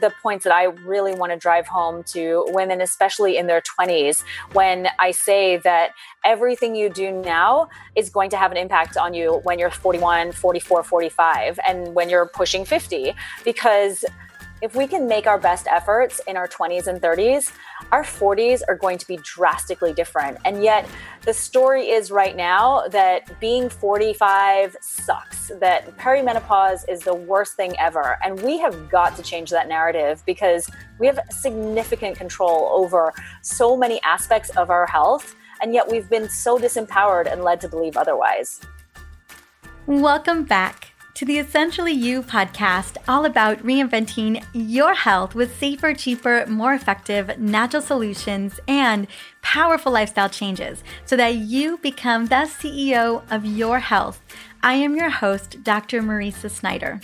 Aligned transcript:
the 0.00 0.12
points 0.22 0.44
that 0.44 0.52
I 0.52 0.64
really 0.64 1.14
want 1.14 1.32
to 1.32 1.38
drive 1.38 1.66
home 1.66 2.02
to 2.04 2.44
women, 2.48 2.80
especially 2.80 3.36
in 3.36 3.46
their 3.46 3.62
20s, 3.62 4.22
when 4.52 4.88
I 4.98 5.10
say 5.10 5.56
that 5.58 5.90
everything 6.24 6.74
you 6.74 6.88
do 6.88 7.12
now 7.12 7.68
is 7.94 8.10
going 8.10 8.30
to 8.30 8.36
have 8.36 8.50
an 8.50 8.56
impact 8.56 8.96
on 8.96 9.14
you 9.14 9.40
when 9.44 9.58
you're 9.58 9.70
41, 9.70 10.32
44, 10.32 10.82
45, 10.82 11.60
and 11.66 11.94
when 11.94 12.08
you're 12.08 12.26
pushing 12.26 12.64
50. 12.64 13.14
Because 13.44 14.04
if 14.62 14.74
we 14.74 14.86
can 14.86 15.06
make 15.06 15.26
our 15.26 15.38
best 15.38 15.66
efforts 15.70 16.20
in 16.26 16.36
our 16.36 16.48
20s 16.48 16.86
and 16.86 17.00
30s, 17.00 17.52
our 17.92 18.02
40s 18.02 18.62
are 18.68 18.74
going 18.74 18.96
to 18.96 19.06
be 19.06 19.18
drastically 19.18 19.92
different. 19.92 20.38
And 20.44 20.62
yet, 20.62 20.88
the 21.22 21.34
story 21.34 21.90
is 21.90 22.10
right 22.10 22.34
now 22.34 22.88
that 22.88 23.38
being 23.38 23.68
45 23.68 24.76
sucks, 24.80 25.50
that 25.60 25.94
perimenopause 25.98 26.88
is 26.88 27.00
the 27.00 27.14
worst 27.14 27.54
thing 27.54 27.74
ever. 27.78 28.18
And 28.24 28.40
we 28.40 28.58
have 28.58 28.88
got 28.88 29.14
to 29.16 29.22
change 29.22 29.50
that 29.50 29.68
narrative 29.68 30.22
because 30.24 30.70
we 30.98 31.06
have 31.06 31.20
significant 31.30 32.16
control 32.16 32.70
over 32.72 33.12
so 33.42 33.76
many 33.76 34.00
aspects 34.02 34.48
of 34.50 34.70
our 34.70 34.86
health. 34.86 35.36
And 35.60 35.74
yet, 35.74 35.86
we've 35.90 36.08
been 36.08 36.28
so 36.30 36.58
disempowered 36.58 37.30
and 37.30 37.44
led 37.44 37.60
to 37.60 37.68
believe 37.68 37.96
otherwise. 37.96 38.60
Welcome 39.86 40.44
back 40.44 40.95
to 41.16 41.24
the 41.24 41.38
Essentially 41.38 41.92
You 41.92 42.22
podcast, 42.22 42.98
all 43.08 43.24
about 43.24 43.62
reinventing 43.62 44.44
your 44.52 44.92
health 44.92 45.34
with 45.34 45.58
safer, 45.58 45.94
cheaper, 45.94 46.44
more 46.46 46.74
effective 46.74 47.38
natural 47.38 47.80
solutions 47.80 48.60
and 48.68 49.06
powerful 49.40 49.92
lifestyle 49.92 50.28
changes 50.28 50.84
so 51.06 51.16
that 51.16 51.36
you 51.36 51.78
become 51.78 52.26
the 52.26 52.44
CEO 52.44 53.22
of 53.30 53.46
your 53.46 53.78
health. 53.78 54.22
I 54.62 54.74
am 54.74 54.94
your 54.94 55.08
host, 55.08 55.64
Dr. 55.64 56.02
Mariza 56.02 56.50
Snyder. 56.50 57.00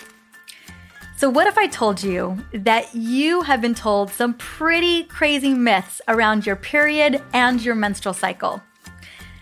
So, 1.17 1.31
what 1.31 1.47
if 1.47 1.57
I 1.57 1.67
told 1.67 2.03
you 2.03 2.37
that 2.53 2.95
you 2.95 3.41
have 3.41 3.63
been 3.63 3.75
told 3.75 4.11
some 4.11 4.35
pretty 4.35 5.05
crazy 5.05 5.55
myths 5.55 6.03
around 6.07 6.45
your 6.45 6.57
period 6.57 7.23
and 7.33 7.65
your 7.65 7.77
menstrual 7.77 8.13
cycle? 8.13 8.63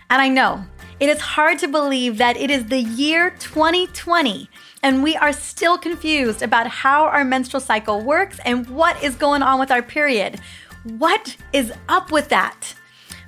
And 0.09 0.21
I 0.21 0.29
know 0.29 0.65
it 1.01 1.09
is 1.09 1.19
hard 1.19 1.57
to 1.57 1.67
believe 1.67 2.19
that 2.19 2.37
it 2.37 2.51
is 2.51 2.67
the 2.67 2.79
year 2.79 3.31
2020 3.39 4.47
and 4.83 5.01
we 5.01 5.15
are 5.15 5.33
still 5.33 5.75
confused 5.75 6.43
about 6.43 6.67
how 6.67 7.05
our 7.05 7.25
menstrual 7.25 7.59
cycle 7.59 8.01
works 8.01 8.39
and 8.45 8.69
what 8.69 9.01
is 9.03 9.15
going 9.15 9.41
on 9.41 9.59
with 9.59 9.71
our 9.71 9.81
period. 9.81 10.39
What 10.83 11.35
is 11.53 11.73
up 11.89 12.11
with 12.11 12.29
that? 12.29 12.75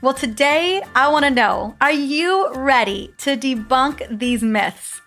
Well, 0.04 0.14
today 0.14 0.84
I 0.94 1.10
want 1.10 1.26
to 1.26 1.32
know 1.32 1.76
are 1.82 1.92
you 1.92 2.54
ready 2.54 3.12
to 3.18 3.36
debunk 3.36 4.20
these 4.20 4.44
myths? 4.44 5.02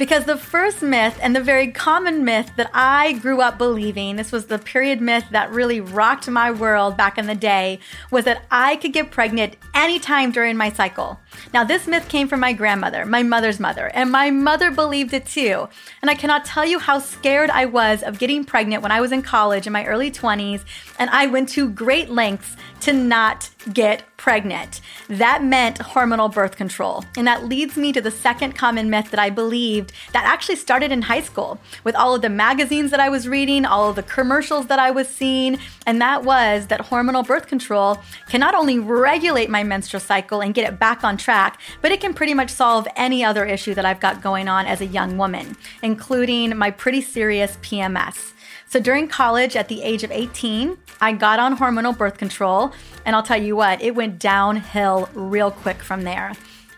Because 0.00 0.24
the 0.24 0.38
first 0.38 0.80
myth, 0.80 1.18
and 1.20 1.36
the 1.36 1.42
very 1.42 1.70
common 1.70 2.24
myth 2.24 2.52
that 2.56 2.70
I 2.72 3.12
grew 3.12 3.42
up 3.42 3.58
believing, 3.58 4.16
this 4.16 4.32
was 4.32 4.46
the 4.46 4.58
period 4.58 4.98
myth 5.02 5.26
that 5.30 5.52
really 5.52 5.82
rocked 5.82 6.26
my 6.26 6.50
world 6.50 6.96
back 6.96 7.18
in 7.18 7.26
the 7.26 7.34
day, 7.34 7.80
was 8.10 8.24
that 8.24 8.44
I 8.50 8.76
could 8.76 8.94
get 8.94 9.10
pregnant 9.10 9.56
anytime 9.74 10.32
during 10.32 10.56
my 10.56 10.72
cycle. 10.72 11.20
Now, 11.52 11.64
this 11.64 11.86
myth 11.86 12.08
came 12.08 12.28
from 12.28 12.40
my 12.40 12.54
grandmother, 12.54 13.04
my 13.04 13.22
mother's 13.22 13.60
mother, 13.60 13.90
and 13.92 14.10
my 14.10 14.30
mother 14.30 14.70
believed 14.70 15.12
it 15.12 15.26
too. 15.26 15.68
And 16.00 16.10
I 16.10 16.14
cannot 16.14 16.46
tell 16.46 16.64
you 16.64 16.78
how 16.78 16.98
scared 16.98 17.50
I 17.50 17.66
was 17.66 18.02
of 18.02 18.18
getting 18.18 18.42
pregnant 18.44 18.82
when 18.82 18.92
I 18.92 19.02
was 19.02 19.12
in 19.12 19.20
college 19.20 19.66
in 19.66 19.74
my 19.74 19.84
early 19.84 20.10
20s, 20.10 20.64
and 20.98 21.10
I 21.10 21.26
went 21.26 21.50
to 21.50 21.68
great 21.68 22.08
lengths 22.08 22.56
to 22.80 22.94
not 22.94 23.50
get 23.74 24.04
pregnant. 24.20 24.82
That 25.08 25.42
meant 25.42 25.78
hormonal 25.78 26.30
birth 26.30 26.54
control. 26.54 27.06
And 27.16 27.26
that 27.26 27.46
leads 27.46 27.78
me 27.78 27.90
to 27.94 28.02
the 28.02 28.10
second 28.10 28.54
common 28.54 28.90
myth 28.90 29.10
that 29.12 29.18
I 29.18 29.30
believed 29.30 29.94
that 30.12 30.26
actually 30.26 30.56
started 30.56 30.92
in 30.92 31.00
high 31.00 31.22
school 31.22 31.58
with 31.84 31.96
all 31.96 32.14
of 32.14 32.20
the 32.20 32.28
magazines 32.28 32.90
that 32.90 33.00
I 33.00 33.08
was 33.08 33.26
reading, 33.26 33.64
all 33.64 33.88
of 33.88 33.96
the 33.96 34.02
commercials 34.02 34.66
that 34.66 34.78
I 34.78 34.90
was 34.90 35.08
seeing. 35.08 35.58
And 35.86 36.02
that 36.02 36.22
was 36.22 36.66
that 36.66 36.80
hormonal 36.82 37.26
birth 37.26 37.46
control 37.46 37.98
can 38.28 38.40
not 38.40 38.54
only 38.54 38.78
regulate 38.78 39.48
my 39.48 39.64
menstrual 39.64 40.00
cycle 40.00 40.42
and 40.42 40.52
get 40.52 40.68
it 40.70 40.78
back 40.78 41.02
on 41.02 41.16
track, 41.16 41.58
but 41.80 41.90
it 41.90 42.02
can 42.02 42.12
pretty 42.12 42.34
much 42.34 42.50
solve 42.50 42.86
any 42.96 43.24
other 43.24 43.46
issue 43.46 43.72
that 43.72 43.86
I've 43.86 44.00
got 44.00 44.20
going 44.20 44.48
on 44.48 44.66
as 44.66 44.82
a 44.82 44.86
young 44.86 45.16
woman, 45.16 45.56
including 45.82 46.58
my 46.58 46.70
pretty 46.70 47.00
serious 47.00 47.56
PMS. 47.62 48.34
So 48.70 48.78
during 48.78 49.08
college 49.08 49.56
at 49.56 49.66
the 49.66 49.82
age 49.82 50.04
of 50.04 50.12
18, 50.12 50.78
I 51.00 51.10
got 51.10 51.40
on 51.40 51.58
hormonal 51.58 51.98
birth 51.98 52.18
control. 52.18 52.72
And 53.04 53.16
I'll 53.16 53.22
tell 53.24 53.42
you 53.42 53.56
what, 53.56 53.82
it 53.82 53.96
went 53.96 54.20
downhill 54.20 55.08
real 55.12 55.50
quick 55.50 55.82
from 55.82 56.04
there. 56.04 56.34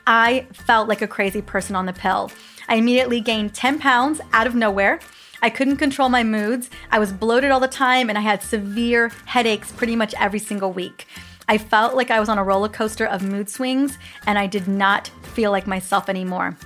I 0.07 0.47
felt 0.55 0.89
like 0.89 1.03
a 1.03 1.07
crazy 1.07 1.43
person 1.43 1.77
on 1.77 1.85
the 1.85 1.93
pill. 1.93 2.33
I 2.67 2.77
immediately 2.77 3.21
gained 3.21 3.53
10 3.53 3.79
pounds 3.79 4.23
out 4.33 4.47
of 4.47 4.55
nowhere. 4.55 5.01
I 5.43 5.51
couldn't 5.51 5.77
control 5.77 6.09
my 6.09 6.23
moods. 6.23 6.71
I 6.91 6.99
was 6.99 7.13
bloated 7.13 7.51
all 7.51 7.61
the 7.61 7.69
time 7.69 8.09
and 8.09 8.17
I 8.17 8.23
had 8.23 8.43
severe 8.43 9.11
headaches 9.27 9.71
pretty 9.71 9.95
much 9.95 10.15
every 10.19 10.39
single 10.39 10.73
week. 10.73 11.07
I 11.47 11.59
felt 11.59 11.95
like 11.95 12.11
I 12.11 12.21
was 12.21 12.31
on 12.31 12.39
a 12.39 12.45
roller 12.45 12.71
coaster 12.71 13.05
of 13.05 13.23
mood 13.23 13.51
swings 13.51 13.99
and 14.27 14.39
I 14.39 14.47
did 14.47 14.67
not 14.67 15.09
feel 15.35 15.51
like 15.51 15.67
myself 15.67 16.09
anymore. 16.09 16.57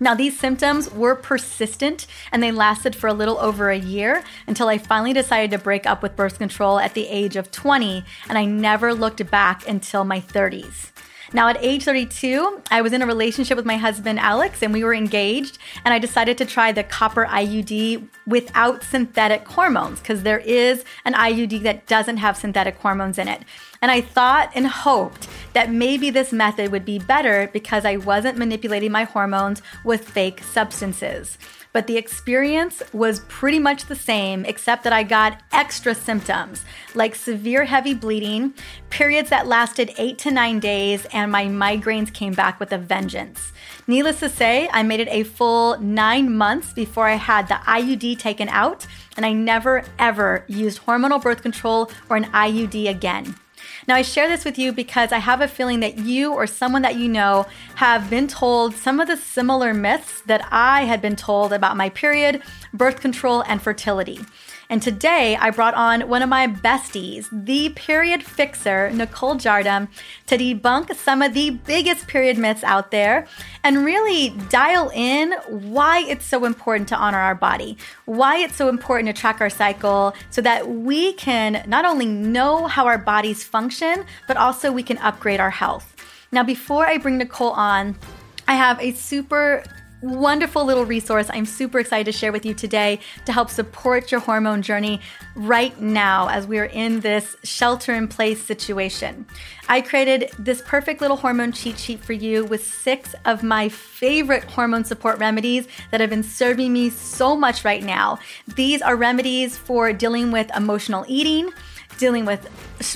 Now, 0.00 0.14
these 0.14 0.38
symptoms 0.38 0.92
were 0.92 1.16
persistent 1.16 2.06
and 2.30 2.42
they 2.42 2.52
lasted 2.52 2.94
for 2.94 3.08
a 3.08 3.12
little 3.12 3.38
over 3.38 3.70
a 3.70 3.78
year 3.78 4.22
until 4.46 4.68
I 4.68 4.78
finally 4.78 5.12
decided 5.12 5.50
to 5.50 5.58
break 5.58 5.86
up 5.86 6.02
with 6.02 6.16
birth 6.16 6.38
control 6.38 6.78
at 6.78 6.94
the 6.94 7.08
age 7.08 7.34
of 7.36 7.50
20, 7.50 8.04
and 8.28 8.38
I 8.38 8.44
never 8.44 8.94
looked 8.94 9.28
back 9.30 9.66
until 9.68 10.04
my 10.04 10.20
30s. 10.20 10.92
Now, 11.32 11.48
at 11.48 11.62
age 11.62 11.84
32, 11.84 12.62
I 12.70 12.80
was 12.80 12.92
in 12.92 13.02
a 13.02 13.06
relationship 13.06 13.56
with 13.56 13.66
my 13.66 13.76
husband, 13.76 14.18
Alex, 14.18 14.62
and 14.62 14.72
we 14.72 14.82
were 14.82 14.94
engaged. 14.94 15.58
And 15.84 15.92
I 15.92 15.98
decided 15.98 16.38
to 16.38 16.46
try 16.46 16.72
the 16.72 16.82
copper 16.82 17.26
IUD 17.26 18.08
without 18.26 18.82
synthetic 18.82 19.46
hormones 19.46 20.00
because 20.00 20.22
there 20.22 20.38
is 20.38 20.84
an 21.04 21.12
IUD 21.12 21.62
that 21.64 21.86
doesn't 21.86 22.16
have 22.16 22.36
synthetic 22.36 22.76
hormones 22.78 23.18
in 23.18 23.28
it. 23.28 23.42
And 23.82 23.90
I 23.90 24.00
thought 24.00 24.50
and 24.54 24.66
hoped 24.66 25.28
that 25.52 25.70
maybe 25.70 26.10
this 26.10 26.32
method 26.32 26.72
would 26.72 26.84
be 26.84 26.98
better 26.98 27.50
because 27.52 27.84
I 27.84 27.96
wasn't 27.96 28.38
manipulating 28.38 28.90
my 28.90 29.04
hormones 29.04 29.62
with 29.84 30.08
fake 30.08 30.42
substances 30.42 31.38
but 31.72 31.86
the 31.86 31.96
experience 31.96 32.82
was 32.92 33.20
pretty 33.28 33.58
much 33.58 33.86
the 33.86 33.94
same, 33.94 34.44
except 34.44 34.84
that 34.84 34.92
I 34.92 35.02
got 35.02 35.40
extra 35.52 35.94
symptoms 35.94 36.64
like 36.94 37.14
severe 37.14 37.64
heavy 37.64 37.94
bleeding, 37.94 38.54
periods 38.90 39.30
that 39.30 39.46
lasted 39.46 39.92
eight 39.98 40.18
to 40.18 40.30
nine 40.30 40.60
days, 40.60 41.06
and 41.12 41.30
my 41.30 41.46
migraines 41.46 42.12
came 42.12 42.32
back 42.32 42.58
with 42.58 42.72
a 42.72 42.78
vengeance. 42.78 43.52
Needless 43.86 44.20
to 44.20 44.28
say, 44.28 44.68
I 44.72 44.82
made 44.82 45.00
it 45.00 45.08
a 45.08 45.24
full 45.24 45.78
nine 45.80 46.36
months 46.36 46.72
before 46.72 47.06
I 47.06 47.14
had 47.14 47.48
the 47.48 47.54
IUD 47.54 48.18
taken 48.18 48.48
out, 48.48 48.86
and 49.16 49.24
I 49.24 49.32
never 49.32 49.84
ever 49.98 50.44
used 50.48 50.82
hormonal 50.82 51.22
birth 51.22 51.42
control 51.42 51.90
or 52.08 52.16
an 52.16 52.24
IUD 52.26 52.88
again. 52.88 53.34
Now, 53.88 53.94
I 53.94 54.02
share 54.02 54.28
this 54.28 54.44
with 54.44 54.58
you 54.58 54.70
because 54.70 55.12
I 55.12 55.18
have 55.18 55.40
a 55.40 55.48
feeling 55.48 55.80
that 55.80 55.96
you 55.96 56.34
or 56.34 56.46
someone 56.46 56.82
that 56.82 56.96
you 56.96 57.08
know 57.08 57.46
have 57.76 58.10
been 58.10 58.28
told 58.28 58.74
some 58.74 59.00
of 59.00 59.08
the 59.08 59.16
similar 59.16 59.72
myths 59.72 60.20
that 60.26 60.46
I 60.50 60.84
had 60.84 61.00
been 61.00 61.16
told 61.16 61.54
about 61.54 61.74
my 61.74 61.88
period, 61.88 62.42
birth 62.74 63.00
control, 63.00 63.42
and 63.48 63.62
fertility. 63.62 64.20
And 64.70 64.82
today 64.82 65.34
I 65.36 65.50
brought 65.50 65.72
on 65.72 66.08
one 66.10 66.20
of 66.20 66.28
my 66.28 66.46
besties, 66.46 67.26
the 67.32 67.70
period 67.70 68.22
fixer, 68.22 68.90
Nicole 68.90 69.36
Jardim, 69.36 69.88
to 70.26 70.36
debunk 70.36 70.94
some 70.94 71.22
of 71.22 71.32
the 71.32 71.50
biggest 71.50 72.06
period 72.06 72.36
myths 72.36 72.62
out 72.64 72.90
there 72.90 73.26
and 73.64 73.82
really 73.82 74.30
dial 74.50 74.90
in 74.94 75.32
why 75.48 76.00
it's 76.00 76.26
so 76.26 76.44
important 76.44 76.86
to 76.90 76.96
honor 76.96 77.18
our 77.18 77.34
body, 77.34 77.78
why 78.04 78.36
it's 78.36 78.56
so 78.56 78.68
important 78.68 79.06
to 79.06 79.18
track 79.18 79.40
our 79.40 79.48
cycle 79.48 80.14
so 80.28 80.42
that 80.42 80.68
we 80.68 81.14
can 81.14 81.64
not 81.66 81.86
only 81.86 82.06
know 82.06 82.66
how 82.66 82.86
our 82.86 82.98
bodies 82.98 83.42
function, 83.42 84.04
but 84.26 84.36
also 84.36 84.70
we 84.70 84.82
can 84.82 84.98
upgrade 84.98 85.40
our 85.40 85.50
health. 85.50 85.96
Now, 86.30 86.42
before 86.42 86.86
I 86.86 86.98
bring 86.98 87.16
Nicole 87.16 87.52
on, 87.52 87.96
I 88.46 88.54
have 88.54 88.78
a 88.80 88.92
super 88.92 89.64
wonderful 90.00 90.64
little 90.64 90.84
resource 90.84 91.28
I'm 91.32 91.46
super 91.46 91.80
excited 91.80 92.10
to 92.10 92.16
share 92.16 92.30
with 92.30 92.46
you 92.46 92.54
today 92.54 93.00
to 93.24 93.32
help 93.32 93.50
support 93.50 94.12
your 94.12 94.20
hormone 94.20 94.62
journey 94.62 95.00
right 95.34 95.78
now 95.80 96.28
as 96.28 96.46
we 96.46 96.58
are 96.58 96.66
in 96.66 97.00
this 97.00 97.36
shelter 97.42 97.94
in 97.94 98.06
place 98.06 98.42
situation. 98.42 99.26
I 99.68 99.80
created 99.80 100.30
this 100.38 100.62
perfect 100.62 101.00
little 101.00 101.16
hormone 101.16 101.52
cheat 101.52 101.78
sheet 101.78 102.00
for 102.00 102.12
you 102.12 102.44
with 102.44 102.64
six 102.64 103.14
of 103.24 103.42
my 103.42 103.68
favorite 103.68 104.44
hormone 104.44 104.84
support 104.84 105.18
remedies 105.18 105.66
that 105.90 106.00
have 106.00 106.10
been 106.10 106.22
serving 106.22 106.72
me 106.72 106.90
so 106.90 107.34
much 107.34 107.64
right 107.64 107.82
now. 107.82 108.18
These 108.54 108.82
are 108.82 108.96
remedies 108.96 109.56
for 109.56 109.92
dealing 109.92 110.30
with 110.30 110.54
emotional 110.56 111.04
eating 111.08 111.50
dealing 111.98 112.24
with 112.24 112.48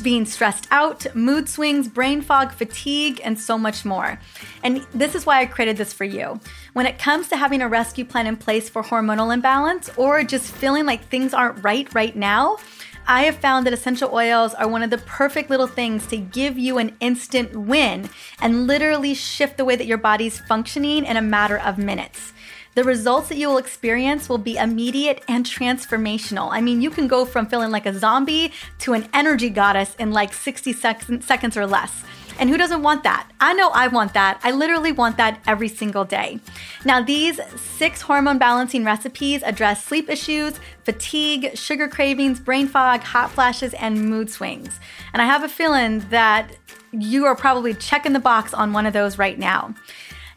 being 0.03 0.25
stressed 0.25 0.67
out, 0.71 1.07
mood 1.15 1.49
swings, 1.49 1.89
brain 1.89 2.23
fog, 2.23 2.53
fatigue, 2.53 3.21
and 3.23 3.39
so 3.39 3.59
much 3.59 3.85
more. 3.85 4.19
And 4.63 4.87
this 4.95 5.15
is 5.15 5.27
why 5.27 5.41
I 5.41 5.47
created 5.47 5.77
this 5.77 5.93
for 5.93 6.05
you. 6.05 6.41
When 6.73 6.87
it 6.87 6.99
comes 6.99 7.29
to 7.29 7.37
having 7.37 7.61
a 7.61 7.69
rescue 7.69 8.05
plan 8.05 8.27
in 8.27 8.37
place 8.37 8.69
for 8.69 8.83
hormonal 8.83 9.35
imbalance 9.35 9.91
or 9.97 10.23
just 10.23 10.53
feeling 10.53 10.87
like 10.87 11.05
things 11.05 11.35
aren't 11.35 11.63
right 11.63 11.93
right 11.95 12.17
now, 12.17 12.59
I 13.07 13.25
have 13.25 13.37
found 13.37 13.67
that 13.67 13.73
essential 13.73 14.15
oils 14.15 14.55
are 14.55 14.69
one 14.69 14.83
of 14.85 14.91
the 14.91 14.99
perfect 14.99 15.51
little 15.51 15.67
things 15.67 16.07
to 16.07 16.17
give 16.17 16.57
you 16.57 16.79
an 16.79 16.97
instant 17.01 17.55
win 17.57 18.09
and 18.41 18.69
literally 18.69 19.15
shift 19.15 19.57
the 19.57 19.65
way 19.65 19.75
that 19.75 19.89
your 19.89 19.99
body's 19.99 20.39
functioning 20.39 21.05
in 21.05 21.17
a 21.17 21.23
matter 21.23 21.59
of 21.59 21.79
minutes. 21.79 22.33
The 22.75 22.85
results 22.85 23.29
that 23.29 23.37
you 23.37 23.49
will 23.49 23.59
experience 23.59 24.29
will 24.29 24.39
be 24.39 24.57
immediate 24.57 25.23
and 25.29 25.45
transformational. 25.45 26.49
I 26.51 26.61
mean, 26.61 26.81
you 26.81 26.91
can 26.91 27.07
go 27.07 27.25
from 27.25 27.47
feeling 27.47 27.71
like 27.71 27.87
a 27.87 27.99
zombie 27.99 28.53
to 28.81 28.95
an 28.95 29.09
energy 29.13 29.51
goddess 29.51 29.95
in 29.99 30.13
like 30.13 30.33
60 30.33 30.73
sec- 30.73 31.23
seconds 31.23 31.57
or 31.57 31.67
less. 31.67 32.03
And 32.39 32.49
who 32.49 32.57
doesn't 32.57 32.83
want 32.83 33.05
that? 33.05 33.31
I 33.41 33.53
know 33.53 33.71
I 33.71 33.89
want 33.89 34.15
that. 34.15 34.41
I 34.43 34.53
literally 34.53 34.91
want 34.91 35.17
that 35.19 35.41
every 35.47 35.69
single 35.69 36.05
day. 36.05 36.41
Now, 36.85 37.03
these 37.03 37.39
six 37.57 38.01
hormone 38.01 38.39
balancing 38.39 38.85
recipes 38.85 39.43
address 39.43 39.85
sleep 39.85 40.09
issues, 40.09 40.59
fatigue, 40.85 41.57
sugar 41.57 41.89
cravings, 41.89 42.41
brain 42.41 42.69
fog, 42.69 43.03
hot 43.03 43.31
flashes, 43.31 43.75
and 43.75 44.09
mood 44.09 44.31
swings. 44.31 44.81
And 45.13 45.21
I 45.21 45.27
have 45.27 45.45
a 45.45 45.49
feeling 45.49 46.01
that 46.09 46.51
you 46.91 47.27
are 47.27 47.37
probably 47.37 47.75
checking 47.75 48.13
the 48.13 48.19
box 48.19 48.55
on 48.55 48.73
one 48.73 48.87
of 48.87 48.93
those 48.93 49.19
right 49.19 49.39
now. 49.39 49.75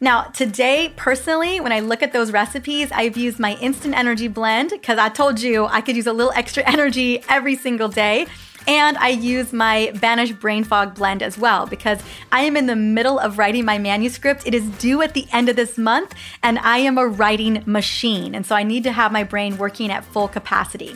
Now, 0.02 0.24
today, 0.24 0.94
personally, 0.96 1.60
when 1.60 1.72
I 1.72 1.80
look 1.80 2.04
at 2.04 2.12
those 2.12 2.32
recipes, 2.32 2.92
I've 2.92 3.18
used 3.18 3.40
my 3.40 3.56
instant 3.62 3.96
energy 3.96 4.28
blend 4.28 4.72
because 4.72 4.98
I 4.98 5.10
told 5.10 5.40
you 5.40 5.66
I 5.66 5.82
could 5.82 5.96
use 5.96 6.08
a 6.08 6.14
little 6.14 6.34
extra 6.34 6.64
energy 6.70 7.24
every 7.30 7.56
single 7.56 7.88
day. 7.88 8.28
And 8.68 8.98
I 8.98 9.10
use 9.10 9.54
my 9.54 9.92
Banish 10.02 10.32
Brain 10.32 10.64
Fog 10.64 10.96
blend 10.96 11.22
as 11.22 11.38
well 11.38 11.68
because 11.68 12.02
I 12.32 12.42
am 12.42 12.58
in 12.58 12.66
the 12.66 12.76
middle 12.76 13.20
of 13.20 13.38
writing 13.38 13.64
my 13.64 13.78
manuscript. 13.78 14.48
It 14.48 14.56
is 14.56 14.68
due 14.78 15.04
at 15.04 15.14
the 15.14 15.28
end 15.32 15.50
of 15.50 15.56
this 15.56 15.78
month, 15.78 16.16
and 16.42 16.58
I 16.60 16.80
am 16.80 16.98
a 16.98 17.06
writing 17.06 17.62
machine. 17.68 18.34
And 18.34 18.44
so 18.44 18.56
I 18.56 18.64
need 18.64 18.84
to 18.84 18.92
have 18.92 19.12
my 19.12 19.24
brain 19.24 19.58
working 19.58 19.92
at 19.92 20.04
full 20.04 20.28
capacity. 20.28 20.96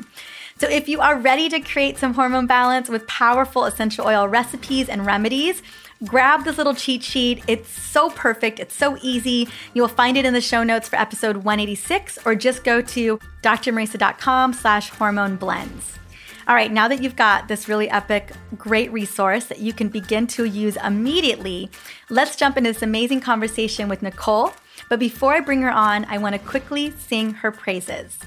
So, 0.59 0.67
if 0.67 0.89
you 0.89 0.99
are 0.99 1.17
ready 1.17 1.47
to 1.47 1.61
create 1.61 1.97
some 1.97 2.15
hormone 2.15 2.45
balance 2.45 2.89
with 2.89 3.07
powerful 3.07 3.63
essential 3.63 4.05
oil 4.05 4.27
recipes 4.27 4.89
and 4.89 5.05
remedies, 5.05 5.61
grab 6.03 6.43
this 6.43 6.57
little 6.57 6.73
cheat 6.73 7.03
sheet. 7.03 7.43
It's 7.47 7.69
so 7.69 8.09
perfect. 8.09 8.59
It's 8.59 8.75
so 8.75 8.97
easy. 9.01 9.47
You'll 9.73 9.87
find 9.87 10.17
it 10.17 10.25
in 10.25 10.33
the 10.33 10.41
show 10.41 10.63
notes 10.63 10.87
for 10.87 10.95
episode 10.95 11.37
186 11.37 12.19
or 12.25 12.35
just 12.35 12.63
go 12.63 12.81
to 12.81 13.19
drmariza.com 13.43 14.53
slash 14.53 14.89
hormone 14.89 15.35
blends. 15.35 15.99
All 16.47 16.55
right, 16.55 16.71
now 16.71 16.87
that 16.87 17.03
you've 17.03 17.15
got 17.15 17.47
this 17.47 17.69
really 17.69 17.89
epic, 17.91 18.31
great 18.57 18.91
resource 18.91 19.45
that 19.45 19.59
you 19.59 19.71
can 19.71 19.87
begin 19.87 20.25
to 20.27 20.45
use 20.45 20.77
immediately, 20.77 21.69
let's 22.09 22.35
jump 22.35 22.57
into 22.57 22.73
this 22.73 22.81
amazing 22.81 23.21
conversation 23.21 23.87
with 23.87 24.01
Nicole. 24.01 24.51
But 24.89 24.99
before 24.99 25.35
I 25.35 25.41
bring 25.41 25.61
her 25.61 25.69
on, 25.69 26.05
I 26.05 26.17
want 26.17 26.33
to 26.33 26.39
quickly 26.39 26.89
sing 26.89 27.35
her 27.35 27.51
praises. 27.51 28.17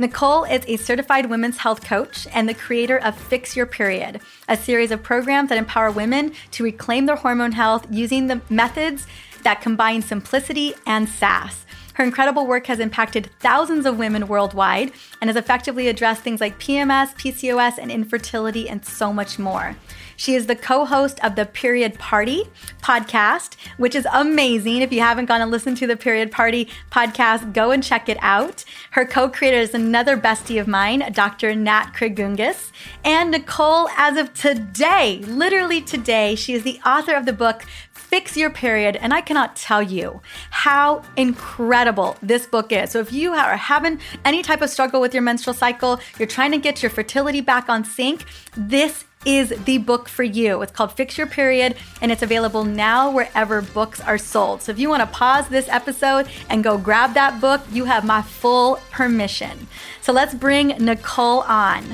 Nicole 0.00 0.44
is 0.44 0.64
a 0.66 0.78
certified 0.78 1.26
women's 1.26 1.58
health 1.58 1.84
coach 1.84 2.26
and 2.32 2.48
the 2.48 2.54
creator 2.54 2.96
of 2.96 3.14
Fix 3.14 3.54
Your 3.54 3.66
Period, 3.66 4.18
a 4.48 4.56
series 4.56 4.90
of 4.90 5.02
programs 5.02 5.50
that 5.50 5.58
empower 5.58 5.90
women 5.90 6.32
to 6.52 6.64
reclaim 6.64 7.04
their 7.04 7.16
hormone 7.16 7.52
health 7.52 7.86
using 7.90 8.26
the 8.26 8.40
methods 8.48 9.06
that 9.42 9.60
combine 9.60 10.00
simplicity 10.00 10.72
and 10.86 11.06
sass. 11.06 11.66
Her 12.00 12.06
incredible 12.06 12.46
work 12.46 12.66
has 12.68 12.80
impacted 12.80 13.28
thousands 13.40 13.84
of 13.84 13.98
women 13.98 14.26
worldwide 14.26 14.92
and 15.20 15.28
has 15.28 15.36
effectively 15.36 15.86
addressed 15.86 16.22
things 16.22 16.40
like 16.40 16.58
PMS, 16.58 17.14
PCOS, 17.14 17.76
and 17.76 17.90
infertility, 17.90 18.70
and 18.70 18.82
so 18.82 19.12
much 19.12 19.38
more. 19.38 19.76
She 20.16 20.34
is 20.34 20.46
the 20.46 20.56
co 20.56 20.86
host 20.86 21.18
of 21.24 21.34
the 21.34 21.44
Period 21.44 21.98
Party 21.98 22.44
podcast, 22.82 23.56
which 23.76 23.94
is 23.94 24.06
amazing. 24.12 24.82
If 24.82 24.92
you 24.92 25.00
haven't 25.00 25.26
gone 25.26 25.40
and 25.42 25.50
listened 25.50 25.76
to 25.78 25.86
the 25.86 25.96
Period 25.96 26.30
Party 26.30 26.68
podcast, 26.90 27.52
go 27.52 27.70
and 27.70 27.82
check 27.82 28.08
it 28.08 28.18
out. 28.20 28.64
Her 28.92 29.06
co 29.06 29.28
creator 29.28 29.58
is 29.58 29.74
another 29.74 30.16
bestie 30.18 30.60
of 30.60 30.68
mine, 30.68 31.10
Dr. 31.12 31.54
Nat 31.54 31.92
Kringoudis. 31.94 32.70
And 33.02 33.30
Nicole, 33.30 33.88
as 33.96 34.18
of 34.18 34.34
today, 34.34 35.20
literally 35.26 35.80
today, 35.80 36.34
she 36.34 36.52
is 36.52 36.64
the 36.64 36.80
author 36.84 37.14
of 37.14 37.24
the 37.24 37.32
book 37.32 37.64
fix 38.10 38.36
your 38.36 38.50
period. 38.50 38.96
And 38.96 39.14
I 39.14 39.20
cannot 39.20 39.56
tell 39.56 39.80
you 39.80 40.20
how 40.50 41.02
incredible 41.16 42.16
this 42.20 42.44
book 42.44 42.72
is. 42.72 42.90
So 42.90 42.98
if 42.98 43.12
you 43.12 43.32
are 43.32 43.56
having 43.56 44.00
any 44.24 44.42
type 44.42 44.62
of 44.62 44.68
struggle 44.68 45.00
with 45.00 45.14
your 45.14 45.22
menstrual 45.22 45.54
cycle, 45.54 46.00
you're 46.18 46.28
trying 46.28 46.50
to 46.50 46.58
get 46.58 46.82
your 46.82 46.90
fertility 46.90 47.40
back 47.40 47.68
on 47.68 47.84
sync, 47.84 48.24
this 48.56 49.04
is 49.24 49.50
the 49.64 49.78
book 49.78 50.08
for 50.08 50.22
you. 50.22 50.62
It's 50.62 50.72
called 50.72 50.92
Fix 50.92 51.18
Your 51.18 51.26
Period, 51.26 51.76
and 52.00 52.10
it's 52.10 52.22
available 52.22 52.64
now 52.64 53.10
wherever 53.10 53.60
books 53.60 54.00
are 54.00 54.16
sold. 54.16 54.62
So 54.62 54.72
if 54.72 54.78
you 54.78 54.88
want 54.88 55.02
to 55.02 55.06
pause 55.06 55.46
this 55.48 55.68
episode 55.68 56.26
and 56.48 56.64
go 56.64 56.78
grab 56.78 57.12
that 57.14 57.40
book, 57.40 57.60
you 57.70 57.84
have 57.84 58.04
my 58.04 58.22
full 58.22 58.76
permission. 58.90 59.68
So 60.00 60.12
let's 60.12 60.34
bring 60.34 60.68
Nicole 60.68 61.40
on. 61.40 61.84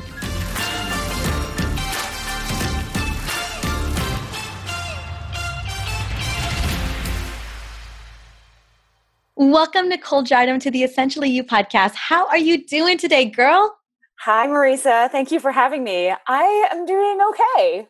Welcome, 9.39 9.91
Nicole 9.91 10.25
Jardim, 10.25 10.59
to 10.61 10.71
the 10.71 10.83
Essentially 10.83 11.29
You 11.29 11.45
podcast. 11.45 11.95
How 11.95 12.27
are 12.29 12.39
you 12.39 12.67
doing 12.67 12.97
today, 12.97 13.27
girl? 13.27 13.77
Hi, 14.21 14.47
Mariza. 14.47 15.11
Thank 15.11 15.31
you 15.31 15.41
for 15.41 15.53
having 15.53 15.85
me. 15.85 16.11
I 16.27 16.69
am 16.73 16.87
doing 16.87 17.19
okay. 17.31 17.87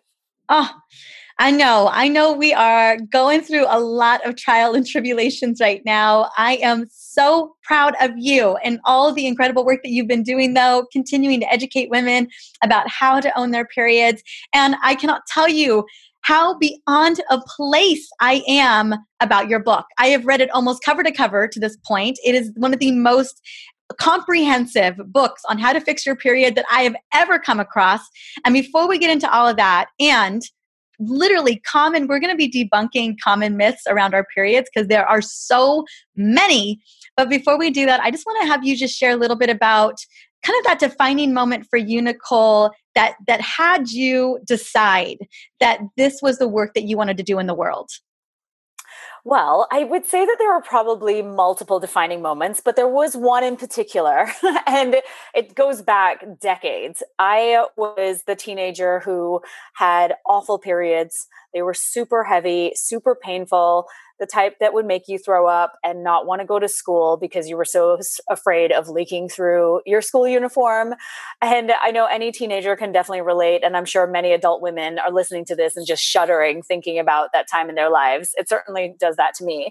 Oh, 0.49 0.69
I 1.39 1.53
know. 1.53 1.89
I 1.93 2.09
know 2.09 2.33
we 2.33 2.53
are 2.53 2.97
going 2.97 3.43
through 3.43 3.67
a 3.69 3.79
lot 3.79 4.27
of 4.27 4.35
trial 4.35 4.75
and 4.75 4.85
tribulations 4.85 5.61
right 5.61 5.83
now. 5.85 6.31
I 6.37 6.57
am 6.57 6.87
so 6.91 7.55
proud 7.63 7.95
of 8.01 8.11
you 8.17 8.57
and 8.65 8.81
all 8.85 9.13
the 9.13 9.29
incredible 9.29 9.65
work 9.65 9.85
that 9.85 9.91
you've 9.91 10.09
been 10.09 10.25
doing, 10.25 10.55
though, 10.55 10.89
continuing 10.91 11.39
to 11.39 11.53
educate 11.53 11.91
women 11.91 12.27
about 12.65 12.89
how 12.89 13.21
to 13.21 13.39
own 13.39 13.53
their 13.53 13.67
periods. 13.67 14.21
And 14.53 14.75
I 14.83 14.97
cannot 14.97 15.23
tell 15.29 15.49
you 15.49 15.87
how 16.27 16.59
beyond 16.59 17.21
a 17.31 17.41
place 17.57 18.09
I 18.21 18.43
am 18.49 18.97
about 19.21 19.49
your 19.49 19.61
book. 19.61 19.87
I 19.97 20.09
have 20.09 20.27
read 20.27 20.41
it 20.41 20.51
almost 20.51 20.83
cover 20.85 21.05
to 21.05 21.13
cover 21.13 21.47
to 21.47 21.61
this 21.61 21.77
point. 21.87 22.19
It 22.25 22.35
is 22.35 22.51
one 22.57 22.75
of 22.75 22.81
the 22.81 22.91
most 22.91 23.41
comprehensive 24.01 24.97
books 25.07 25.43
on 25.49 25.59
how 25.59 25.73
to 25.73 25.81
fix 25.81 26.05
your 26.05 26.17
period 26.17 26.57
that 26.57 26.65
I 26.69 26.83
have 26.83 26.97
ever 27.15 27.39
come 27.39 27.61
across. 27.61 28.01
And 28.45 28.53
before 28.53 28.89
we 28.89 28.99
get 28.99 29.09
into 29.09 29.33
all 29.33 29.47
of 29.47 29.57
that, 29.57 29.87
and 30.01 30.43
literally 30.99 31.61
common, 31.61 32.09
we're 32.09 32.19
going 32.19 32.37
to 32.37 32.37
be 32.37 32.51
debunking 32.51 33.15
common 33.23 33.57
myths 33.57 33.83
around 33.89 34.13
our 34.13 34.27
periods 34.35 34.69
because 34.75 34.89
there 34.89 35.07
are 35.07 35.23
so 35.23 35.85
many. 36.17 36.81
But 37.17 37.31
before 37.31 37.57
we 37.57 37.71
do 37.71 37.87
that, 37.87 38.01
I 38.01 38.11
just 38.11 38.27
want 38.27 38.43
to 38.43 38.49
have 38.49 38.65
you 38.65 38.77
just 38.77 38.99
share 38.99 39.13
a 39.13 39.17
little 39.17 39.37
bit 39.37 39.51
about 39.51 39.95
kind 40.43 40.59
of 40.61 40.65
that 40.65 40.79
defining 40.79 41.35
moment 41.35 41.67
for 41.69 41.77
you, 41.77 42.01
Nicole, 42.01 42.73
that 42.95 43.17
that 43.27 43.41
had 43.41 43.91
you 43.91 44.39
decide 44.47 45.19
that 45.61 45.81
this 45.97 46.21
was 46.23 46.39
the 46.39 46.49
work 46.49 46.75
that 46.75 46.85
you 46.85 46.97
wanted 46.97 47.17
to 47.17 47.23
do 47.23 47.39
in 47.39 47.47
the 47.47 47.55
world? 47.55 47.91
Well, 49.27 49.67
I 49.73 49.83
would 49.83 50.07
say 50.07 50.25
that 50.25 50.37
there 50.39 50.53
were 50.53 50.63
probably 50.63 51.21
multiple 51.21 51.81
defining 51.81 52.23
moments, 52.23 52.61
but 52.65 52.77
there 52.77 52.87
was 52.87 53.17
one 53.17 53.43
in 53.43 53.57
particular, 53.57 54.31
and 54.69 54.99
it 55.35 55.57
goes 55.57 55.83
back 55.83 56.25
decades. 56.41 57.03
I 57.19 57.67
was 57.77 58.23
the 58.29 58.37
teenager 58.37 59.01
who 59.01 59.41
had 59.75 60.15
awful 60.27 60.61
periods. 60.61 61.27
They 61.53 61.63
were 61.63 61.75
super 61.75 62.23
heavy, 62.23 62.71
super 62.77 63.17
painful 63.21 63.89
the 64.19 64.27
type 64.27 64.55
that 64.61 64.73
would 64.73 64.87
make 64.87 65.09
you 65.09 65.19
throw 65.19 65.47
up 65.47 65.75
and 65.85 66.03
not 66.03 66.27
want 66.27 66.41
to 66.41 66.47
go 66.47 66.59
to 66.59 66.69
school 66.69 67.17
because 67.17 67.49
you 67.49 67.57
were 67.57 67.65
so 67.65 67.99
afraid 68.31 68.73
of 68.73 68.89
leaking 68.89 69.29
through 69.29 69.81
your 69.85 70.01
school 70.01 70.27
uniform. 70.27 70.95
And 71.43 71.73
I 71.73 71.91
know 71.91 72.07
any 72.07 72.33
teenager 72.33 72.77
can 72.77 72.93
definitely 72.93 73.23
relate. 73.23 73.63
And 73.63 73.77
I'm 73.77 73.85
sure 73.85 74.07
many 74.07 74.33
adult 74.33 74.63
women 74.63 74.99
are 74.99 75.13
listening 75.13 75.45
to 75.47 75.57
this 75.57 75.77
and 75.77 75.87
just 75.87 76.03
shuddering 76.03 76.63
thinking 76.63 76.99
about 76.99 77.31
that 77.33 77.49
time 77.51 77.69
in 77.69 77.75
their 77.75 77.91
lives. 77.91 78.31
It 78.37 78.49
certainly 78.49 78.95
does 78.99 79.17
that 79.17 79.35
to 79.35 79.45
me. 79.45 79.71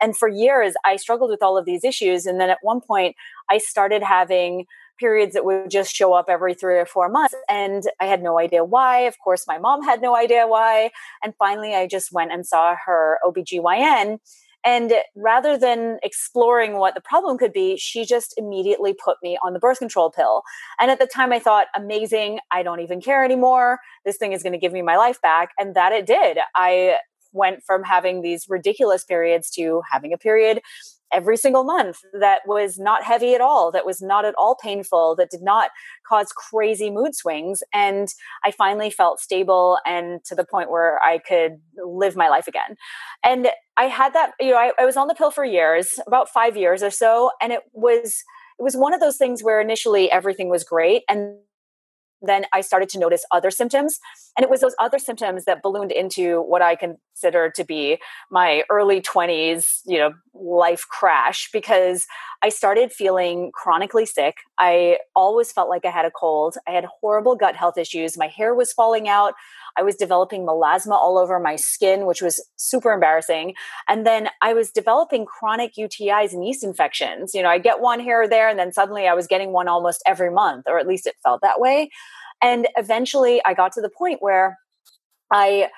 And 0.00 0.16
for 0.16 0.28
years, 0.28 0.74
I 0.84 0.96
struggled 0.96 1.30
with 1.30 1.42
all 1.42 1.56
of 1.56 1.64
these 1.64 1.84
issues. 1.84 2.26
And 2.26 2.40
then 2.40 2.50
at 2.50 2.58
one 2.62 2.80
point, 2.80 3.16
I 3.50 3.58
started 3.58 4.02
having 4.02 4.66
periods 4.98 5.34
that 5.34 5.44
would 5.44 5.70
just 5.70 5.94
show 5.94 6.12
up 6.12 6.26
every 6.28 6.54
three 6.54 6.78
or 6.78 6.86
four 6.86 7.08
months. 7.08 7.34
And 7.48 7.84
I 8.00 8.06
had 8.06 8.22
no 8.22 8.38
idea 8.38 8.64
why. 8.64 9.00
Of 9.00 9.18
course, 9.18 9.44
my 9.46 9.58
mom 9.58 9.82
had 9.82 10.00
no 10.00 10.16
idea 10.16 10.46
why. 10.46 10.90
And 11.22 11.34
finally, 11.38 11.74
I 11.74 11.86
just 11.86 12.12
went 12.12 12.32
and 12.32 12.46
saw 12.46 12.76
her 12.86 13.18
OBGYN. 13.24 14.18
And 14.66 14.94
rather 15.14 15.58
than 15.58 15.98
exploring 16.02 16.78
what 16.78 16.94
the 16.94 17.02
problem 17.02 17.36
could 17.36 17.52
be, 17.52 17.76
she 17.76 18.06
just 18.06 18.32
immediately 18.38 18.94
put 18.94 19.18
me 19.22 19.38
on 19.44 19.52
the 19.52 19.58
birth 19.58 19.78
control 19.78 20.10
pill. 20.10 20.42
And 20.80 20.90
at 20.90 20.98
the 20.98 21.06
time, 21.06 21.32
I 21.32 21.38
thought, 21.38 21.66
amazing, 21.76 22.38
I 22.50 22.62
don't 22.62 22.80
even 22.80 23.02
care 23.02 23.24
anymore. 23.24 23.78
This 24.06 24.16
thing 24.16 24.32
is 24.32 24.42
going 24.42 24.54
to 24.54 24.58
give 24.58 24.72
me 24.72 24.80
my 24.80 24.96
life 24.96 25.20
back. 25.20 25.50
And 25.58 25.74
that 25.74 25.92
it 25.92 26.06
did. 26.06 26.38
I 26.56 26.96
went 27.34 27.62
from 27.66 27.82
having 27.82 28.22
these 28.22 28.46
ridiculous 28.48 29.04
periods 29.04 29.50
to 29.50 29.82
having 29.90 30.14
a 30.14 30.18
period 30.18 30.62
every 31.14 31.36
single 31.36 31.64
month 31.64 31.98
that 32.18 32.40
was 32.46 32.78
not 32.78 33.04
heavy 33.04 33.34
at 33.34 33.40
all, 33.40 33.70
that 33.72 33.86
was 33.86 34.02
not 34.02 34.24
at 34.24 34.34
all 34.36 34.56
painful, 34.56 35.14
that 35.16 35.30
did 35.30 35.42
not 35.42 35.70
cause 36.06 36.32
crazy 36.32 36.90
mood 36.90 37.14
swings. 37.14 37.62
And 37.72 38.08
I 38.44 38.50
finally 38.50 38.90
felt 38.90 39.20
stable 39.20 39.78
and 39.86 40.24
to 40.24 40.34
the 40.34 40.44
point 40.44 40.70
where 40.70 41.02
I 41.02 41.18
could 41.18 41.60
live 41.76 42.16
my 42.16 42.28
life 42.28 42.48
again. 42.48 42.76
And 43.24 43.48
I 43.76 43.84
had 43.84 44.12
that, 44.14 44.32
you 44.40 44.50
know, 44.50 44.58
I, 44.58 44.72
I 44.78 44.84
was 44.84 44.96
on 44.96 45.08
the 45.08 45.14
pill 45.14 45.30
for 45.30 45.44
years, 45.44 45.98
about 46.06 46.28
five 46.28 46.56
years 46.56 46.82
or 46.82 46.90
so. 46.90 47.30
And 47.40 47.52
it 47.52 47.60
was, 47.72 48.22
it 48.58 48.62
was 48.62 48.76
one 48.76 48.94
of 48.94 49.00
those 49.00 49.16
things 49.16 49.42
where 49.42 49.60
initially 49.60 50.10
everything 50.10 50.48
was 50.48 50.64
great. 50.64 51.02
And 51.08 51.36
then 52.22 52.44
I 52.52 52.60
started 52.60 52.88
to 52.90 52.98
notice 52.98 53.24
other 53.30 53.50
symptoms. 53.50 53.98
And 54.36 54.44
it 54.44 54.50
was 54.50 54.60
those 54.60 54.74
other 54.80 54.98
symptoms 54.98 55.44
that 55.44 55.62
ballooned 55.62 55.92
into 55.92 56.42
what 56.42 56.62
I 56.62 56.76
consider 56.76 57.50
to 57.54 57.64
be 57.64 57.98
my 58.30 58.64
early 58.70 59.00
20s, 59.00 59.80
you 59.86 59.98
know, 59.98 60.12
life 60.34 60.86
crash 60.88 61.50
because 61.52 62.06
I 62.42 62.48
started 62.48 62.92
feeling 62.92 63.50
chronically 63.54 64.06
sick. 64.06 64.36
I 64.58 64.98
always 65.14 65.52
felt 65.52 65.68
like 65.68 65.84
I 65.84 65.90
had 65.90 66.04
a 66.04 66.10
cold. 66.10 66.56
I 66.66 66.72
had 66.72 66.84
horrible 67.00 67.36
gut 67.36 67.56
health 67.56 67.78
issues. 67.78 68.18
My 68.18 68.28
hair 68.28 68.54
was 68.54 68.72
falling 68.72 69.08
out. 69.08 69.34
I 69.76 69.82
was 69.82 69.96
developing 69.96 70.46
melasma 70.46 70.92
all 70.92 71.18
over 71.18 71.38
my 71.38 71.56
skin, 71.56 72.06
which 72.06 72.22
was 72.22 72.44
super 72.56 72.92
embarrassing. 72.92 73.54
And 73.88 74.06
then 74.06 74.28
I 74.42 74.52
was 74.52 74.70
developing 74.70 75.26
chronic 75.26 75.74
UTIs 75.78 76.32
and 76.32 76.44
yeast 76.44 76.64
infections. 76.64 77.34
You 77.34 77.42
know, 77.42 77.48
I 77.48 77.58
get 77.58 77.80
one 77.80 78.00
here 78.00 78.22
or 78.22 78.28
there, 78.28 78.48
and 78.48 78.58
then 78.58 78.72
suddenly 78.72 79.06
I 79.06 79.14
was 79.14 79.26
getting 79.26 79.52
one 79.52 79.68
almost 79.68 80.02
every 80.06 80.30
month, 80.30 80.64
or 80.66 80.78
at 80.78 80.86
least 80.86 81.06
it 81.06 81.14
felt 81.22 81.40
that 81.42 81.60
way. 81.60 81.90
And 82.42 82.68
eventually 82.76 83.40
I 83.44 83.54
got 83.54 83.72
to 83.72 83.80
the 83.80 83.90
point 83.90 84.18
where 84.20 84.58
I 85.32 85.68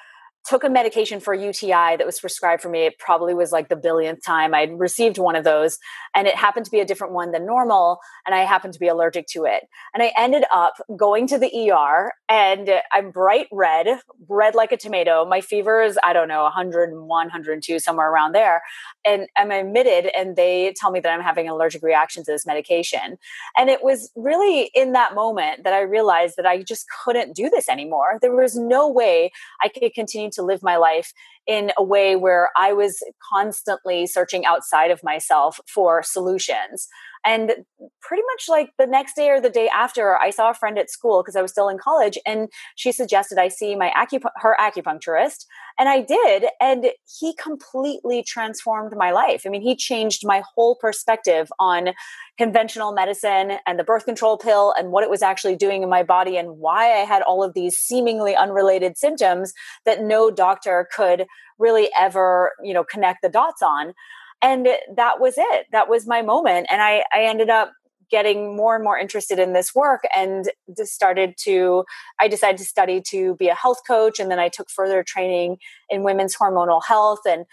took 0.47 0.65
a 0.65 0.71
medication 0.71 1.21
for 1.21 1.35
UTI 1.35 1.97
that 1.97 2.07
was 2.07 2.21
prescribed 2.21 2.63
for 2.63 2.69
me. 2.69 2.87
It 2.87 2.99
probably 2.99 3.35
was 3.35 3.53
like 3.53 3.69
the 3.69 3.77
billionth 3.77 4.23
time 4.25 4.55
I'd 4.55 4.79
received 4.79 5.19
one 5.19 5.35
of 5.35 5.45
those. 5.45 5.79
And 6.15 6.27
it 6.27 6.37
happened 6.37 6.65
to 6.67 6.71
be 6.71 6.81
a 6.81 6.85
different 6.85 7.13
one 7.13 7.33
than 7.33 7.45
normal. 7.45 7.99
And 8.27 8.35
I 8.35 8.45
happened 8.45 8.73
to 8.75 8.81
be 8.81 8.89
allergic 8.89 9.27
to 9.29 9.45
it. 9.45 9.65
And 9.93 10.03
I 10.03 10.13
ended 10.17 10.45
up 10.55 10.75
going 10.97 11.27
to 11.29 11.39
the 11.39 11.71
ER 11.71 12.13
and 12.29 12.71
I'm 12.93 13.11
bright 13.11 13.49
red, 13.51 14.01
red 14.29 14.55
like 14.55 14.73
a 14.73 14.77
tomato. 14.77 15.25
My 15.25 15.41
fever 15.41 15.83
is, 15.83 15.99
I 16.05 16.13
don't 16.13 16.29
know, 16.29 16.43
101, 16.45 17.07
102, 17.09 17.79
somewhere 17.81 18.11
around 18.11 18.33
there. 18.33 18.63
And 19.05 19.27
I'm 19.37 19.51
admitted 19.51 20.11
and 20.17 20.37
they 20.37 20.75
tell 20.77 20.91
me 20.91 21.01
that 21.01 21.11
I'm 21.11 21.23
having 21.23 21.47
an 21.47 21.53
allergic 21.53 21.83
reaction 21.83 22.25
to 22.25 22.31
this 22.31 22.47
medication. 22.47 23.19
And 23.57 23.69
it 23.69 23.83
was 23.83 24.11
really 24.15 24.71
in 24.75 24.93
that 24.93 25.15
moment 25.15 25.65
that 25.65 25.73
I 25.73 25.81
realized 25.81 26.37
that 26.37 26.47
I 26.47 26.63
just 26.63 26.87
couldn't 27.05 27.35
do 27.35 27.51
this 27.51 27.69
anymore. 27.69 28.19
There 28.21 28.35
was 28.35 28.57
no 28.57 28.89
way 28.89 29.33
I 29.63 29.69
could 29.69 29.93
continue 29.95 30.31
to 30.37 30.43
live 30.43 30.63
my 30.63 30.77
life 30.77 31.13
in 31.47 31.73
a 31.77 31.83
way 31.83 32.17
where 32.17 32.51
I 32.57 32.73
was 32.73 33.03
constantly 33.33 34.07
searching 34.07 34.47
outside 34.47 34.91
of 34.91 35.03
myself 35.03 35.61
for 35.73 36.03
solutions. 36.03 36.89
And 37.27 37.53
pretty 38.01 38.23
much 38.23 38.45
like 38.49 38.71
the 38.79 38.87
next 38.87 39.17
day 39.17 39.31
or 39.31 39.41
the 39.41 39.51
day 39.51 39.69
after, 39.69 40.17
I 40.17 40.31
saw 40.31 40.51
a 40.51 40.55
friend 40.55 40.79
at 40.79 40.91
school 40.91 41.23
because 41.23 41.35
I 41.35 41.43
was 41.43 41.51
still 41.51 41.69
in 41.69 41.77
college, 41.77 42.17
and 42.25 42.49
she 42.77 42.93
suggested 42.93 43.37
I 43.37 43.49
see 43.49 43.75
my 43.75 43.93
acup- 43.97 44.31
her 44.37 44.57
acupuncturist, 44.61 45.45
and 45.79 45.89
I 45.89 46.03
did, 46.03 46.47
and 46.61 46.87
he 47.21 47.35
completely 47.35 48.23
transformed 48.23 48.95
my 48.97 49.11
life. 49.11 49.43
I 49.45 49.49
mean, 49.49 49.63
he 49.63 49.75
changed 49.75 50.23
my 50.25 50.43
whole 50.55 50.77
perspective 50.77 51.51
on 51.59 51.91
conventional 52.39 52.93
medicine 52.93 53.59
and 53.67 53.79
the 53.79 53.85
birth 53.85 54.05
control 54.05 54.39
pill 54.39 54.73
and 54.79 54.93
what 54.93 55.03
it 55.03 55.11
was 55.11 55.23
actually 55.23 55.57
doing 55.57 55.83
in 55.83 55.89
my 55.89 56.05
body 56.05 56.37
and 56.37 56.59
why 56.59 56.93
I 56.93 57.05
had 57.05 57.23
all 57.23 57.43
of 57.43 57.55
these 57.55 57.77
seemingly 57.77 58.37
unrelated 58.37 58.97
symptoms 58.97 59.53
that 59.85 60.03
no 60.03 60.31
doctor 60.31 60.89
could 60.95 61.27
really 61.59 61.89
ever, 61.99 62.53
you 62.63 62.75
know, 62.75 62.85
connect 62.85 63.23
the 63.23 63.29
dots 63.29 63.63
on 63.63 63.95
and 64.43 64.69
that 64.95 65.21
was 65.21 65.35
it. 65.37 65.67
That 65.73 65.89
was 65.89 66.07
my 66.07 66.23
moment. 66.23 66.67
And 66.71 66.83
i 66.83 67.05
i 67.13 67.23
ended 67.23 67.51
up 67.51 67.73
getting 68.09 68.57
more 68.57 68.77
and 68.77 68.85
more 68.85 68.97
interested 68.97 69.39
in 69.41 69.53
this 69.53 69.75
work 69.75 70.05
and 70.15 70.49
just 70.77 70.93
started 70.93 71.35
to 71.37 71.85
i 72.21 72.29
decided 72.29 72.57
to 72.57 72.65
study 72.65 73.01
to 73.01 73.35
be 73.37 73.49
a 73.49 73.55
health 73.55 73.81
coach. 73.87 74.19
And 74.19 74.31
then 74.31 74.39
i 74.39 74.49
took 74.49 74.71
further 74.71 75.03
training 75.03 75.59
in 75.91 76.03
women's 76.03 76.37
hormonal 76.37 76.83
health. 76.87 77.21
And 77.27 77.47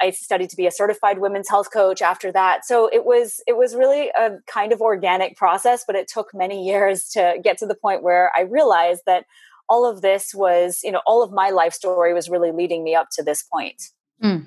i 0.00 0.10
studied 0.10 0.50
to 0.50 0.56
be 0.56 0.66
a 0.66 0.72
certified 0.72 1.18
women's 1.18 1.48
health 1.48 1.72
coach 1.72 2.02
after 2.02 2.32
that. 2.32 2.64
So 2.64 2.88
it 2.92 3.04
was 3.04 3.40
it 3.46 3.56
was 3.56 3.74
really 3.74 4.08
a 4.18 4.30
kind 4.46 4.72
of 4.72 4.80
organic 4.80 5.36
process 5.36 5.84
but 5.86 5.96
it 5.96 6.08
took 6.08 6.34
many 6.34 6.66
years 6.70 7.08
to 7.10 7.36
get 7.42 7.58
to 7.58 7.66
the 7.66 7.74
point 7.74 8.02
where 8.02 8.32
i 8.36 8.42
realized 8.42 9.02
that 9.06 9.26
all 9.68 9.88
of 9.88 10.02
this 10.02 10.34
was 10.34 10.80
you 10.82 10.90
know 10.90 11.02
all 11.06 11.22
of 11.22 11.30
my 11.30 11.50
life 11.50 11.72
story 11.72 12.12
was 12.12 12.28
really 12.28 12.52
leading 12.52 12.82
me 12.82 12.94
up 12.94 13.08
to 13.12 13.22
this 13.22 13.42
point. 13.42 13.90
Mm 14.22 14.46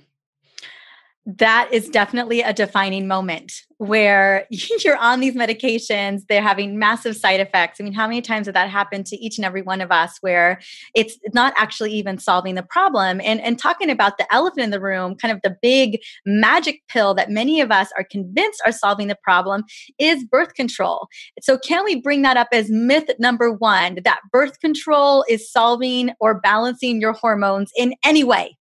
that 1.26 1.70
is 1.72 1.90
definitely 1.90 2.42
a 2.42 2.54
defining 2.54 3.08
moment 3.08 3.52
where 3.78 4.46
you're 4.84 4.98
on 4.98 5.20
these 5.20 5.34
medications, 5.34 6.22
they're 6.30 6.42
having 6.42 6.78
massive 6.78 7.18
side 7.18 7.40
effects. 7.40 7.82
I 7.82 7.84
mean, 7.84 7.94
how 7.94 8.08
many 8.08 8.22
times 8.22 8.46
has 8.46 8.54
that 8.54 8.70
happened 8.70 9.08
to 9.08 9.18
each 9.18 9.38
and 9.38 9.46
every 9.46 9.64
one 9.64 9.82
of 9.82 9.92
us 9.92 10.18
where 10.22 10.62
it's 10.94 11.18
not 11.34 11.54
actually 11.58 11.92
even 11.94 12.20
solving 12.20 12.54
the 12.54 12.64
problem? 12.64 13.20
And, 13.24 13.42
and 13.42 13.58
talking 13.58 13.90
about 13.90 14.20
the 14.20 14.32
elephant 14.34 14.62
in 14.62 14.70
the 14.70 14.80
room, 14.80 15.16
kind 15.16 15.32
of 15.32 15.42
the 15.42 15.58
big 15.62 16.00
magic 16.26 16.82
pill 16.90 17.16
that 17.16 17.32
many 17.32 17.60
of 17.60 17.72
us 17.72 17.90
are 17.98 18.04
convinced 18.04 18.62
are 18.66 18.72
solving 18.72 19.08
the 19.08 19.18
problem 19.24 19.64
is 19.98 20.24
birth 20.24 20.54
control. 20.54 21.08
So, 21.42 21.58
can 21.58 21.84
we 21.84 22.00
bring 22.00 22.22
that 22.22 22.38
up 22.38 22.50
as 22.52 22.70
myth 22.70 23.10
number 23.18 23.52
one 23.52 24.00
that 24.04 24.20
birth 24.32 24.60
control 24.60 25.26
is 25.28 25.52
solving 25.52 26.12
or 26.20 26.40
balancing 26.40 27.02
your 27.02 27.14
hormones 27.14 27.72
in 27.76 27.96
any 28.04 28.24
way? 28.24 28.58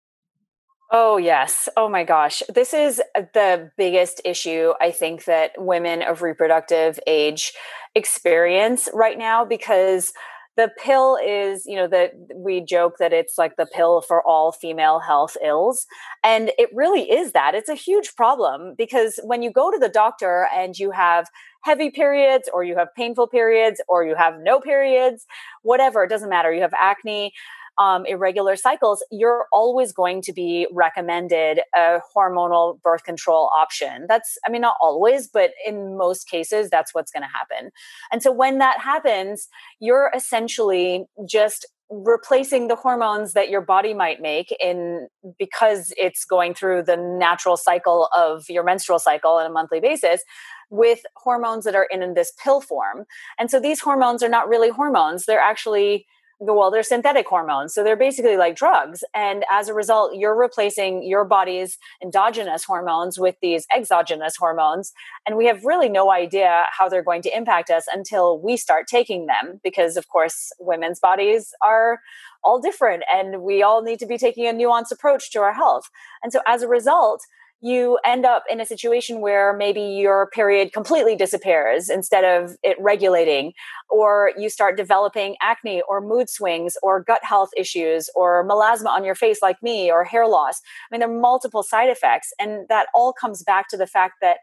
Oh, 0.92 1.18
yes. 1.18 1.70
Oh, 1.78 1.88
my 1.88 2.04
gosh. 2.04 2.42
This 2.54 2.74
is 2.74 3.02
the 3.16 3.70
biggest 3.78 4.22
issue 4.26 4.74
I 4.82 4.90
think 4.92 5.26
that 5.26 5.52
women 5.58 6.02
of 6.02 6.22
reproductive 6.24 7.00
age 7.06 7.54
experience 7.94 8.90
right 8.94 9.18
now 9.18 9.46
because 9.46 10.12
the 10.58 10.70
pill 10.84 11.18
is, 11.24 11.66
you 11.66 11.76
know, 11.76 11.88
that 11.88 12.14
we 12.36 12.60
joke 12.60 12.96
that 13.00 13.14
it's 13.14 13.38
like 13.38 13.56
the 13.56 13.68
pill 13.68 14.02
for 14.02 14.26
all 14.28 14.52
female 14.52 15.00
health 15.00 15.38
ills. 15.44 15.86
And 16.24 16.52
it 16.58 16.70
really 16.74 17.10
is 17.10 17.32
that. 17.34 17.54
It's 17.56 17.70
a 17.70 17.76
huge 17.76 18.16
problem 18.16 18.74
because 18.78 19.20
when 19.24 19.42
you 19.44 19.52
go 19.52 19.72
to 19.72 19.78
the 19.78 19.88
doctor 19.90 20.48
and 20.54 20.78
you 20.78 20.92
have 20.92 21.28
heavy 21.64 21.92
periods 21.92 22.50
or 22.52 22.64
you 22.64 22.76
have 22.76 22.90
painful 22.96 23.28
periods 23.28 23.80
or 23.88 24.04
you 24.04 24.16
have 24.16 24.36
no 24.42 24.60
periods, 24.60 25.26
whatever, 25.62 26.04
it 26.04 26.10
doesn't 26.10 26.30
matter. 26.30 26.52
You 26.52 26.62
have 26.62 26.74
acne, 26.78 27.32
um, 27.80 28.06
irregular 28.06 28.56
cycles, 28.56 29.04
you're 29.10 29.46
always 29.54 29.94
going 29.94 30.22
to 30.24 30.34
be 30.34 30.68
recommended 30.72 31.62
a 31.76 32.00
hormonal 32.16 32.82
birth 32.82 33.04
control 33.04 33.50
option. 33.58 34.06
That's, 34.08 34.38
I 34.46 34.52
mean, 34.52 34.62
not 34.62 34.76
always, 34.82 35.28
but 35.28 35.52
in 35.66 35.98
most 35.98 36.30
cases, 36.30 36.70
that's 36.70 36.94
what's 36.94 37.12
going 37.12 37.24
to 37.24 37.30
happen. 37.30 37.72
And 38.12 38.22
so 38.22 38.32
when 38.32 38.58
that 38.60 38.80
happens, 38.80 39.48
you're 39.80 40.12
essentially 40.14 41.06
just 41.26 41.66
replacing 41.90 42.68
the 42.68 42.76
hormones 42.76 43.34
that 43.34 43.50
your 43.50 43.62
body 43.62 43.96
might 43.96 44.22
make 44.22 44.56
in 44.60 45.08
because 45.40 45.92
it's 45.98 46.24
going 46.24 46.54
through 46.54 46.84
the 46.84 46.98
natural 46.98 47.58
cycle 47.58 48.10
of 48.16 48.48
your 48.48 48.64
menstrual 48.64 49.00
cycle 49.00 49.32
on 49.32 49.46
a 49.46 49.50
monthly 49.50 49.80
basis 49.80 50.22
with 50.70 51.00
hormones 51.16 51.66
that 51.66 51.76
are 51.76 51.88
in 51.90 52.14
this 52.14 52.32
pill 52.44 52.62
form. 52.62 53.06
And 53.40 53.50
so 53.50 53.60
these 53.60 53.80
hormones 53.80 54.22
are 54.22 54.30
not 54.30 54.48
really 54.48 54.70
hormones. 54.70 55.26
They're 55.26 55.40
actually 55.40 56.06
well 56.40 56.72
they're 56.72 56.84
synthetic 56.84 57.28
hormones 57.28 57.74
so 57.74 57.84
they're 57.84 57.98
basically 57.98 58.38
like 58.38 58.56
drugs 58.56 59.04
and 59.14 59.44
as 59.52 59.68
a 59.68 59.74
result 59.74 60.16
you're 60.16 60.36
replacing 60.36 61.04
your 61.04 61.26
body's 61.26 61.78
endogenous 62.02 62.64
hormones 62.64 63.20
with 63.20 63.36
these 63.42 63.68
exogenous 63.76 64.36
hormones 64.38 64.94
and 65.28 65.36
we 65.36 65.46
have 65.46 65.64
really 65.66 65.90
no 65.90 66.12
idea 66.12 66.64
how 66.78 66.88
they're 66.88 67.04
going 67.04 67.22
to 67.22 67.36
impact 67.36 67.70
us 67.70 67.86
until 67.94 68.40
we 68.40 68.56
start 68.56 68.88
taking 68.88 69.26
them 69.26 69.60
because 69.64 69.98
of 69.98 70.08
course 70.08 70.52
women's 70.60 71.00
bodies 71.00 71.54
are 71.66 72.00
all 72.44 72.60
different 72.60 73.04
and 73.14 73.42
we 73.42 73.62
all 73.64 73.82
need 73.82 74.00
to 74.00 74.06
be 74.06 74.18
taking 74.18 74.48
a 74.48 74.54
nuanced 74.54 74.92
approach 74.92 75.32
to 75.32 75.40
our 75.40 75.54
health. 75.54 75.90
And 76.24 76.32
so 76.32 76.40
as 76.48 76.62
a 76.62 76.68
result 76.68 77.22
you 77.62 78.00
end 78.06 78.26
up 78.26 78.44
in 78.50 78.62
a 78.62 78.66
situation 78.66 79.20
where 79.20 79.54
maybe 79.54 79.82
your 79.82 80.28
period 80.28 80.72
completely 80.72 81.16
disappears 81.16 81.90
instead 81.90 82.24
of 82.24 82.56
it 82.64 82.78
regulating, 82.80 83.54
or 83.90 84.32
you 84.38 84.50
start 84.50 84.78
developing 84.78 85.36
acne 85.42 85.82
or 85.90 86.00
mood 86.00 86.30
swings 86.30 86.78
or 86.82 87.04
gut 87.04 87.24
health 87.24 87.50
issues 87.58 88.10
or 88.16 88.48
melasma 88.48 88.88
on 88.88 89.04
your 89.04 89.16
face, 89.16 89.42
like 89.42 89.62
me, 89.62 89.92
or 89.92 90.04
hair 90.04 90.28
loss. 90.28 90.62
I 90.90 90.96
mean, 90.96 91.00
there 91.02 91.10
are 91.10 91.20
multiple 91.20 91.64
side 91.64 91.90
effects. 91.90 92.32
And 92.40 92.66
that 92.70 92.88
all 92.94 93.12
comes 93.12 93.44
back 93.44 93.68
to 93.70 93.78
the 93.78 93.88
fact 93.88 94.16
that 94.22 94.38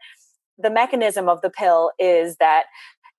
the 0.59 0.69
mechanism 0.69 1.29
of 1.29 1.41
the 1.41 1.49
pill 1.51 1.91
is 1.99 2.37
that 2.37 2.63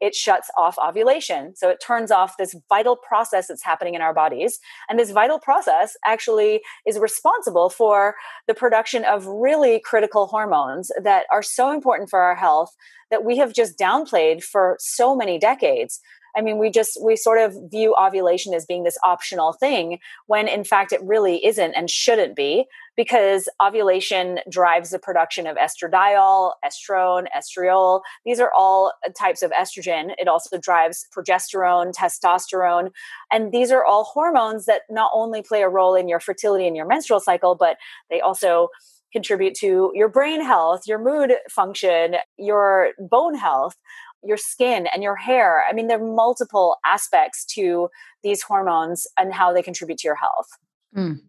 it 0.00 0.14
shuts 0.14 0.50
off 0.56 0.76
ovulation. 0.78 1.54
So 1.56 1.68
it 1.68 1.78
turns 1.84 2.10
off 2.10 2.36
this 2.36 2.54
vital 2.68 2.96
process 2.96 3.48
that's 3.48 3.64
happening 3.64 3.94
in 3.94 4.00
our 4.00 4.14
bodies. 4.14 4.58
And 4.88 4.98
this 4.98 5.10
vital 5.10 5.38
process 5.38 5.96
actually 6.06 6.60
is 6.86 6.98
responsible 6.98 7.70
for 7.70 8.14
the 8.46 8.54
production 8.54 9.04
of 9.04 9.26
really 9.26 9.80
critical 9.80 10.26
hormones 10.26 10.90
that 11.02 11.26
are 11.32 11.42
so 11.42 11.72
important 11.72 12.10
for 12.10 12.20
our 12.20 12.36
health 12.36 12.74
that 13.10 13.24
we 13.24 13.38
have 13.38 13.52
just 13.52 13.78
downplayed 13.78 14.42
for 14.42 14.76
so 14.78 15.16
many 15.16 15.38
decades. 15.38 16.00
I 16.37 16.40
mean, 16.40 16.58
we 16.58 16.70
just, 16.70 16.99
we 17.02 17.16
sort 17.16 17.38
of 17.38 17.54
view 17.70 17.94
ovulation 18.00 18.54
as 18.54 18.66
being 18.66 18.85
this 18.85 18.99
optional 19.04 19.52
thing 19.52 19.99
when 20.26 20.49
in 20.49 20.64
fact 20.64 20.92
it 20.92 21.00
really 21.02 21.44
isn't 21.44 21.75
and 21.75 21.90
shouldn't 21.90 22.37
be 22.37 22.66
because 22.97 23.49
ovulation 23.62 24.40
drives 24.50 24.90
the 24.90 24.99
production 24.99 25.47
of 25.47 25.56
estradiol, 25.56 26.52
estrone, 26.64 27.26
estriol. 27.37 28.00
These 28.26 28.40
are 28.40 28.50
all 28.58 28.92
types 29.16 29.42
of 29.42 29.52
estrogen. 29.52 30.14
It 30.18 30.26
also 30.26 30.58
drives 30.58 31.06
progesterone, 31.16 31.92
testosterone. 31.94 32.90
And 33.30 33.52
these 33.52 33.70
are 33.70 33.85
all 33.85 34.02
hormones 34.02 34.66
that 34.66 34.82
not 34.90 35.12
only 35.14 35.42
play 35.42 35.62
a 35.62 35.68
role 35.68 35.94
in 35.94 36.08
your 36.08 36.18
fertility 36.18 36.66
and 36.66 36.76
your 36.76 36.87
menstrual 36.87 37.20
cycle, 37.20 37.54
but 37.54 37.76
they 38.11 38.20
also 38.20 38.68
contribute 39.12 39.54
to 39.54 39.92
your 39.94 40.08
brain 40.08 40.42
health, 40.42 40.82
your 40.87 40.99
mood 40.99 41.32
function, 41.49 42.16
your 42.37 42.90
bone 42.99 43.35
health. 43.35 43.76
Your 44.25 44.37
skin 44.37 44.87
and 44.92 45.02
your 45.02 45.16
hair. 45.16 45.64
I 45.68 45.72
mean, 45.72 45.87
there 45.87 46.00
are 46.00 46.14
multiple 46.14 46.76
aspects 46.84 47.44
to 47.54 47.88
these 48.22 48.42
hormones 48.42 49.06
and 49.18 49.32
how 49.32 49.52
they 49.52 49.62
contribute 49.62 49.98
to 49.98 50.08
your 50.08 50.16
health. 50.16 50.48
Mm. 50.96 51.20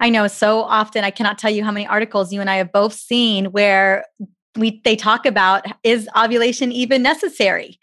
I 0.00 0.10
know 0.10 0.26
so 0.26 0.60
often 0.60 1.04
I 1.04 1.10
cannot 1.10 1.38
tell 1.38 1.50
you 1.50 1.64
how 1.64 1.70
many 1.70 1.86
articles 1.86 2.32
you 2.32 2.40
and 2.40 2.50
I 2.50 2.56
have 2.56 2.72
both 2.72 2.94
seen 2.94 3.46
where 3.46 4.04
we 4.56 4.80
they 4.84 4.96
talk 4.96 5.26
about 5.26 5.66
is 5.82 6.08
ovulation 6.16 6.72
even 6.72 7.02
necessary 7.02 7.78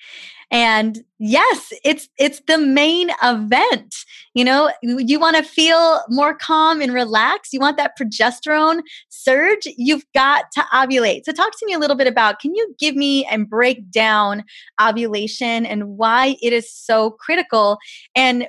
and 0.54 1.04
yes 1.20 1.74
it's 1.84 2.08
it's 2.18 2.42
the 2.48 2.58
main 2.58 3.10
event 3.22 3.94
you 4.34 4.46
know 4.46 4.72
you 4.82 5.20
want 5.20 5.36
to 5.36 5.44
feel 5.44 6.02
more 6.10 6.34
calm 6.34 6.82
and 6.82 6.94
relaxed 6.94 7.52
you 7.52 7.60
want 7.60 7.76
that 7.76 7.98
progesterone 8.00 8.82
surge 9.24 9.68
you've 9.78 10.06
got 10.14 10.46
to 10.54 10.62
ovulate. 10.74 11.22
So 11.26 11.32
talk 11.32 11.52
to 11.58 11.66
me 11.66 11.74
a 11.74 11.80
little 11.80 11.96
bit 11.96 12.08
about 12.08 12.40
can 12.40 12.54
you 12.56 12.76
give 12.80 12.96
me 12.96 13.26
and 13.26 13.50
break 13.50 13.90
down 13.90 14.44
ovulation 14.82 15.66
and 15.66 15.98
why 15.98 16.36
it 16.42 16.54
is 16.54 16.72
so 16.72 17.12
critical? 17.12 17.78
And 18.16 18.48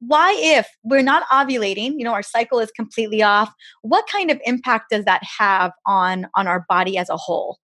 why 0.00 0.36
if 0.40 0.66
we're 0.82 1.00
not 1.00 1.28
ovulating 1.28 1.92
you 1.96 2.02
know 2.02 2.12
our 2.12 2.22
cycle 2.22 2.58
is 2.58 2.72
completely 2.72 3.22
off 3.22 3.54
what 3.82 4.04
kind 4.08 4.32
of 4.32 4.40
impact 4.44 4.86
does 4.90 5.04
that 5.04 5.22
have 5.22 5.70
on 5.86 6.26
on 6.34 6.48
our 6.48 6.66
body 6.68 6.98
as 6.98 7.08
a 7.08 7.16
whole 7.16 7.60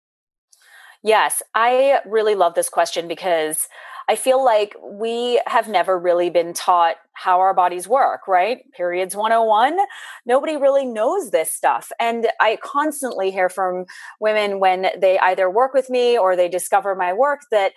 yes 1.02 1.42
i 1.54 1.98
really 2.06 2.34
love 2.34 2.54
this 2.54 2.68
question 2.68 3.08
because 3.08 3.68
i 4.08 4.16
feel 4.16 4.44
like 4.44 4.74
we 4.82 5.40
have 5.46 5.68
never 5.68 5.98
really 5.98 6.30
been 6.30 6.52
taught 6.52 6.96
how 7.14 7.40
our 7.40 7.54
bodies 7.54 7.86
work 7.86 8.26
right? 8.26 8.60
Periods 8.72 9.14
101 9.14 9.78
nobody 10.26 10.56
really 10.56 10.86
knows 10.86 11.30
this 11.30 11.52
stuff. 11.52 11.92
And 12.00 12.28
i 12.40 12.58
constantly 12.62 13.30
hear 13.30 13.48
from 13.48 13.84
women 14.20 14.60
when 14.60 14.86
they 14.98 15.18
either 15.18 15.50
work 15.50 15.74
with 15.74 15.90
me 15.90 16.18
or 16.18 16.34
they 16.36 16.48
discover 16.48 16.94
my 16.94 17.12
work 17.12 17.40
that 17.50 17.72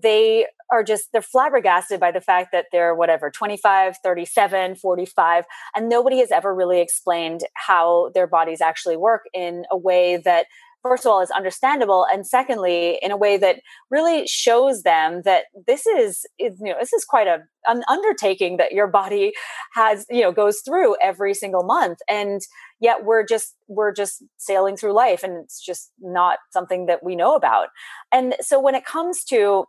they 0.00 0.46
are 0.70 0.84
just 0.84 1.10
they're 1.12 1.22
flabbergasted 1.22 1.98
by 1.98 2.12
the 2.12 2.20
fact 2.20 2.50
that 2.52 2.66
they're 2.70 2.94
whatever 2.94 3.30
25 3.30 3.96
37 4.02 4.76
45 4.76 5.44
and 5.74 5.88
nobody 5.88 6.18
has 6.18 6.30
ever 6.30 6.54
really 6.54 6.80
explained 6.80 7.42
how 7.54 8.10
their 8.14 8.26
bodies 8.26 8.60
actually 8.60 8.96
work 8.96 9.22
in 9.34 9.64
a 9.70 9.76
way 9.76 10.16
that 10.16 10.46
first 10.82 11.04
of 11.04 11.10
all 11.10 11.20
is 11.20 11.30
understandable 11.30 12.06
and 12.12 12.26
secondly 12.26 12.98
in 13.02 13.10
a 13.10 13.16
way 13.16 13.36
that 13.36 13.56
really 13.90 14.26
shows 14.26 14.82
them 14.82 15.22
that 15.24 15.44
this 15.66 15.86
is 15.86 16.26
you 16.38 16.54
know 16.60 16.76
this 16.78 16.92
is 16.92 17.04
quite 17.04 17.26
a 17.26 17.38
an 17.66 17.82
undertaking 17.88 18.56
that 18.56 18.72
your 18.72 18.86
body 18.86 19.32
has 19.74 20.06
you 20.08 20.22
know 20.22 20.32
goes 20.32 20.60
through 20.60 20.96
every 21.02 21.34
single 21.34 21.62
month 21.62 21.98
and 22.08 22.40
yet 22.80 23.04
we're 23.04 23.24
just 23.24 23.54
we're 23.68 23.92
just 23.92 24.24
sailing 24.38 24.76
through 24.76 24.92
life 24.92 25.22
and 25.22 25.44
it's 25.44 25.64
just 25.64 25.92
not 26.00 26.38
something 26.50 26.86
that 26.86 27.04
we 27.04 27.14
know 27.14 27.34
about. 27.36 27.68
And 28.10 28.34
so 28.40 28.58
when 28.58 28.74
it 28.74 28.84
comes 28.84 29.22
to 29.24 29.64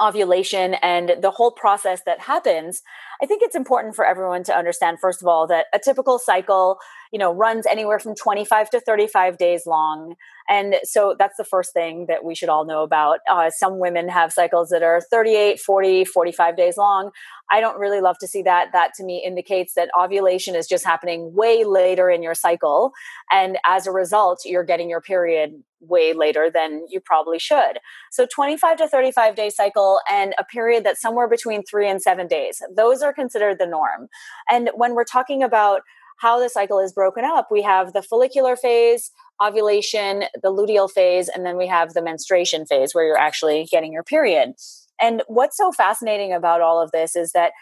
ovulation 0.00 0.74
and 0.74 1.16
the 1.20 1.30
whole 1.30 1.50
process 1.50 2.02
that 2.06 2.20
happens 2.20 2.82
i 3.22 3.26
think 3.26 3.42
it's 3.42 3.56
important 3.56 3.94
for 3.94 4.04
everyone 4.04 4.42
to 4.42 4.56
understand 4.56 4.98
first 5.00 5.22
of 5.22 5.28
all 5.28 5.46
that 5.46 5.66
a 5.74 5.78
typical 5.78 6.18
cycle 6.18 6.78
you 7.12 7.18
know 7.18 7.32
runs 7.32 7.66
anywhere 7.66 7.98
from 7.98 8.14
25 8.14 8.70
to 8.70 8.80
35 8.80 9.38
days 9.38 9.66
long. 9.66 10.14
And 10.50 10.76
so 10.82 11.14
that's 11.18 11.36
the 11.36 11.44
first 11.44 11.74
thing 11.74 12.06
that 12.08 12.24
we 12.24 12.34
should 12.34 12.48
all 12.48 12.64
know 12.64 12.82
about. 12.82 13.18
Uh, 13.30 13.50
some 13.50 13.78
women 13.78 14.08
have 14.08 14.32
cycles 14.32 14.70
that 14.70 14.82
are 14.82 15.00
38 15.10 15.60
40 15.60 16.04
45 16.04 16.56
days 16.56 16.76
long. 16.76 17.10
I 17.50 17.60
don't 17.60 17.78
really 17.78 18.00
love 18.00 18.18
to 18.18 18.28
see 18.28 18.42
that. 18.42 18.72
That 18.72 18.92
to 18.94 19.04
me 19.04 19.22
indicates 19.24 19.74
that 19.74 19.90
ovulation 19.98 20.54
is 20.54 20.66
just 20.66 20.84
happening 20.84 21.34
way 21.34 21.64
later 21.64 22.10
in 22.10 22.22
your 22.22 22.34
cycle. 22.34 22.92
And 23.30 23.58
as 23.66 23.86
a 23.86 23.92
result 23.92 24.40
you're 24.44 24.64
getting 24.64 24.90
your 24.90 25.00
period 25.00 25.62
way 25.80 26.12
later 26.12 26.50
than 26.52 26.84
you 26.88 27.00
probably 27.00 27.38
should. 27.38 27.78
So 28.10 28.26
25 28.26 28.78
to 28.78 28.88
35 28.88 29.36
day 29.36 29.50
cycle 29.50 30.00
and 30.10 30.34
a 30.38 30.44
period 30.44 30.84
that's 30.84 31.00
somewhere 31.00 31.28
between 31.28 31.62
three 31.62 31.88
and 31.88 32.02
seven 32.02 32.26
days. 32.26 32.60
Those 32.74 33.00
are 33.00 33.07
considered 33.12 33.58
the 33.58 33.66
norm 33.66 34.08
and 34.50 34.70
when 34.74 34.94
we're 34.94 35.04
talking 35.04 35.42
about 35.42 35.82
how 36.18 36.40
the 36.40 36.48
cycle 36.48 36.80
is 36.80 36.92
broken 36.92 37.24
up, 37.24 37.48
we 37.50 37.62
have 37.62 37.92
the 37.92 38.02
follicular 38.02 38.56
phase, 38.56 39.10
ovulation, 39.42 40.24
the 40.42 40.52
luteal 40.52 40.90
phase, 40.90 41.28
and 41.28 41.46
then 41.46 41.56
we 41.56 41.66
have 41.66 41.94
the 41.94 42.02
menstruation 42.02 42.66
phase 42.66 42.92
where 42.92 43.06
you're 43.06 43.18
actually 43.18 43.66
getting 43.70 43.92
your 43.92 44.02
period. 44.02 44.52
And 45.00 45.22
what's 45.28 45.56
so 45.56 45.70
fascinating 45.70 46.32
about 46.32 46.60
all 46.60 46.82
of 46.82 46.90
this 46.90 47.14
is 47.14 47.32
that 47.32 47.52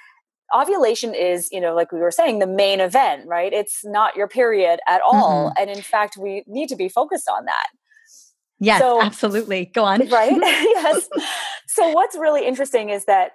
ovulation 0.56 1.14
is, 1.14 1.48
you 1.52 1.60
know, 1.60 1.74
like 1.74 1.92
we 1.92 1.98
were 1.98 2.10
saying, 2.10 2.38
the 2.38 2.46
main 2.46 2.80
event, 2.80 3.26
right? 3.26 3.52
It's 3.52 3.84
not 3.84 4.16
your 4.16 4.28
period 4.28 4.80
at 4.88 5.02
all. 5.02 5.50
Mm-hmm. 5.50 5.62
And 5.62 5.70
in 5.70 5.82
fact, 5.82 6.16
we 6.16 6.42
need 6.46 6.68
to 6.70 6.76
be 6.76 6.88
focused 6.88 7.28
on 7.28 7.44
that. 7.44 7.66
Yes, 8.58 8.80
so, 8.80 9.02
absolutely. 9.02 9.66
Go 9.66 9.84
on. 9.84 10.08
Right? 10.08 10.32
yes. 10.36 11.08
So, 11.68 11.90
what's 11.90 12.16
really 12.16 12.46
interesting 12.46 12.88
is 12.88 13.04
that 13.04 13.32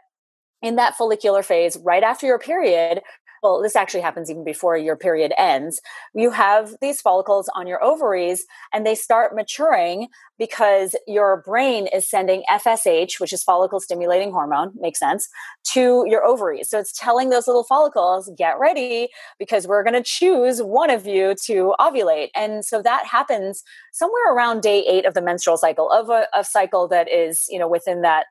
in 0.61 0.75
that 0.75 0.95
follicular 0.95 1.43
phase, 1.43 1.77
right 1.83 2.03
after 2.03 2.25
your 2.25 2.39
period, 2.39 3.01
well, 3.41 3.61
this 3.61 3.75
actually 3.75 4.01
happens 4.01 4.29
even 4.29 4.43
before 4.43 4.77
your 4.77 4.95
period 4.95 5.33
ends. 5.37 5.81
You 6.13 6.29
have 6.29 6.75
these 6.79 7.01
follicles 7.01 7.49
on 7.55 7.65
your 7.65 7.83
ovaries 7.83 8.45
and 8.71 8.85
they 8.85 8.93
start 8.93 9.35
maturing 9.35 10.09
because 10.37 10.95
your 11.07 11.41
brain 11.43 11.87
is 11.87 12.07
sending 12.07 12.43
FSH, 12.51 13.19
which 13.19 13.33
is 13.33 13.43
follicle 13.43 13.79
stimulating 13.79 14.31
hormone, 14.31 14.73
makes 14.79 14.99
sense, 14.99 15.27
to 15.73 16.03
your 16.07 16.23
ovaries. 16.23 16.69
So 16.69 16.79
it's 16.79 16.93
telling 16.93 17.29
those 17.29 17.47
little 17.47 17.63
follicles, 17.63 18.31
get 18.37 18.59
ready 18.59 19.09
because 19.39 19.67
we're 19.67 19.83
going 19.83 19.93
to 19.93 20.03
choose 20.03 20.59
one 20.59 20.91
of 20.91 21.07
you 21.07 21.35
to 21.45 21.73
ovulate. 21.79 22.29
And 22.35 22.63
so 22.63 22.81
that 22.83 23.05
happens 23.07 23.63
somewhere 23.91 24.33
around 24.33 24.61
day 24.61 24.83
eight 24.87 25.05
of 25.05 25.15
the 25.15 25.21
menstrual 25.21 25.57
cycle, 25.57 25.91
of 25.91 26.09
a, 26.09 26.27
a 26.35 26.43
cycle 26.43 26.87
that 26.89 27.11
is, 27.11 27.45
you 27.49 27.57
know, 27.57 27.67
within 27.67 28.01
that 28.01 28.25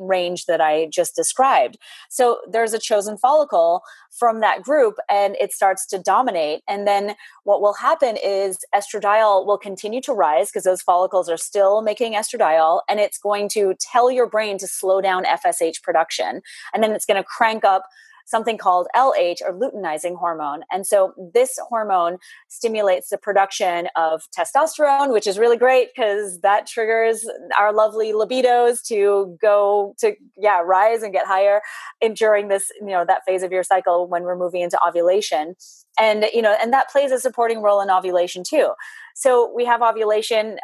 range 0.00 0.46
that 0.46 0.60
I 0.60 0.86
just 0.86 1.14
described. 1.16 1.78
So 2.08 2.38
there's 2.50 2.72
a 2.72 2.78
chosen 2.78 3.18
follicle 3.18 3.82
from 4.10 4.40
that 4.40 4.62
group 4.62 4.96
and 5.10 5.36
it 5.40 5.52
starts 5.52 5.86
to 5.86 5.98
dominate. 5.98 6.62
And 6.68 6.86
then 6.86 7.16
what 7.44 7.60
will 7.60 7.74
happen 7.74 8.16
is 8.22 8.58
estradiol 8.74 9.46
will 9.46 9.58
continue 9.58 10.00
to 10.02 10.12
rise 10.12 10.50
because 10.50 10.64
those 10.64 10.82
follicles 10.82 11.28
are 11.28 11.36
still 11.36 11.82
making 11.82 12.14
estradiol 12.14 12.82
and 12.88 13.00
it's 13.00 13.18
going 13.18 13.48
to 13.50 13.74
tell 13.80 14.10
your 14.10 14.28
brain 14.28 14.58
to 14.58 14.66
slow 14.66 15.00
down 15.00 15.24
FSH 15.24 15.82
production. 15.82 16.42
And 16.72 16.82
then 16.82 16.92
it's 16.92 17.06
going 17.06 17.20
to 17.20 17.24
crank 17.24 17.64
up 17.64 17.84
something 18.24 18.58
called 18.58 18.88
LH 18.96 19.38
or 19.46 19.52
luteinizing 19.52 20.16
hormone. 20.16 20.62
And 20.70 20.86
so 20.86 21.14
this 21.32 21.58
hormone 21.68 22.18
stimulates 22.48 23.10
the 23.10 23.18
production 23.18 23.88
of 23.96 24.22
testosterone, 24.36 25.12
which 25.12 25.26
is 25.26 25.38
really 25.38 25.56
great 25.56 25.88
because 25.94 26.40
that 26.40 26.66
triggers 26.66 27.28
our 27.58 27.72
lovely 27.72 28.12
libidos 28.12 28.82
to 28.86 29.36
go 29.40 29.94
to 29.98 30.14
yeah, 30.36 30.60
rise 30.60 31.02
and 31.02 31.12
get 31.12 31.26
higher 31.26 31.60
in 32.00 32.14
during 32.14 32.48
this, 32.48 32.70
you 32.80 32.88
know, 32.88 33.04
that 33.04 33.22
phase 33.26 33.42
of 33.42 33.52
your 33.52 33.62
cycle 33.62 34.08
when 34.08 34.22
we're 34.22 34.36
moving 34.36 34.62
into 34.62 34.78
ovulation. 34.86 35.54
And 35.98 36.26
you 36.32 36.42
know, 36.42 36.56
and 36.60 36.72
that 36.72 36.90
plays 36.90 37.12
a 37.12 37.20
supporting 37.20 37.62
role 37.62 37.80
in 37.80 37.90
ovulation 37.90 38.42
too. 38.42 38.72
So 39.14 39.50
we 39.54 39.64
have 39.64 39.80
ovulation 39.80 40.58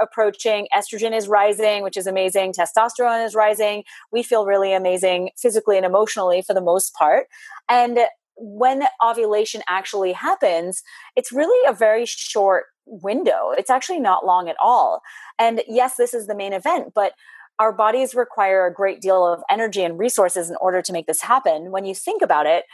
approaching, 0.00 0.68
estrogen 0.74 1.14
is 1.14 1.28
rising, 1.28 1.82
which 1.82 1.96
is 1.96 2.06
amazing, 2.06 2.52
testosterone 2.52 3.26
is 3.26 3.34
rising. 3.34 3.82
We 4.12 4.22
feel 4.22 4.46
really 4.46 4.72
amazing 4.72 5.30
physically 5.36 5.76
and 5.76 5.84
emotionally 5.84 6.40
for 6.40 6.54
the 6.54 6.60
most 6.60 6.94
part. 6.94 7.26
And 7.68 7.98
when 8.36 8.84
ovulation 9.04 9.62
actually 9.68 10.12
happens, 10.12 10.82
it's 11.16 11.32
really 11.32 11.68
a 11.68 11.74
very 11.74 12.06
short 12.06 12.66
window. 12.86 13.50
It's 13.56 13.70
actually 13.70 14.00
not 14.00 14.24
long 14.24 14.48
at 14.48 14.56
all. 14.62 15.02
And 15.38 15.62
yes, 15.66 15.96
this 15.96 16.14
is 16.14 16.26
the 16.26 16.36
main 16.36 16.52
event, 16.52 16.92
but 16.94 17.12
our 17.58 17.72
bodies 17.72 18.14
require 18.14 18.66
a 18.66 18.72
great 18.72 19.00
deal 19.00 19.26
of 19.26 19.42
energy 19.50 19.82
and 19.82 19.98
resources 19.98 20.50
in 20.50 20.56
order 20.60 20.82
to 20.82 20.92
make 20.92 21.06
this 21.06 21.22
happen. 21.22 21.72
When 21.72 21.84
you 21.84 21.94
think 21.94 22.22
about 22.22 22.46
it, 22.46 22.64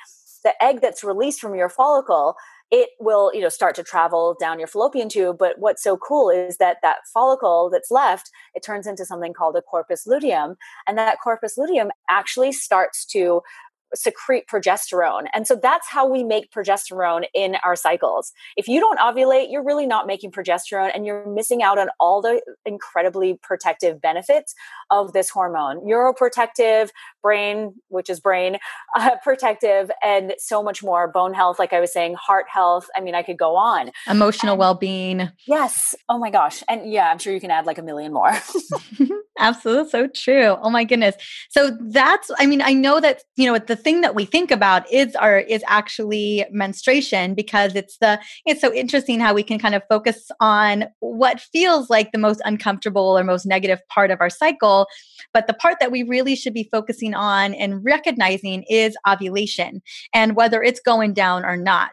the 0.44 0.60
egg 0.62 0.80
that's 0.80 1.04
released 1.04 1.40
from 1.40 1.54
your 1.54 1.68
follicle 1.68 2.34
it 2.72 2.88
will 2.98 3.30
you 3.34 3.40
know 3.40 3.50
start 3.50 3.76
to 3.76 3.84
travel 3.84 4.34
down 4.40 4.58
your 4.58 4.66
fallopian 4.66 5.08
tube 5.08 5.36
but 5.38 5.58
what's 5.58 5.82
so 5.82 5.96
cool 5.96 6.30
is 6.30 6.56
that 6.56 6.78
that 6.82 6.96
follicle 7.12 7.68
that's 7.70 7.90
left 7.90 8.30
it 8.54 8.62
turns 8.64 8.86
into 8.86 9.04
something 9.04 9.32
called 9.32 9.54
a 9.54 9.62
corpus 9.62 10.06
luteum 10.06 10.56
and 10.88 10.98
that 10.98 11.18
corpus 11.22 11.56
luteum 11.56 11.90
actually 12.08 12.50
starts 12.50 13.04
to 13.04 13.42
secrete 13.94 14.46
progesterone. 14.46 15.26
And 15.34 15.46
so 15.46 15.56
that's 15.60 15.88
how 15.88 16.08
we 16.08 16.24
make 16.24 16.50
progesterone 16.50 17.24
in 17.34 17.56
our 17.64 17.76
cycles. 17.76 18.32
If 18.56 18.68
you 18.68 18.80
don't 18.80 18.98
ovulate, 18.98 19.46
you're 19.50 19.64
really 19.64 19.86
not 19.86 20.06
making 20.06 20.32
progesterone 20.32 20.90
and 20.94 21.06
you're 21.06 21.26
missing 21.26 21.62
out 21.62 21.78
on 21.78 21.88
all 22.00 22.22
the 22.22 22.40
incredibly 22.64 23.38
protective 23.42 24.00
benefits 24.00 24.54
of 24.90 25.12
this 25.12 25.30
hormone 25.30 25.80
neuroprotective, 25.80 26.90
brain, 27.22 27.74
which 27.88 28.10
is 28.10 28.20
brain 28.20 28.58
uh, 28.96 29.16
protective, 29.22 29.90
and 30.02 30.34
so 30.38 30.62
much 30.62 30.82
more 30.82 31.08
bone 31.08 31.34
health, 31.34 31.58
like 31.58 31.72
I 31.72 31.80
was 31.80 31.92
saying, 31.92 32.14
heart 32.14 32.46
health. 32.48 32.88
I 32.96 33.00
mean, 33.00 33.14
I 33.14 33.22
could 33.22 33.38
go 33.38 33.56
on. 33.56 33.90
Emotional 34.08 34.56
well 34.56 34.74
being. 34.74 35.30
Yes. 35.46 35.94
Oh 36.08 36.18
my 36.18 36.30
gosh. 36.30 36.62
And 36.68 36.90
yeah, 36.90 37.10
I'm 37.10 37.18
sure 37.18 37.32
you 37.32 37.40
can 37.40 37.50
add 37.50 37.66
like 37.66 37.78
a 37.78 37.82
million 37.82 38.12
more. 38.12 38.32
Absolutely. 39.38 39.90
So 39.90 40.08
true. 40.08 40.56
Oh 40.62 40.70
my 40.70 40.84
goodness. 40.84 41.16
So 41.50 41.76
that's, 41.80 42.30
I 42.38 42.46
mean, 42.46 42.62
I 42.62 42.72
know 42.72 43.00
that, 43.00 43.22
you 43.36 43.46
know, 43.46 43.54
at 43.54 43.66
the 43.66 43.76
thing 43.82 44.00
that 44.00 44.14
we 44.14 44.24
think 44.24 44.50
about 44.50 44.90
is 44.92 45.14
our, 45.16 45.38
is 45.38 45.62
actually 45.66 46.44
menstruation 46.50 47.34
because 47.34 47.74
it's 47.74 47.98
the, 47.98 48.20
it's 48.46 48.60
so 48.60 48.72
interesting 48.72 49.20
how 49.20 49.34
we 49.34 49.42
can 49.42 49.58
kind 49.58 49.74
of 49.74 49.82
focus 49.88 50.30
on 50.40 50.84
what 51.00 51.40
feels 51.40 51.90
like 51.90 52.12
the 52.12 52.18
most 52.18 52.40
uncomfortable 52.44 53.18
or 53.18 53.24
most 53.24 53.46
negative 53.46 53.80
part 53.88 54.10
of 54.10 54.20
our 54.20 54.30
cycle. 54.30 54.86
But 55.32 55.46
the 55.46 55.54
part 55.54 55.78
that 55.80 55.92
we 55.92 56.02
really 56.02 56.36
should 56.36 56.54
be 56.54 56.68
focusing 56.70 57.14
on 57.14 57.54
and 57.54 57.84
recognizing 57.84 58.64
is 58.68 58.96
ovulation 59.08 59.82
and 60.14 60.36
whether 60.36 60.62
it's 60.62 60.80
going 60.80 61.14
down 61.14 61.44
or 61.44 61.56
not. 61.56 61.92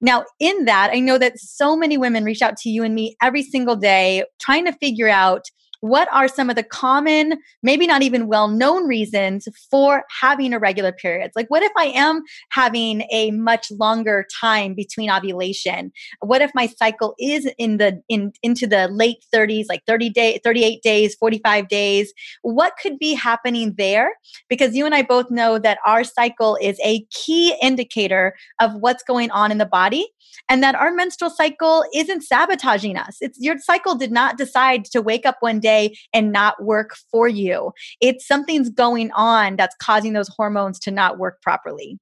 Now, 0.00 0.24
in 0.40 0.64
that, 0.66 0.90
I 0.92 1.00
know 1.00 1.18
that 1.18 1.38
so 1.38 1.76
many 1.76 1.96
women 1.96 2.24
reach 2.24 2.42
out 2.42 2.56
to 2.58 2.70
you 2.70 2.82
and 2.82 2.94
me 2.94 3.16
every 3.22 3.42
single 3.42 3.76
day 3.76 4.24
trying 4.40 4.64
to 4.66 4.72
figure 4.72 5.08
out 5.08 5.50
what 5.82 6.08
are 6.12 6.28
some 6.28 6.48
of 6.48 6.54
the 6.54 6.62
common, 6.62 7.38
maybe 7.60 7.88
not 7.88 8.02
even 8.02 8.28
well 8.28 8.46
known 8.46 8.86
reasons 8.86 9.48
for 9.68 10.04
having 10.20 10.52
irregular 10.52 10.92
periods? 10.92 11.32
Like, 11.34 11.48
what 11.48 11.64
if 11.64 11.72
I 11.76 11.86
am 11.86 12.22
having 12.50 13.02
a 13.10 13.32
much 13.32 13.68
longer 13.72 14.24
time 14.40 14.74
between 14.74 15.10
ovulation? 15.10 15.90
What 16.20 16.40
if 16.40 16.52
my 16.54 16.68
cycle 16.68 17.16
is 17.18 17.50
in 17.58 17.78
the 17.78 18.00
in 18.08 18.32
into 18.44 18.68
the 18.68 18.86
late 18.88 19.24
30s, 19.34 19.64
like 19.68 19.82
30 19.84 20.10
day, 20.10 20.40
38 20.44 20.82
days, 20.82 21.16
45 21.16 21.66
days? 21.66 22.14
What 22.42 22.74
could 22.80 23.00
be 23.00 23.14
happening 23.14 23.74
there? 23.76 24.12
Because 24.48 24.76
you 24.76 24.86
and 24.86 24.94
I 24.94 25.02
both 25.02 25.32
know 25.32 25.58
that 25.58 25.78
our 25.84 26.04
cycle 26.04 26.56
is 26.62 26.78
a 26.84 27.04
key 27.10 27.56
indicator 27.60 28.34
of 28.60 28.72
what's 28.76 29.02
going 29.02 29.32
on 29.32 29.50
in 29.50 29.58
the 29.58 29.66
body 29.66 30.06
and 30.48 30.62
that 30.62 30.74
our 30.74 30.92
menstrual 30.92 31.30
cycle 31.30 31.84
isn't 31.94 32.22
sabotaging 32.22 32.96
us. 32.96 33.16
It's 33.20 33.38
your 33.40 33.58
cycle 33.58 33.94
did 33.94 34.12
not 34.12 34.38
decide 34.38 34.84
to 34.86 35.02
wake 35.02 35.26
up 35.26 35.36
one 35.40 35.60
day 35.72 35.96
and 36.12 36.32
not 36.32 36.62
work 36.62 36.96
for 37.10 37.28
you. 37.28 37.72
It's 38.00 38.26
something's 38.26 38.70
going 38.70 39.10
on 39.12 39.56
that's 39.56 39.76
causing 39.76 40.12
those 40.12 40.28
hormones 40.28 40.78
to 40.80 40.90
not 40.90 41.18
work 41.18 41.40
properly. 41.42 41.98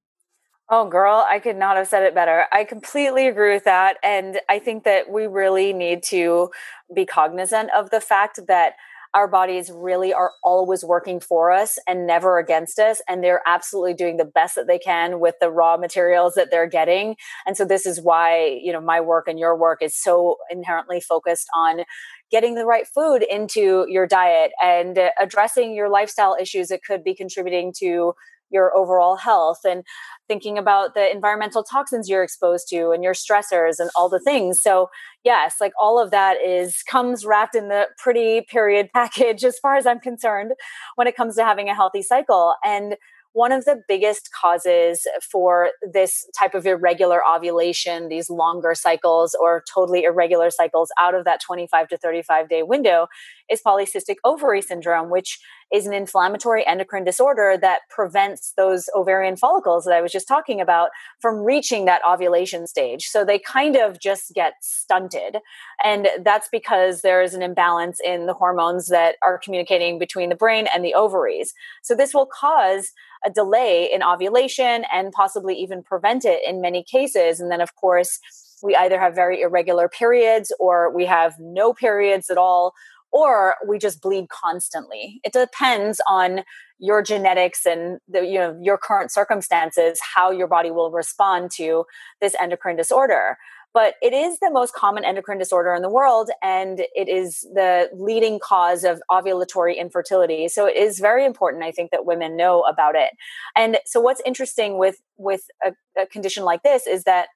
Oh, 0.73 0.87
girl, 0.87 1.25
I 1.29 1.39
could 1.39 1.57
not 1.57 1.75
have 1.75 1.87
said 1.89 2.03
it 2.03 2.15
better. 2.15 2.45
I 2.53 2.63
completely 2.63 3.27
agree 3.27 3.53
with 3.53 3.65
that. 3.65 3.97
And 4.03 4.39
I 4.47 4.57
think 4.59 4.85
that 4.85 5.09
we 5.09 5.27
really 5.27 5.73
need 5.73 6.01
to 6.03 6.49
be 6.95 7.05
cognizant 7.05 7.69
of 7.75 7.89
the 7.89 7.99
fact 7.99 8.39
that 8.47 8.75
our 9.13 9.27
bodies 9.27 9.69
really 9.73 10.13
are 10.13 10.31
always 10.41 10.85
working 10.85 11.19
for 11.19 11.51
us 11.51 11.77
and 11.85 12.07
never 12.07 12.39
against 12.39 12.79
us. 12.79 13.01
And 13.09 13.21
they're 13.21 13.41
absolutely 13.45 13.93
doing 13.93 14.15
the 14.15 14.23
best 14.23 14.55
that 14.55 14.67
they 14.67 14.79
can 14.79 15.19
with 15.19 15.35
the 15.41 15.51
raw 15.51 15.75
materials 15.75 16.35
that 16.35 16.49
they're 16.49 16.69
getting. 16.69 17.17
And 17.45 17.57
so 17.57 17.65
this 17.65 17.85
is 17.85 17.99
why, 17.99 18.57
you 18.63 18.71
know, 18.71 18.79
my 18.79 19.01
work 19.01 19.27
and 19.27 19.37
your 19.37 19.57
work 19.57 19.81
is 19.81 19.97
so 19.97 20.37
inherently 20.49 21.01
focused 21.01 21.47
on 21.53 21.83
getting 22.31 22.55
the 22.55 22.65
right 22.65 22.87
food 22.87 23.23
into 23.29 23.85
your 23.89 24.07
diet 24.07 24.51
and 24.63 24.97
addressing 25.19 25.73
your 25.73 25.89
lifestyle 25.89 26.35
issues 26.39 26.69
that 26.69 26.83
could 26.83 27.03
be 27.03 27.13
contributing 27.13 27.73
to 27.77 28.13
your 28.51 28.75
overall 28.75 29.15
health 29.15 29.59
and 29.63 29.83
thinking 30.27 30.57
about 30.57 30.93
the 30.93 31.11
environmental 31.11 31.63
toxins 31.63 32.09
you're 32.09 32.23
exposed 32.23 32.67
to 32.69 32.91
and 32.91 33.03
your 33.03 33.13
stressors 33.13 33.79
and 33.79 33.89
all 33.95 34.09
the 34.09 34.19
things. 34.19 34.61
So 34.61 34.89
yes 35.23 35.55
like 35.61 35.73
all 35.79 36.01
of 36.01 36.11
that 36.11 36.37
is 36.45 36.83
comes 36.83 37.25
wrapped 37.25 37.55
in 37.55 37.69
the 37.69 37.87
pretty 37.97 38.41
period 38.49 38.89
package 38.93 39.43
as 39.43 39.59
far 39.59 39.75
as 39.75 39.85
i'm 39.85 39.99
concerned 39.99 40.51
when 40.95 41.07
it 41.07 41.15
comes 41.15 41.35
to 41.35 41.43
having 41.43 41.69
a 41.69 41.75
healthy 41.75 42.01
cycle. 42.01 42.55
And 42.63 42.95
one 43.33 43.51
of 43.51 43.65
the 43.65 43.81
biggest 43.87 44.29
causes 44.33 45.07
for 45.21 45.69
this 45.81 46.25
type 46.37 46.53
of 46.53 46.65
irregular 46.65 47.21
ovulation, 47.25 48.09
these 48.09 48.29
longer 48.29 48.75
cycles 48.75 49.35
or 49.39 49.63
totally 49.73 50.03
irregular 50.03 50.49
cycles 50.49 50.91
out 50.99 51.15
of 51.15 51.23
that 51.25 51.39
25 51.41 51.87
to 51.89 51.97
35 51.97 52.49
day 52.49 52.63
window, 52.63 53.07
is 53.51 53.61
polycystic 53.65 54.15
ovary 54.23 54.61
syndrome, 54.61 55.09
which 55.09 55.39
is 55.73 55.85
an 55.85 55.93
inflammatory 55.93 56.65
endocrine 56.67 57.03
disorder 57.03 57.57
that 57.59 57.81
prevents 57.89 58.53
those 58.57 58.89
ovarian 58.95 59.37
follicles 59.37 59.85
that 59.85 59.93
I 59.93 60.01
was 60.01 60.11
just 60.11 60.27
talking 60.27 60.59
about 60.59 60.89
from 61.19 61.37
reaching 61.37 61.85
that 61.85 62.01
ovulation 62.07 62.67
stage. 62.67 63.07
So 63.07 63.23
they 63.23 63.39
kind 63.39 63.77
of 63.77 63.99
just 63.99 64.33
get 64.33 64.53
stunted. 64.61 65.37
And 65.83 66.09
that's 66.23 66.49
because 66.51 67.01
there 67.01 67.21
is 67.21 67.33
an 67.33 67.41
imbalance 67.41 67.99
in 68.03 68.25
the 68.25 68.33
hormones 68.33 68.87
that 68.87 69.15
are 69.23 69.37
communicating 69.37 69.97
between 69.97 70.29
the 70.29 70.35
brain 70.35 70.67
and 70.73 70.83
the 70.83 70.93
ovaries. 70.93 71.53
So 71.81 71.95
this 71.95 72.13
will 72.13 72.27
cause 72.27 72.91
a 73.25 73.29
delay 73.29 73.89
in 73.91 74.03
ovulation 74.03 74.83
and 74.93 75.11
possibly 75.11 75.55
even 75.55 75.83
prevent 75.83 76.25
it 76.25 76.41
in 76.45 76.59
many 76.59 76.83
cases. 76.83 77.39
And 77.39 77.51
then, 77.51 77.61
of 77.61 77.75
course, 77.75 78.19
we 78.63 78.75
either 78.75 78.99
have 78.99 79.15
very 79.15 79.41
irregular 79.41 79.89
periods 79.89 80.53
or 80.59 80.93
we 80.93 81.05
have 81.05 81.35
no 81.39 81.73
periods 81.73 82.29
at 82.29 82.37
all 82.37 82.73
or 83.11 83.55
we 83.67 83.77
just 83.77 84.01
bleed 84.01 84.29
constantly. 84.29 85.19
It 85.23 85.33
depends 85.33 86.01
on 86.07 86.43
your 86.79 87.03
genetics 87.03 87.65
and 87.65 87.99
the, 88.07 88.25
you 88.25 88.39
know 88.39 88.57
your 88.61 88.77
current 88.77 89.11
circumstances 89.11 89.99
how 90.15 90.31
your 90.31 90.47
body 90.47 90.71
will 90.71 90.91
respond 90.91 91.51
to 91.51 91.85
this 92.19 92.35
endocrine 92.41 92.75
disorder. 92.75 93.37
But 93.73 93.93
it 94.01 94.11
is 94.11 94.39
the 94.39 94.51
most 94.51 94.73
common 94.73 95.05
endocrine 95.05 95.37
disorder 95.37 95.73
in 95.73 95.81
the 95.81 95.89
world, 95.89 96.29
and 96.43 96.81
it 96.93 97.07
is 97.07 97.47
the 97.53 97.89
leading 97.93 98.37
cause 98.37 98.83
of 98.83 99.01
ovulatory 99.09 99.77
infertility. 99.77 100.49
So 100.49 100.65
it 100.65 100.75
is 100.75 100.99
very 100.99 101.25
important, 101.25 101.63
I 101.63 101.71
think, 101.71 101.91
that 101.91 102.05
women 102.05 102.35
know 102.35 102.63
about 102.63 102.95
it. 102.95 103.11
And 103.55 103.77
so, 103.85 104.01
what's 104.01 104.21
interesting 104.25 104.77
with 104.77 104.97
with 105.17 105.43
a, 105.65 105.71
a 106.01 106.05
condition 106.05 106.43
like 106.43 106.63
this 106.63 106.85
is 106.85 107.03
that 107.05 107.29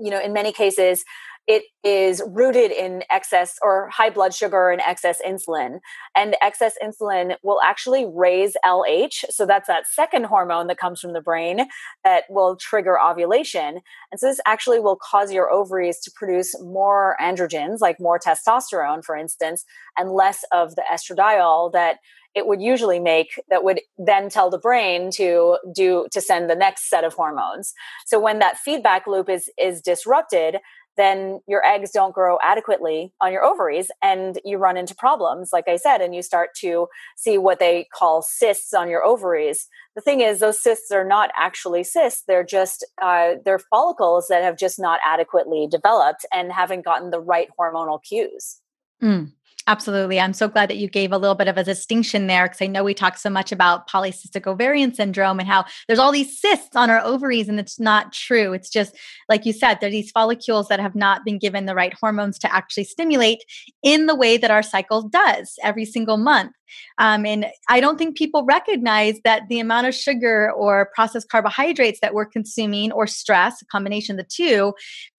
you 0.00 0.10
know 0.10 0.20
in 0.20 0.32
many 0.32 0.52
cases 0.52 1.04
it 1.48 1.64
is 1.82 2.22
rooted 2.26 2.70
in 2.70 3.02
excess 3.10 3.58
or 3.62 3.88
high 3.90 4.10
blood 4.10 4.32
sugar 4.32 4.70
and 4.70 4.80
excess 4.80 5.20
insulin. 5.26 5.80
And 6.14 6.36
excess 6.40 6.74
insulin 6.82 7.36
will 7.42 7.60
actually 7.64 8.06
raise 8.06 8.56
LH. 8.64 9.24
So 9.30 9.44
that's 9.44 9.66
that 9.66 9.88
second 9.88 10.26
hormone 10.26 10.68
that 10.68 10.78
comes 10.78 11.00
from 11.00 11.14
the 11.14 11.20
brain 11.20 11.66
that 12.04 12.24
will 12.30 12.56
trigger 12.56 13.00
ovulation. 13.00 13.80
And 14.10 14.20
so 14.20 14.28
this 14.28 14.40
actually 14.46 14.78
will 14.78 14.96
cause 14.96 15.32
your 15.32 15.50
ovaries 15.50 15.98
to 16.00 16.12
produce 16.14 16.54
more 16.62 17.16
androgens, 17.20 17.80
like 17.80 17.98
more 17.98 18.20
testosterone, 18.20 19.04
for 19.04 19.16
instance, 19.16 19.64
and 19.98 20.12
less 20.12 20.44
of 20.52 20.76
the 20.76 20.84
estradiol 20.92 21.72
that 21.72 21.96
it 22.34 22.46
would 22.46 22.62
usually 22.62 22.98
make 22.98 23.38
that 23.50 23.64
would 23.64 23.80
then 23.98 24.28
tell 24.28 24.48
the 24.48 24.58
brain 24.58 25.10
to 25.10 25.58
do 25.74 26.06
to 26.12 26.20
send 26.20 26.48
the 26.48 26.54
next 26.54 26.88
set 26.88 27.04
of 27.04 27.14
hormones 27.14 27.74
so 28.06 28.18
when 28.18 28.38
that 28.38 28.56
feedback 28.56 29.06
loop 29.06 29.28
is 29.28 29.50
is 29.58 29.80
disrupted 29.80 30.56
then 30.96 31.40
your 31.46 31.64
eggs 31.64 31.90
don't 31.90 32.14
grow 32.14 32.38
adequately 32.42 33.12
on 33.20 33.32
your 33.32 33.44
ovaries 33.44 33.90
and 34.02 34.38
you 34.44 34.58
run 34.58 34.76
into 34.76 34.94
problems 34.94 35.50
like 35.52 35.68
i 35.68 35.76
said 35.76 36.00
and 36.00 36.14
you 36.14 36.22
start 36.22 36.50
to 36.54 36.86
see 37.16 37.38
what 37.38 37.58
they 37.58 37.86
call 37.92 38.22
cysts 38.22 38.74
on 38.74 38.88
your 38.88 39.04
ovaries. 39.04 39.68
The 39.94 40.00
thing 40.00 40.20
is 40.20 40.38
those 40.38 40.62
cysts 40.62 40.90
are 40.90 41.04
not 41.04 41.30
actually 41.36 41.84
cysts. 41.84 42.24
They're 42.26 42.44
just 42.44 42.86
uh, 43.00 43.34
they're 43.44 43.58
follicles 43.58 44.26
that 44.28 44.42
have 44.42 44.58
just 44.58 44.78
not 44.78 45.00
adequately 45.04 45.68
developed 45.70 46.24
and 46.32 46.52
haven't 46.52 46.84
gotten 46.84 47.10
the 47.10 47.20
right 47.20 47.48
hormonal 47.58 48.02
cues. 48.02 48.60
Mm. 49.02 49.32
Absolutely. 49.68 50.18
I'm 50.18 50.32
so 50.32 50.48
glad 50.48 50.68
that 50.70 50.78
you 50.78 50.88
gave 50.88 51.12
a 51.12 51.18
little 51.18 51.36
bit 51.36 51.46
of 51.46 51.56
a 51.56 51.62
distinction 51.62 52.26
there 52.26 52.46
because 52.46 52.60
I 52.60 52.66
know 52.66 52.82
we 52.82 52.94
talk 52.94 53.16
so 53.16 53.30
much 53.30 53.52
about 53.52 53.88
polycystic 53.88 54.44
ovarian 54.46 54.92
syndrome 54.92 55.38
and 55.38 55.48
how 55.48 55.64
there's 55.86 56.00
all 56.00 56.10
these 56.10 56.40
cysts 56.40 56.74
on 56.74 56.90
our 56.90 57.00
ovaries, 57.00 57.48
and 57.48 57.60
it's 57.60 57.78
not 57.78 58.12
true. 58.12 58.52
It's 58.52 58.68
just, 58.68 58.96
like 59.28 59.46
you 59.46 59.52
said, 59.52 59.78
they're 59.80 59.88
these 59.88 60.10
follicles 60.10 60.66
that 60.66 60.80
have 60.80 60.96
not 60.96 61.24
been 61.24 61.38
given 61.38 61.66
the 61.66 61.76
right 61.76 61.94
hormones 61.94 62.40
to 62.40 62.52
actually 62.52 62.84
stimulate 62.84 63.44
in 63.84 64.06
the 64.06 64.16
way 64.16 64.36
that 64.36 64.50
our 64.50 64.64
cycle 64.64 65.02
does 65.02 65.54
every 65.62 65.84
single 65.84 66.16
month. 66.16 66.52
Um, 66.98 67.24
and 67.24 67.46
I 67.68 67.80
don't 67.80 67.98
think 67.98 68.16
people 68.16 68.44
recognize 68.44 69.20
that 69.22 69.42
the 69.48 69.60
amount 69.60 69.86
of 69.86 69.94
sugar 69.94 70.50
or 70.50 70.90
processed 70.92 71.28
carbohydrates 71.28 72.00
that 72.00 72.14
we're 72.14 72.26
consuming 72.26 72.90
or 72.90 73.06
stress, 73.06 73.62
a 73.62 73.66
combination 73.66 74.18
of 74.18 74.24
the 74.26 74.28
two, 74.28 74.74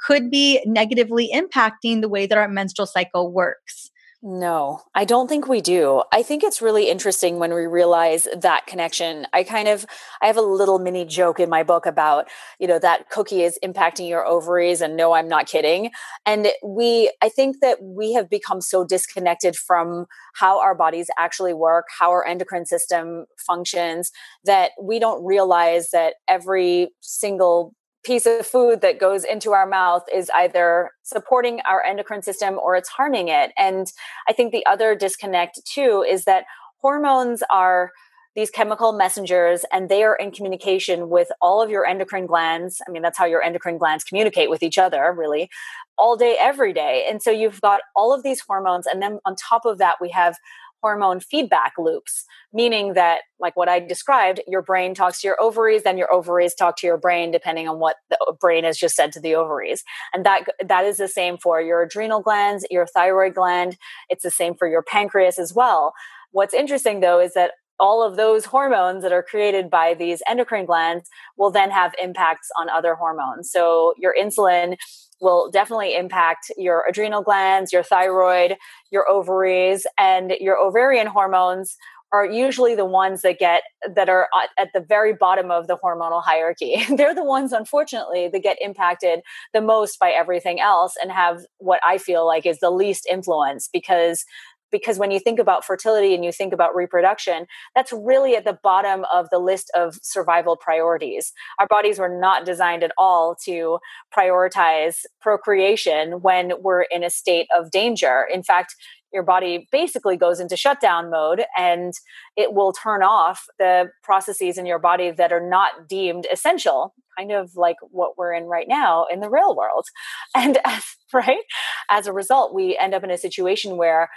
could 0.06 0.30
be 0.30 0.62
negatively 0.66 1.30
impacting 1.34 2.02
the 2.02 2.10
way 2.10 2.26
that 2.26 2.38
our 2.38 2.50
menstrual 2.50 2.88
cycle 2.88 3.32
works. 3.32 3.92
No, 4.26 4.80
I 4.96 5.04
don't 5.04 5.28
think 5.28 5.50
we 5.50 5.60
do. 5.60 6.02
I 6.14 6.24
think 6.24 6.46
it's 6.46 6.62
really 6.62 6.90
interesting 6.90 7.40
when 7.40 7.54
we 7.54 7.66
realize 7.66 8.26
that 8.34 8.66
connection. 8.66 9.28
I 9.34 9.44
kind 9.44 9.68
of 9.68 9.86
I 10.22 10.28
have 10.28 10.38
a 10.38 10.42
little 10.42 10.80
mini 10.80 11.04
joke 11.04 11.42
in 11.42 11.50
my 11.50 11.62
book 11.64 11.86
about, 11.86 12.30
you 12.58 12.66
know, 12.66 12.80
that 12.80 13.10
cookie 13.10 13.44
is 13.44 13.60
impacting 13.62 14.08
your 14.08 14.26
ovaries 14.26 14.80
and 14.80 14.96
no, 14.96 15.12
I'm 15.12 15.28
not 15.28 15.48
kidding. 15.48 15.92
And 16.26 16.48
we 16.64 17.12
I 17.22 17.28
think 17.28 17.58
that 17.60 17.84
we 17.84 18.14
have 18.14 18.30
become 18.30 18.62
so 18.62 18.86
disconnected 18.86 19.58
from 19.58 20.06
how 20.36 20.58
our 20.62 20.74
bodies 20.74 21.10
actually 21.20 21.54
work, 21.54 21.88
how 22.00 22.10
our 22.10 22.26
endocrine 22.26 22.66
system 22.66 23.26
functions 23.46 24.10
that 24.46 24.72
we 24.82 25.00
don't 25.00 25.22
realize 25.26 25.90
that 25.92 26.14
every 26.30 26.92
single 27.02 27.76
piece 28.04 28.26
of 28.26 28.46
food 28.46 28.82
that 28.82 29.00
goes 29.00 29.24
into 29.24 29.52
our 29.52 29.66
mouth 29.66 30.04
is 30.14 30.30
either 30.36 30.92
supporting 31.04 31.62
our 31.62 31.84
endocrine 31.84 32.22
system 32.22 32.60
or 32.60 32.76
it's 32.76 32.90
harming 32.90 33.30
it. 33.30 33.52
And 33.58 33.92
I 34.28 34.34
think 34.34 34.52
the 34.52 34.66
other 34.66 34.96
disconnect 34.96 35.60
too 35.66 36.06
is 36.08 36.26
that 36.26 36.46
hormones 36.82 37.44
are 37.50 37.92
these 38.36 38.50
chemical 38.50 38.94
messengers 38.94 39.64
and 39.72 39.90
they 39.90 40.04
are 40.04 40.16
in 40.16 40.32
communication 40.32 41.10
with 41.10 41.32
all 41.40 41.62
of 41.62 41.70
your 41.70 41.86
endocrine 41.86 42.26
glands. 42.26 42.82
I 42.88 42.92
mean, 42.92 43.04
that's 43.04 43.18
how 43.18 43.26
your 43.26 43.44
endocrine 43.44 43.78
glands 43.78 44.04
communicate 44.04 44.50
with 44.50 44.64
each 44.64 44.78
other, 44.78 45.14
really, 45.16 45.50
all 45.98 46.18
day, 46.18 46.36
every 46.40 46.74
day. 46.74 47.06
And 47.08 47.22
so 47.22 47.30
you've 47.30 47.62
got 47.62 47.82
all 47.96 48.14
of 48.14 48.24
these 48.24 48.42
hormones. 48.42 48.88
And 48.88 49.02
then 49.02 49.20
on 49.26 49.36
top 49.36 49.66
of 49.66 49.78
that, 49.78 49.98
we 50.02 50.10
have 50.10 50.38
hormone 50.84 51.22
feedback 51.22 51.74
loops, 51.80 52.26
meaning 52.52 52.94
that, 52.94 53.22
like 53.40 53.56
what 53.56 53.70
I 53.70 53.80
described, 53.80 54.42
your 54.48 54.62
brain 54.62 54.94
talks 54.94 55.22
to 55.22 55.28
your 55.28 55.42
ovaries, 55.42 55.84
then 55.84 55.98
your 55.98 56.14
ovaries 56.14 56.54
talk 56.54 56.76
to 56.78 56.88
your 56.88 56.98
brain, 56.98 57.32
depending 57.32 57.70
on 57.70 57.80
what 57.80 57.96
the 58.10 58.36
brain 58.40 58.66
has 58.66 58.78
just 58.78 58.96
said 58.96 59.14
to 59.14 59.22
the 59.22 59.34
ovaries. 59.34 59.84
And 60.14 60.26
that 60.26 60.44
that 60.68 60.84
is 60.86 60.98
the 60.98 61.08
same 61.08 61.38
for 61.38 61.62
your 61.62 61.84
adrenal 61.84 62.22
glands, 62.22 62.66
your 62.70 62.86
thyroid 62.86 63.34
gland. 63.34 63.78
It's 64.10 64.24
the 64.24 64.32
same 64.32 64.56
for 64.56 64.68
your 64.68 64.84
pancreas 64.84 65.40
as 65.40 65.54
well. 65.54 65.94
What's 66.32 66.54
interesting 66.54 67.00
though 67.00 67.22
is 67.22 67.34
that 67.34 67.52
all 67.80 68.06
of 68.06 68.18
those 68.18 68.46
hormones 68.46 69.04
that 69.04 69.12
are 69.12 69.24
created 69.24 69.70
by 69.70 69.94
these 69.94 70.22
endocrine 70.30 70.66
glands 70.66 71.10
will 71.38 71.50
then 71.50 71.72
have 71.72 71.94
impacts 72.02 72.50
on 72.60 72.70
other 72.70 72.96
hormones. 72.96 73.52
So 73.52 73.94
your 73.98 74.14
insulin 74.20 74.78
will 75.22 75.50
definitely 75.52 75.96
impact 75.96 76.52
your 76.58 76.86
adrenal 76.88 77.22
glands, 77.22 77.72
your 77.72 77.84
thyroid, 77.84 78.58
your 78.92 79.08
ovaries, 79.10 79.86
and 79.98 80.34
your 80.40 80.58
ovarian 80.58 81.08
hormones 81.08 81.78
are 82.14 82.28
usually 82.28 82.76
the 82.76 82.86
ones 82.86 83.24
that 83.24 83.40
get 83.40 83.64
that 83.96 84.08
are 84.08 84.30
at 84.60 84.70
the 84.74 84.80
very 84.80 85.14
bottom 85.14 85.50
of 85.50 85.66
the 85.66 85.76
hormonal 85.76 86.24
hierarchy. 86.24 86.86
They're 86.96 87.16
the 87.16 87.24
ones 87.24 87.52
unfortunately 87.52 88.30
that 88.32 88.44
get 88.44 88.58
impacted 88.62 89.22
the 89.52 89.62
most 89.62 90.00
by 90.00 90.12
everything 90.12 90.62
else 90.62 90.94
and 91.02 91.12
have 91.12 91.42
what 91.58 91.82
I 91.86 91.98
feel 91.98 92.26
like 92.26 92.46
is 92.46 92.60
the 92.60 92.70
least 92.70 93.08
influence 93.12 93.68
because 93.74 94.26
because 94.74 94.98
when 94.98 95.12
you 95.12 95.20
think 95.20 95.40
about 95.40 95.64
fertility 95.64 96.14
and 96.14 96.26
you 96.26 96.34
think 96.34 96.52
about 96.52 96.76
reproduction, 96.76 97.46
that's 97.76 97.94
really 97.94 98.36
at 98.36 98.44
the 98.44 98.58
bottom 98.62 99.06
of 99.14 99.30
the 99.30 99.38
list 99.40 99.72
of 99.76 99.96
survival 100.02 100.58
priorities. 100.58 101.32
Our 101.60 101.68
bodies 101.68 102.00
were 102.00 102.10
not 102.10 102.46
designed 102.46 102.84
at 102.84 102.92
all 102.98 103.38
to 103.46 103.78
prioritize 104.14 105.06
procreation 105.22 106.22
when 106.22 106.54
we're 106.60 106.86
in 106.92 107.04
a 107.04 107.10
state 107.10 107.48
of 107.58 107.72
danger. 107.72 108.26
In 108.34 108.44
fact, 108.44 108.76
your 109.14 109.24
body 109.24 109.68
basically 109.72 110.18
goes 110.18 110.40
into 110.40 110.58
shutdown 110.58 111.12
mode 111.12 111.44
and 111.56 111.94
it 112.36 112.54
will 112.54 112.74
turn 112.74 113.04
off 113.04 113.46
the 113.60 113.90
processes 114.02 114.58
in 114.58 114.66
your 114.66 114.80
body 114.80 115.12
that 115.12 115.32
are 115.32 115.48
not 115.48 115.88
deemed 115.88 116.26
essential 116.32 116.96
kind 117.18 117.32
of 117.32 117.52
like 117.56 117.76
what 117.92 118.18
we're 118.18 118.34
in 118.34 118.46
right 118.46 118.68
now 118.68 119.06
in 119.12 119.20
the 119.20 119.30
real 119.30 119.56
world 119.56 119.86
and 120.36 120.58
as, 120.66 120.84
right 121.14 121.44
as 121.92 122.08
a 122.08 122.14
result 122.14 122.56
we 122.56 122.76
end 122.78 122.96
up 122.96 123.04
in 123.04 123.12
a 123.12 123.18
situation 123.18 123.78
where 123.78 124.10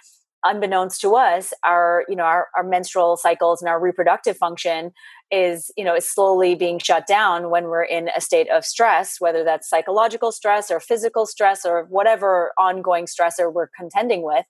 unbeknownst 0.47 1.01
to 1.01 1.15
us 1.15 1.53
our 1.65 2.05
you 2.09 2.17
know 2.17 2.25
our, 2.25 2.49
our 2.57 2.65
menstrual 2.65 3.17
cycles 3.17 3.61
and 3.61 3.69
our 3.69 3.81
reproductive 3.81 4.37
function 4.37 4.93
is 5.31 5.71
you 5.77 5.85
know 5.85 5.95
is 5.95 6.09
slowly 6.09 6.55
being 6.55 6.79
shut 6.79 7.07
down 7.07 7.51
when 7.51 7.65
we're 7.65 7.83
in 7.83 8.09
a 8.17 8.21
state 8.21 8.49
of 8.51 8.65
stress 8.65 9.17
whether 9.21 9.43
that's 9.45 9.69
psychological 9.69 10.31
stress 10.31 10.71
or 10.71 10.81
physical 10.81 11.27
stress 11.27 11.65
or 11.65 11.85
whatever 11.89 12.53
ongoing 12.59 13.07
stressor 13.07 13.53
we're 13.53 13.69
contending 13.77 14.23
with. 14.23 14.45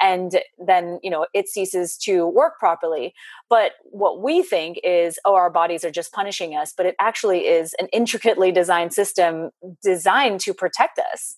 And 0.00 0.40
then 0.58 0.98
you 1.02 1.10
know 1.10 1.26
it 1.34 1.48
ceases 1.48 1.96
to 1.98 2.26
work 2.26 2.58
properly. 2.58 3.14
But 3.48 3.72
what 3.84 4.22
we 4.22 4.42
think 4.42 4.78
is 4.82 5.18
oh 5.24 5.34
our 5.34 5.50
bodies 5.50 5.84
are 5.84 5.90
just 5.90 6.12
punishing 6.12 6.56
us 6.56 6.72
but 6.76 6.86
it 6.86 6.96
actually 7.00 7.40
is 7.40 7.74
an 7.78 7.88
intricately 7.92 8.50
designed 8.52 8.92
system 8.92 9.50
designed 9.82 10.40
to 10.40 10.54
protect 10.54 10.98
us. 11.12 11.36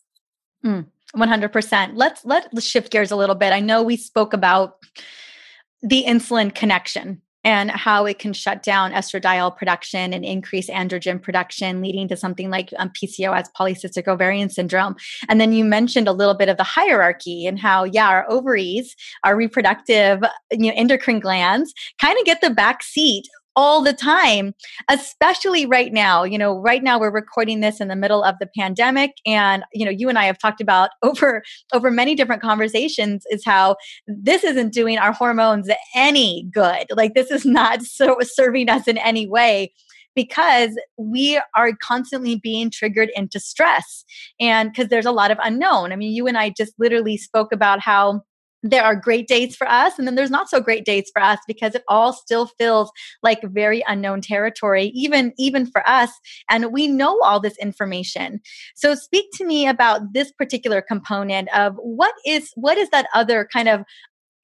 Mm. 0.65 0.87
100%. 1.17 1.93
Let's 1.95 2.25
let's 2.25 2.65
shift 2.65 2.91
gears 2.91 3.11
a 3.11 3.17
little 3.17 3.35
bit. 3.35 3.53
I 3.53 3.61
know 3.61 3.83
we 3.83 3.97
spoke 3.97 4.33
about 4.33 4.79
the 5.83 6.05
insulin 6.07 6.55
connection 6.55 7.21
and 7.45 7.71
how 7.71 8.07
it 8.07 8.19
can 8.19 8.33
shut 8.33 8.63
down 8.63 8.93
estradiol 8.93 9.55
production 9.55 10.15
and 10.15 10.25
increase 10.25 10.71
androgen 10.71 11.21
production, 11.21 11.83
leading 11.83 12.09
to 12.09 12.17
something 12.17 12.49
like 12.49 12.71
um, 12.79 12.91
PCOS, 12.91 13.49
polycystic 13.59 14.09
ovarian 14.09 14.49
syndrome. 14.49 14.97
And 15.29 15.41
then 15.41 15.53
you 15.53 15.63
mentioned 15.63 16.09
a 16.09 16.13
little 16.13 16.35
bit 16.35 16.49
of 16.49 16.57
the 16.57 16.65
hierarchy 16.65 17.47
and 17.47 17.59
how, 17.59 17.85
yeah, 17.85 18.09
our 18.09 18.25
ovaries, 18.31 18.97
our 19.25 19.37
reproductive, 19.37 20.23
you 20.53 20.71
know, 20.71 20.75
endocrine 20.75 21.21
glands 21.21 21.75
kind 22.01 22.19
of 22.19 22.25
get 22.25 22.41
the 22.41 22.51
back 22.51 22.83
seat 22.83 23.29
all 23.57 23.83
the 23.83 23.93
time, 23.93 24.55
especially 24.89 25.67
right 25.67 25.93
now. 25.93 26.25
You 26.25 26.39
know, 26.39 26.59
right 26.59 26.83
now 26.83 26.99
we're 26.99 27.11
recording 27.11 27.61
this 27.61 27.81
in 27.81 27.89
the 27.89 27.97
middle 27.97 28.23
of 28.23 28.37
the 28.41 28.49
pandemic 28.57 29.13
and 29.27 29.65
you 29.73 29.85
know, 29.85 29.91
you 29.91 30.09
and 30.09 30.19
I 30.19 30.25
have 30.25 30.39
talked 30.39 30.61
about 30.61 30.91
over 31.03 31.43
over 31.73 31.91
many 31.91 32.15
different 32.15 32.43
conversations 32.43 33.25
is 33.31 33.45
how 33.45 33.77
this 34.07 34.45
isn't 34.45 34.73
doing 34.73 34.99
our 34.99 35.13
hormones 35.13 35.69
any 35.95 36.49
good. 36.53 36.87
Like 36.91 37.15
this 37.15 37.31
is 37.31 37.45
not 37.45 37.83
so 37.95 38.19
serving 38.23 38.69
us 38.69 38.89
in 38.89 38.99
any 38.99 39.27
way 39.27 39.73
because 40.15 40.79
we 40.97 41.41
are 41.57 41.73
constantly 41.83 42.37
being 42.37 42.71
triggered 42.71 43.11
into 43.17 43.41
stress 43.41 44.05
and 44.39 44.71
because 44.71 44.89
there's 44.89 45.07
a 45.07 45.13
lot 45.13 45.31
of 45.31 45.39
unknown. 45.43 45.93
I 45.93 45.97
mean, 45.97 46.13
you 46.13 46.27
and 46.27 46.39
I 46.39 46.51
just 46.51 46.73
literally 46.79 47.17
spoke 47.17 47.53
about 47.53 47.81
how 47.81 48.23
there 48.65 48.83
are 48.83 48.97
great 48.97 49.29
dates 49.29 49.55
for 49.55 49.69
us 49.69 49.99
and 49.99 50.09
then 50.09 50.15
there's 50.15 50.31
not 50.31 50.49
so 50.49 50.59
great 50.59 50.87
dates 50.87 51.11
for 51.13 51.23
us 51.23 51.39
because 51.47 51.75
it 51.75 51.85
all 51.87 52.15
still 52.15 52.47
feels 52.47 52.91
like 53.23 53.43
very 53.45 53.85
unknown 53.87 54.23
territory 54.23 54.87
even 54.95 55.33
even 55.39 55.67
for 55.67 55.87
us 55.89 56.11
and 56.49 56.73
we 56.73 56.89
know 56.89 57.21
all 57.23 57.39
this 57.39 57.59
information. 57.59 58.41
So 58.75 58.95
speak 58.95 59.27
to 59.35 59.45
me 59.45 59.69
about 59.69 60.15
this 60.15 60.33
particular 60.33 60.81
component 60.81 61.55
of 61.55 61.75
what 61.77 62.15
is 62.27 62.51
what 62.55 62.79
is 62.79 62.89
that 62.91 63.07
other 63.15 63.47
kind 63.53 63.69
of 63.69 63.85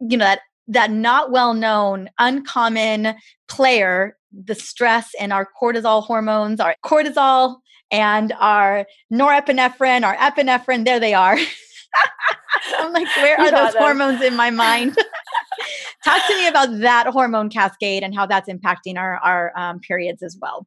you 0.01 0.19
know 0.19 0.25
that 0.27 0.41
that 0.69 0.91
not 0.91 1.33
well 1.33 1.55
known 1.55 2.11
uncommon 2.19 3.15
player 3.49 4.17
the 4.33 4.55
stress 4.55 5.11
and 5.19 5.33
our 5.33 5.49
cortisol 5.61 6.05
hormones 6.05 6.61
our 6.61 6.77
cortisol 6.85 7.57
and 7.91 8.33
our 8.39 8.87
norepinephrine 9.13 10.05
our 10.05 10.17
epinephrine 10.17 10.85
there 10.85 11.01
they 11.01 11.15
are 11.15 11.37
I'm 12.79 12.93
like, 12.93 13.09
where 13.17 13.41
are 13.41 13.51
those 13.51 13.73
them. 13.73 13.83
hormones 13.83 14.23
in 14.23 14.37
my 14.37 14.51
mind? 14.51 14.97
Talk 16.05 16.27
to 16.27 16.37
me 16.37 16.47
about 16.47 16.81
that 16.81 17.07
hormone 17.09 17.51
cascade 17.51 18.03
and 18.03 18.15
how 18.15 18.27
that's 18.27 18.49
impacting 18.49 18.97
our 18.97 19.17
our 19.19 19.53
um, 19.57 19.81
periods 19.81 20.23
as 20.23 20.39
well. 20.41 20.67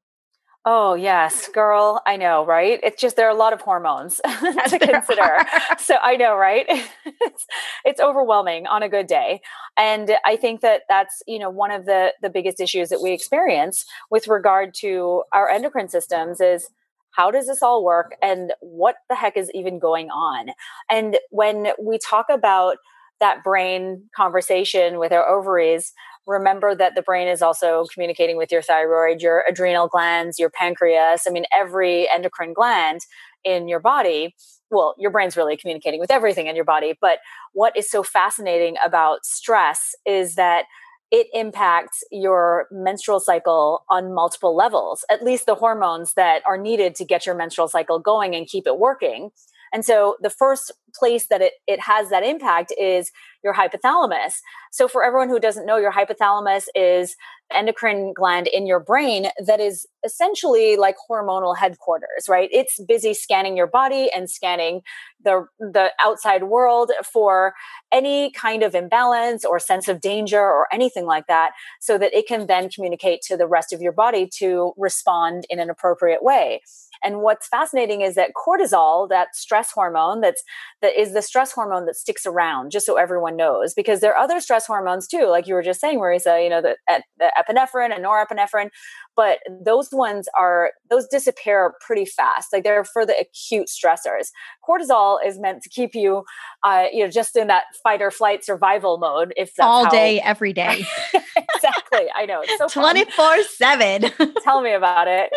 Oh 0.66 0.94
yes, 0.94 1.50
girl, 1.50 2.02
I 2.08 2.16
know, 2.16 2.46
right? 2.46 2.80
It's 2.84 3.02
just 3.02 3.18
there 3.18 3.28
are 3.28 3.36
a 3.36 3.38
lot 3.38 3.52
of 3.52 3.60
hormones 3.60 4.22
to 4.24 4.80
consider. 4.80 5.46
so 5.78 5.96
I 6.02 6.16
know, 6.16 6.38
right? 6.38 6.66
it's, 7.06 7.46
it's 7.84 8.00
overwhelming 8.00 8.66
on 8.68 8.82
a 8.82 8.88
good 8.88 9.08
day, 9.08 9.42
and 9.76 10.16
I 10.26 10.38
think 10.38 10.62
that 10.62 10.84
that's 10.88 11.22
you 11.28 11.38
know 11.38 11.50
one 11.50 11.72
of 11.72 11.86
the 11.86 12.14
the 12.22 12.30
biggest 12.30 12.62
issues 12.62 12.90
that 12.90 13.02
we 13.02 13.12
experience 13.12 13.84
with 14.10 14.30
regard 14.30 14.74
to 14.76 15.24
our 15.34 15.50
endocrine 15.50 15.90
systems 15.90 16.40
is 16.40 16.70
how 17.14 17.32
does 17.32 17.48
this 17.48 17.62
all 17.62 17.84
work 17.84 18.16
and 18.22 18.54
what 18.60 18.96
the 19.10 19.16
heck 19.16 19.38
is 19.38 19.52
even 19.54 19.80
going 19.80 20.10
on? 20.10 20.48
And 20.90 21.18
when 21.30 21.68
we 21.82 21.98
talk 21.98 22.26
about 22.30 22.78
that 23.20 23.44
brain 23.44 24.04
conversation 24.16 25.00
with 25.00 25.12
our 25.14 25.26
ovaries 25.28 25.94
remember 26.26 26.74
that 26.74 26.96
the 26.96 27.02
brain 27.02 27.28
is 27.28 27.42
also 27.42 27.86
communicating 27.94 28.38
with 28.38 28.52
your 28.52 28.62
thyroid 28.62 29.22
your 29.22 29.44
adrenal 29.50 29.88
glands 29.88 30.40
your 30.40 30.50
pancreas 30.50 31.24
i 31.28 31.30
mean 31.30 31.46
every 31.56 32.10
endocrine 32.10 32.54
gland 32.54 33.02
in 33.46 33.68
your 33.68 33.80
body. 33.80 34.34
Well 34.72 34.96
your 34.98 35.12
brain's 35.12 35.38
really 35.38 35.58
communicating 35.58 36.00
with 36.00 36.12
everything 36.12 36.48
in 36.48 36.56
your 36.56 36.66
body 36.66 36.98
but 37.00 37.20
what 37.54 37.76
is 37.78 37.90
so 37.90 38.04
fascinating 38.04 38.76
about 38.84 39.26
stress 39.26 39.96
is 40.06 40.36
that 40.36 40.66
it 41.14 41.28
impacts 41.32 42.04
your 42.12 42.68
menstrual 42.72 43.20
cycle 43.20 43.86
on 43.88 44.16
multiple 44.16 44.56
levels, 44.56 45.06
at 45.12 45.24
least 45.24 45.46
the 45.46 45.54
hormones 45.54 46.16
that 46.16 46.42
are 46.48 46.58
needed 46.58 46.96
to 46.96 47.06
get 47.06 47.28
your 47.28 47.36
menstrual 47.36 47.68
cycle 47.68 48.00
going 48.00 48.34
and 48.34 48.48
keep 48.48 48.66
it 48.66 48.80
working. 48.80 49.30
And 49.72 49.86
so 49.86 50.18
the 50.22 50.32
first 50.32 50.72
place 50.96 51.28
that 51.28 51.40
it, 51.40 51.54
it 51.68 51.80
has 51.82 52.10
that 52.10 52.24
impact 52.24 52.74
is 52.80 53.12
your 53.44 53.54
hypothalamus. 53.54 54.40
So 54.72 54.88
for 54.88 55.04
everyone 55.04 55.30
who 55.30 55.40
doesn't 55.40 55.68
know, 55.68 55.78
your 55.78 55.92
hypothalamus 55.92 56.66
is 56.74 57.16
endocrine 57.56 58.14
gland 58.14 58.48
in 58.48 58.66
your 58.66 58.80
brain 58.80 59.28
that 59.46 59.60
is 59.60 59.86
essentially 60.06 60.76
like 60.76 60.96
hormonal 61.10 61.58
headquarters, 61.58 62.28
right? 62.28 62.50
It's 62.52 62.80
busy 62.88 63.14
scanning 63.14 63.56
your 63.56 63.68
body 63.68 64.10
and 64.16 64.30
scanning 64.30 64.82
the 65.24 65.46
the 65.60 65.92
outside 66.04 66.44
world 66.44 66.92
for 67.12 67.54
any 67.92 68.32
kind 68.32 68.64
of 68.64 68.76
imbalance 68.76 69.46
or 69.46 69.60
sense 69.60 69.88
of 69.88 70.02
danger 70.02 70.42
or 70.42 70.68
anything 70.74 71.06
like 71.06 71.28
that 71.28 71.52
so 71.80 71.98
that 71.98 72.14
it 72.14 72.28
can 72.28 72.48
then 72.48 72.70
communicate 72.70 73.22
to 73.22 73.38
the 73.38 73.48
rest 73.48 73.72
of 73.72 73.82
your 73.82 73.94
body 73.94 74.30
to 74.40 74.74
respond 74.78 75.46
in 75.50 75.60
an 75.60 75.70
appropriate 75.70 76.24
way. 76.24 76.62
And 77.04 77.22
what's 77.22 77.48
fascinating 77.48 78.02
is 78.02 78.16
that 78.16 78.32
cortisol, 78.34 79.10
that 79.10 79.36
stress 79.36 79.72
hormone, 79.72 80.22
that's 80.22 80.44
that 80.82 81.00
is 81.00 81.14
the 81.14 81.22
stress 81.22 81.52
hormone 81.52 81.86
that 81.86 81.96
sticks 81.96 82.26
around. 82.26 82.72
Just 82.72 82.86
so 82.86 82.98
everyone 82.98 83.36
knows, 83.36 83.74
because 83.74 84.00
there 84.00 84.14
are 84.14 84.24
other 84.24 84.40
stress 84.40 84.66
hormones 84.66 85.08
too, 85.08 85.28
like 85.30 85.48
you 85.48 85.54
were 85.54 85.64
just 85.64 85.82
saying, 85.82 86.00
Mariza. 86.00 86.44
You 86.44 86.50
know, 86.50 86.62
the, 86.62 86.78
the 87.18 87.32
epinephrine 87.44 87.94
and 87.94 88.04
norepinephrine, 88.04 88.70
but 89.16 89.40
those 89.66 89.90
ones 89.92 90.28
are 90.40 90.72
those 90.90 91.08
disappear 91.08 91.74
pretty 91.86 92.06
fast. 92.06 92.54
Like 92.54 92.64
they're 92.64 92.84
for 92.84 93.06
the 93.06 93.16
acute 93.20 93.68
stressors. 93.68 94.30
Cortisol 94.68 95.18
is 95.26 95.40
meant 95.40 95.62
to 95.64 95.70
keep 95.70 95.96
you, 95.96 96.24
uh, 96.64 96.86
you 96.92 97.04
know, 97.04 97.10
just 97.10 97.36
in 97.36 97.48
that 97.48 97.64
fight 97.84 98.02
or 98.02 98.12
flight 98.12 98.44
survival 98.44 98.98
mode. 98.98 99.34
If 99.38 99.52
all 99.60 99.86
how... 99.86 99.92
day, 99.92 100.20
every 100.22 100.54
day. 100.54 100.86
exactly, 101.14 102.08
I 102.16 102.26
know. 102.26 102.42
It's 102.44 102.58
so 102.58 102.82
twenty 102.82 103.06
four 103.12 103.44
seven. 103.44 104.12
Tell 104.44 104.62
me 104.62 104.74
about 104.74 105.08
it. 105.08 105.32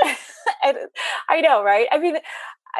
I 1.28 1.40
know, 1.40 1.62
right? 1.62 1.86
I 1.90 1.98
mean, 1.98 2.16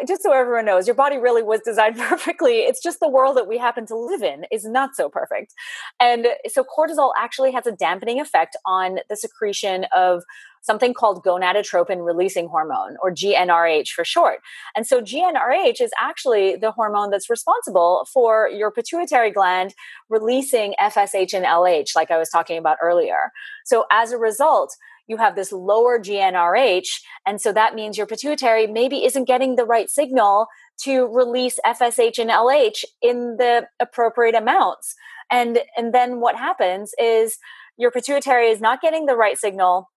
just 0.07 0.23
so 0.23 0.33
everyone 0.33 0.65
knows, 0.65 0.87
your 0.87 0.95
body 0.95 1.17
really 1.17 1.43
was 1.43 1.61
designed 1.61 1.97
perfectly. 1.99 2.59
It's 2.59 2.83
just 2.83 3.01
the 3.01 3.09
world 3.09 3.37
that 3.37 3.49
we 3.49 3.59
happen 3.59 3.87
to 3.87 3.97
live 3.97 4.23
in 4.23 4.45
is 4.51 4.65
not 4.65 4.95
so 4.95 5.09
perfect. 5.09 5.55
And 6.01 6.27
so 6.49 6.65
cortisol 6.65 7.13
actually 7.19 7.53
has 7.53 7.67
a 7.67 7.73
dampening 7.73 8.21
effect 8.21 8.57
on 8.65 8.99
the 9.09 9.17
secretion 9.17 9.87
of 9.95 10.23
something 10.67 10.93
called 10.93 11.25
gonadotropin 11.25 12.05
releasing 12.05 12.49
hormone 12.49 12.97
or 13.01 13.13
GnRH 13.13 13.91
for 13.91 14.05
short. 14.05 14.41
And 14.75 14.87
so 14.87 15.01
GnRH 15.01 15.81
is 15.81 15.91
actually 16.01 16.57
the 16.57 16.73
hormone 16.73 17.11
that's 17.11 17.31
responsible 17.31 18.07
for 18.13 18.49
your 18.49 18.73
pituitary 18.73 19.31
gland 19.31 19.75
releasing 20.09 20.75
FSH 20.81 21.33
and 21.35 21.47
LH 21.47 21.95
like 21.95 22.11
I 22.11 22.19
was 22.19 22.29
talking 22.29 22.59
about 22.59 22.79
earlier. 22.83 23.33
So 23.65 23.87
as 23.93 24.11
a 24.11 24.19
result, 24.19 24.75
you 25.07 25.17
have 25.17 25.37
this 25.37 25.53
lower 25.53 25.99
GnRH. 25.99 26.89
And 27.27 27.41
so 27.41 27.53
that 27.53 27.75
means 27.75 27.97
your 27.97 28.07
pituitary 28.07 28.67
maybe 28.67 29.05
isn't 29.05 29.25
getting 29.25 29.57
the 29.57 29.65
right 29.65 29.89
signal 29.89 30.47
to 30.83 31.07
release 31.07 31.59
FSH 31.65 32.19
and 32.19 32.31
LH 32.31 32.85
in 33.01 33.37
the 33.39 33.69
appropriate 33.81 34.35
amounts. 34.35 34.95
And, 35.31 35.61
and 35.77 35.95
then 35.95 36.21
what 36.21 36.37
happens 36.37 36.93
is 37.01 37.39
your 37.77 37.91
pituitary 37.91 38.49
is 38.49 38.61
not 38.61 38.81
getting 38.81 39.07
the 39.07 39.17
right 39.17 39.39
signal. 39.39 39.91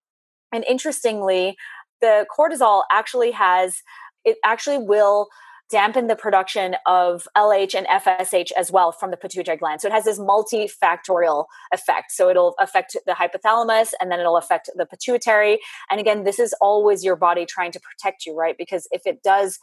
And 0.52 0.64
interestingly, 0.66 1.56
the 2.02 2.26
cortisol 2.36 2.84
actually 2.92 3.32
has, 3.32 3.82
it 4.24 4.38
actually 4.44 4.80
will 4.80 5.28
dampen 5.70 6.08
the 6.08 6.16
production 6.16 6.76
of 6.86 7.28
LH 7.38 7.76
and 7.76 7.88
FSH 7.88 8.52
as 8.58 8.72
well 8.72 8.92
from 8.92 9.12
the 9.12 9.18
pituitary 9.18 9.58
gland. 9.58 9.82
So 9.82 9.88
it 9.88 9.92
has 9.92 10.06
this 10.06 10.20
multifactorial 10.20 11.46
effect. 11.72 12.12
So 12.12 12.30
it'll 12.30 12.56
affect 12.60 12.98
the 13.06 13.14
hypothalamus 13.14 13.94
and 14.02 14.12
then 14.12 14.20
it'll 14.20 14.38
affect 14.38 14.70
the 14.76 14.86
pituitary. 14.86 15.60
And 15.92 16.00
again, 16.00 16.24
this 16.24 16.40
is 16.40 16.54
always 16.60 17.04
your 17.04 17.16
body 17.16 17.46
trying 17.46 17.72
to 17.74 17.80
protect 17.80 18.26
you, 18.26 18.36
right? 18.36 18.56
Because 18.58 18.88
if 18.92 19.04
it 19.06 19.22
does 19.24 19.60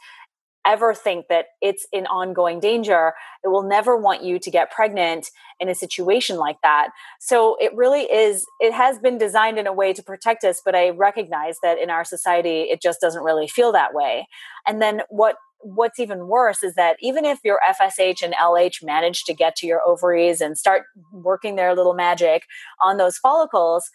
ever 0.67 0.93
think 0.93 1.27
that 1.29 1.47
it's 1.63 1.87
in 1.93 2.07
ongoing 2.07 2.59
danger, 2.59 3.13
it 3.45 3.49
will 3.49 3.63
never 3.63 3.97
want 3.97 4.25
you 4.25 4.39
to 4.39 4.51
get 4.51 4.71
pregnant 4.71 5.31
in 5.61 5.69
a 5.69 5.75
situation 5.75 6.37
like 6.37 6.57
that. 6.63 6.89
So 7.21 7.57
it 7.61 7.73
really 7.75 8.03
is, 8.03 8.45
it 8.61 8.73
has 8.73 8.99
been 8.99 9.17
designed 9.17 9.59
in 9.59 9.67
a 9.67 9.73
way 9.73 9.93
to 9.93 10.03
protect 10.03 10.43
us, 10.43 10.61
but 10.65 10.75
I 10.75 10.91
recognize 10.91 11.59
that 11.63 11.79
in 11.79 11.89
our 11.89 12.05
society, 12.05 12.63
it 12.63 12.83
just 12.83 13.01
doesn't 13.01 13.23
really 13.23 13.47
feel 13.47 13.71
that 13.73 13.95
way. 13.95 14.27
And 14.67 14.83
then 14.83 15.03
what 15.09 15.37
what's 15.75 15.99
even 15.99 16.29
worse 16.29 16.63
is 16.63 16.75
that 16.75 16.97
even 17.01 17.25
if 17.25 17.41
your 17.45 17.59
FSH 17.69 18.23
and 18.23 18.35
LH 18.35 18.85
manage 18.85 19.25
to 19.25 19.35
get 19.35 19.57
to 19.57 19.67
your 19.67 19.81
ovaries 19.87 20.41
and 20.41 20.57
start 20.57 20.83
working 21.13 21.57
their 21.57 21.75
little 21.75 21.95
magic 21.95 22.45
on 22.83 22.97
those 22.97 23.19
follicles, 23.19 23.91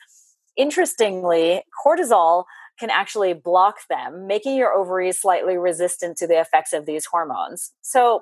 interestingly, 0.57 1.63
cortisol 1.86 2.43
can 2.79 2.89
actually 2.89 3.34
block 3.34 3.75
them, 3.89 4.27
making 4.27 4.55
your 4.55 4.73
ovaries 4.73 5.19
slightly 5.19 5.57
resistant 5.57 6.17
to 6.17 6.27
the 6.27 6.39
effects 6.39 6.73
of 6.73 6.86
these 6.86 7.05
hormones. 7.05 7.71
So 7.81 8.21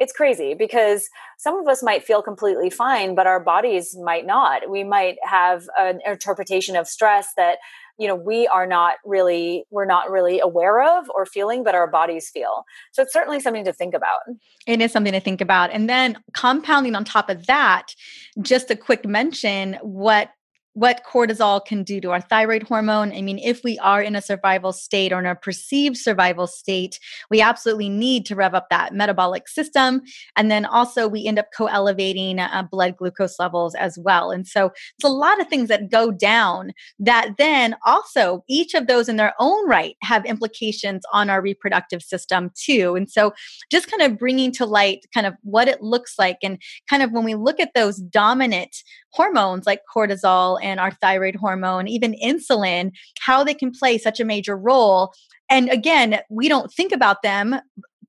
it's 0.00 0.14
crazy 0.14 0.54
because 0.54 1.08
some 1.38 1.60
of 1.60 1.68
us 1.68 1.82
might 1.82 2.02
feel 2.02 2.22
completely 2.22 2.70
fine, 2.70 3.14
but 3.14 3.26
our 3.26 3.38
bodies 3.38 3.94
might 4.02 4.26
not. 4.26 4.68
We 4.70 4.82
might 4.82 5.16
have 5.22 5.68
an 5.78 6.00
interpretation 6.06 6.74
of 6.74 6.88
stress 6.88 7.28
that 7.36 7.58
you 7.98 8.08
know 8.08 8.14
we 8.14 8.48
are 8.48 8.66
not 8.66 8.94
really 9.04 9.64
we're 9.70 9.84
not 9.84 10.10
really 10.10 10.40
aware 10.40 10.82
of 10.98 11.04
or 11.14 11.26
feeling 11.26 11.62
but 11.62 11.74
our 11.74 11.86
bodies 11.86 12.30
feel. 12.30 12.64
So 12.92 13.02
it's 13.02 13.12
certainly 13.12 13.40
something 13.40 13.64
to 13.66 13.74
think 13.74 13.92
about. 13.92 14.20
It 14.66 14.80
is 14.80 14.90
something 14.90 15.12
to 15.12 15.20
think 15.20 15.42
about. 15.42 15.70
And 15.70 15.88
then 15.88 16.16
compounding 16.32 16.94
on 16.94 17.04
top 17.04 17.28
of 17.28 17.46
that 17.46 17.94
just 18.40 18.70
a 18.70 18.76
quick 18.76 19.04
mention 19.04 19.74
what 19.82 20.30
what 20.74 21.02
cortisol 21.04 21.64
can 21.64 21.82
do 21.82 22.00
to 22.00 22.10
our 22.12 22.20
thyroid 22.20 22.62
hormone. 22.62 23.12
I 23.12 23.22
mean, 23.22 23.38
if 23.38 23.64
we 23.64 23.78
are 23.80 24.00
in 24.00 24.14
a 24.14 24.22
survival 24.22 24.72
state 24.72 25.12
or 25.12 25.18
in 25.18 25.26
a 25.26 25.34
perceived 25.34 25.96
survival 25.96 26.46
state, 26.46 27.00
we 27.28 27.40
absolutely 27.40 27.88
need 27.88 28.24
to 28.26 28.36
rev 28.36 28.54
up 28.54 28.68
that 28.70 28.94
metabolic 28.94 29.48
system. 29.48 30.02
And 30.36 30.50
then 30.50 30.64
also, 30.64 31.08
we 31.08 31.26
end 31.26 31.38
up 31.38 31.46
co 31.56 31.66
elevating 31.66 32.38
uh, 32.38 32.64
blood 32.70 32.96
glucose 32.96 33.38
levels 33.38 33.74
as 33.74 33.98
well. 33.98 34.30
And 34.30 34.46
so, 34.46 34.66
it's 34.66 35.04
a 35.04 35.08
lot 35.08 35.40
of 35.40 35.48
things 35.48 35.68
that 35.68 35.90
go 35.90 36.12
down 36.12 36.72
that 37.00 37.32
then 37.36 37.74
also, 37.84 38.44
each 38.48 38.74
of 38.74 38.86
those 38.86 39.08
in 39.08 39.16
their 39.16 39.34
own 39.40 39.68
right 39.68 39.96
have 40.02 40.24
implications 40.24 41.02
on 41.12 41.30
our 41.30 41.42
reproductive 41.42 42.02
system 42.02 42.50
too. 42.54 42.94
And 42.94 43.10
so, 43.10 43.32
just 43.72 43.90
kind 43.90 44.02
of 44.02 44.18
bringing 44.18 44.52
to 44.52 44.66
light 44.66 45.06
kind 45.12 45.26
of 45.26 45.34
what 45.42 45.68
it 45.68 45.82
looks 45.82 46.14
like 46.18 46.38
and 46.42 46.62
kind 46.88 47.02
of 47.02 47.10
when 47.10 47.24
we 47.24 47.34
look 47.34 47.58
at 47.58 47.74
those 47.74 47.96
dominant 47.98 48.76
hormones 49.12 49.66
like 49.66 49.80
cortisol 49.92 50.59
and 50.60 50.80
our 50.80 50.92
thyroid 50.92 51.36
hormone, 51.36 51.88
even 51.88 52.14
insulin, 52.22 52.92
how 53.20 53.44
they 53.44 53.54
can 53.54 53.70
play 53.70 53.98
such 53.98 54.20
a 54.20 54.24
major 54.24 54.56
role. 54.56 55.12
And 55.48 55.68
again, 55.68 56.20
we 56.30 56.48
don't 56.48 56.72
think 56.72 56.92
about 56.92 57.22
them 57.22 57.56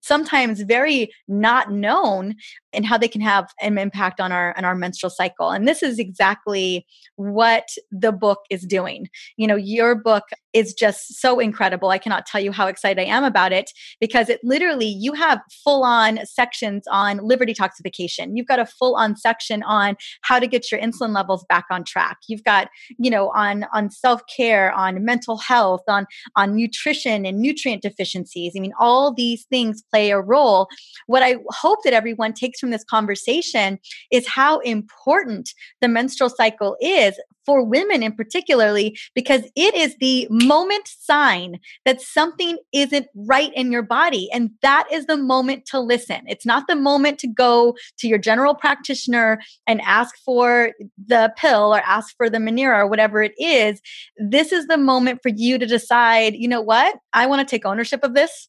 sometimes 0.01 0.61
very 0.61 1.11
not 1.27 1.71
known 1.71 2.35
and 2.73 2.85
how 2.85 2.97
they 2.97 3.07
can 3.07 3.21
have 3.21 3.49
an 3.61 3.77
impact 3.77 4.19
on 4.19 4.31
our 4.31 4.55
on 4.57 4.65
our 4.65 4.75
menstrual 4.75 5.09
cycle. 5.09 5.49
And 5.51 5.67
this 5.67 5.83
is 5.83 5.99
exactly 5.99 6.85
what 7.15 7.67
the 7.91 8.11
book 8.11 8.39
is 8.49 8.65
doing. 8.65 9.07
You 9.37 9.47
know 9.47 9.55
your 9.55 9.95
book 9.95 10.23
is 10.53 10.73
just 10.73 11.19
so 11.19 11.39
incredible. 11.39 11.89
I 11.89 11.97
cannot 11.97 12.25
tell 12.25 12.41
you 12.41 12.51
how 12.51 12.67
excited 12.67 13.01
i 13.01 13.05
am 13.05 13.23
about 13.23 13.53
it 13.53 13.71
because 13.99 14.29
it 14.29 14.39
literally 14.43 14.87
you 14.87 15.13
have 15.13 15.39
full 15.63 15.83
on 15.83 16.19
sections 16.25 16.83
on 16.89 17.17
liver 17.17 17.45
detoxification. 17.45 18.31
You've 18.35 18.47
got 18.47 18.59
a 18.59 18.65
full 18.65 18.95
on 18.95 19.15
section 19.15 19.63
on 19.63 19.95
how 20.21 20.39
to 20.39 20.47
get 20.47 20.71
your 20.71 20.81
insulin 20.81 21.13
levels 21.13 21.45
back 21.47 21.65
on 21.71 21.83
track. 21.83 22.17
You've 22.27 22.43
got 22.43 22.69
you 22.97 23.09
know 23.09 23.29
on 23.29 23.65
on 23.73 23.89
self 23.89 24.21
care 24.35 24.71
on 24.73 25.03
mental 25.05 25.37
health 25.37 25.81
on 25.87 26.05
on 26.35 26.55
nutrition 26.55 27.25
and 27.25 27.39
nutrient 27.39 27.81
deficiencies. 27.81 28.53
I 28.55 28.59
mean 28.59 28.73
all 28.79 29.13
these 29.13 29.45
things 29.45 29.83
play 29.89 30.11
a 30.11 30.19
role. 30.19 30.67
What 31.07 31.23
i 31.23 31.37
hope 31.49 31.79
that 31.83 31.93
everyone 31.93 32.33
takes 32.33 32.60
from 32.61 32.71
this 32.71 32.85
conversation 32.85 33.79
is 34.11 34.27
how 34.27 34.59
important 34.59 35.49
the 35.81 35.89
menstrual 35.89 36.29
cycle 36.29 36.77
is 36.79 37.19
for 37.45 37.63
women 37.63 38.03
in 38.03 38.13
particularly 38.13 38.97
because 39.15 39.41
it 39.55 39.73
is 39.73 39.95
the 39.99 40.27
moment 40.29 40.87
sign 40.87 41.59
that 41.85 42.01
something 42.01 42.57
isn't 42.71 43.07
right 43.15 43.51
in 43.55 43.71
your 43.71 43.81
body 43.81 44.29
and 44.31 44.51
that 44.61 44.87
is 44.91 45.05
the 45.07 45.17
moment 45.17 45.65
to 45.65 45.79
listen. 45.79 46.21
It's 46.27 46.45
not 46.45 46.67
the 46.67 46.75
moment 46.75 47.19
to 47.19 47.27
go 47.27 47.75
to 47.97 48.07
your 48.07 48.19
general 48.19 48.55
practitioner 48.55 49.39
and 49.67 49.81
ask 49.81 50.15
for 50.23 50.71
the 51.07 51.33
pill 51.37 51.73
or 51.73 51.79
ask 51.79 52.15
for 52.15 52.29
the 52.29 52.37
Mirena 52.37 52.83
or 52.83 52.87
whatever 52.87 53.21
it 53.21 53.33
is. 53.37 53.81
This 54.17 54.51
is 54.51 54.67
the 54.67 54.77
moment 54.77 55.19
for 55.23 55.29
you 55.29 55.57
to 55.57 55.65
decide 55.65 56.35
you 56.35 56.47
know 56.47 56.61
what? 56.61 56.95
I 57.13 57.27
want 57.27 57.45
to 57.47 57.51
take 57.51 57.65
ownership 57.65 58.03
of 58.03 58.13
this. 58.13 58.47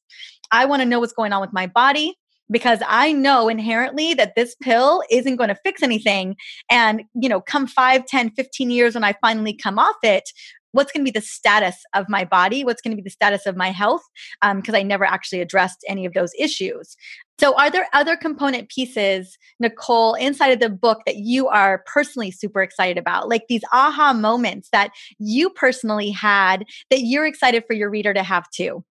I 0.51 0.67
want 0.67 0.83
to 0.83 0.87
know 0.87 1.01
what's 1.01 1.13
going 1.13 1.33
on 1.33 1.41
with 1.41 1.53
my 1.53 1.67
body 1.67 2.17
because 2.51 2.81
I 2.87 3.13
know 3.13 3.49
inherently 3.49 4.15
that 4.15 4.35
this 4.37 4.55
pill 4.61 5.03
isn't 5.11 5.37
going 5.37 5.49
to 5.49 5.59
fix 5.65 5.83
anything. 5.83 6.37
And, 6.71 7.03
you 7.15 7.29
know, 7.29 7.41
come 7.41 7.67
5, 7.67 8.07
10, 8.07 8.31
15 8.31 8.71
years 8.71 8.95
when 8.95 9.05
I 9.05 9.15
finally 9.21 9.55
come 9.55 9.79
off 9.79 9.97
it, 10.03 10.25
what's 10.73 10.91
going 10.91 11.05
to 11.05 11.11
be 11.11 11.19
the 11.19 11.25
status 11.25 11.77
of 11.95 12.09
my 12.09 12.25
body? 12.25 12.65
What's 12.65 12.83
going 12.83 12.93
to 12.93 13.01
be 13.01 13.05
the 13.05 13.11
status 13.11 13.47
of 13.47 13.57
my 13.57 13.71
health? 13.71 14.03
Because 14.41 14.75
um, 14.75 14.81
I 14.81 14.83
never 14.83 15.05
actually 15.05 15.41
addressed 15.41 15.85
any 15.87 16.05
of 16.05 16.15
those 16.15 16.33
issues. 16.39 16.97
So, 17.39 17.57
are 17.57 17.71
there 17.71 17.89
other 17.93 18.17
component 18.17 18.69
pieces, 18.69 19.37
Nicole, 19.59 20.15
inside 20.15 20.51
of 20.51 20.61
the 20.61 20.69
book 20.69 21.01
that 21.07 21.17
you 21.17 21.49
are 21.49 21.83
personally 21.87 22.31
super 22.31 22.63
excited 22.63 22.99
about? 22.99 23.29
Like 23.29 23.45
these 23.49 23.63
aha 23.73 24.13
moments 24.13 24.69
that 24.73 24.91
you 25.19 25.51
personally 25.51 26.11
had 26.11 26.65
that 26.91 27.01
you're 27.01 27.27
excited 27.27 27.65
for 27.67 27.75
your 27.75 27.91
reader 27.91 28.15
to 28.15 28.23
have 28.23 28.49
too? 28.51 28.85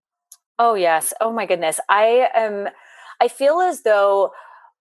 Oh, 0.60 0.76
yes. 0.76 1.14
Oh, 1.22 1.32
my 1.32 1.46
goodness. 1.46 1.80
I 1.90 2.28
am. 2.36 2.68
I 3.22 3.28
feel 3.28 3.62
as 3.62 3.84
though 3.84 4.32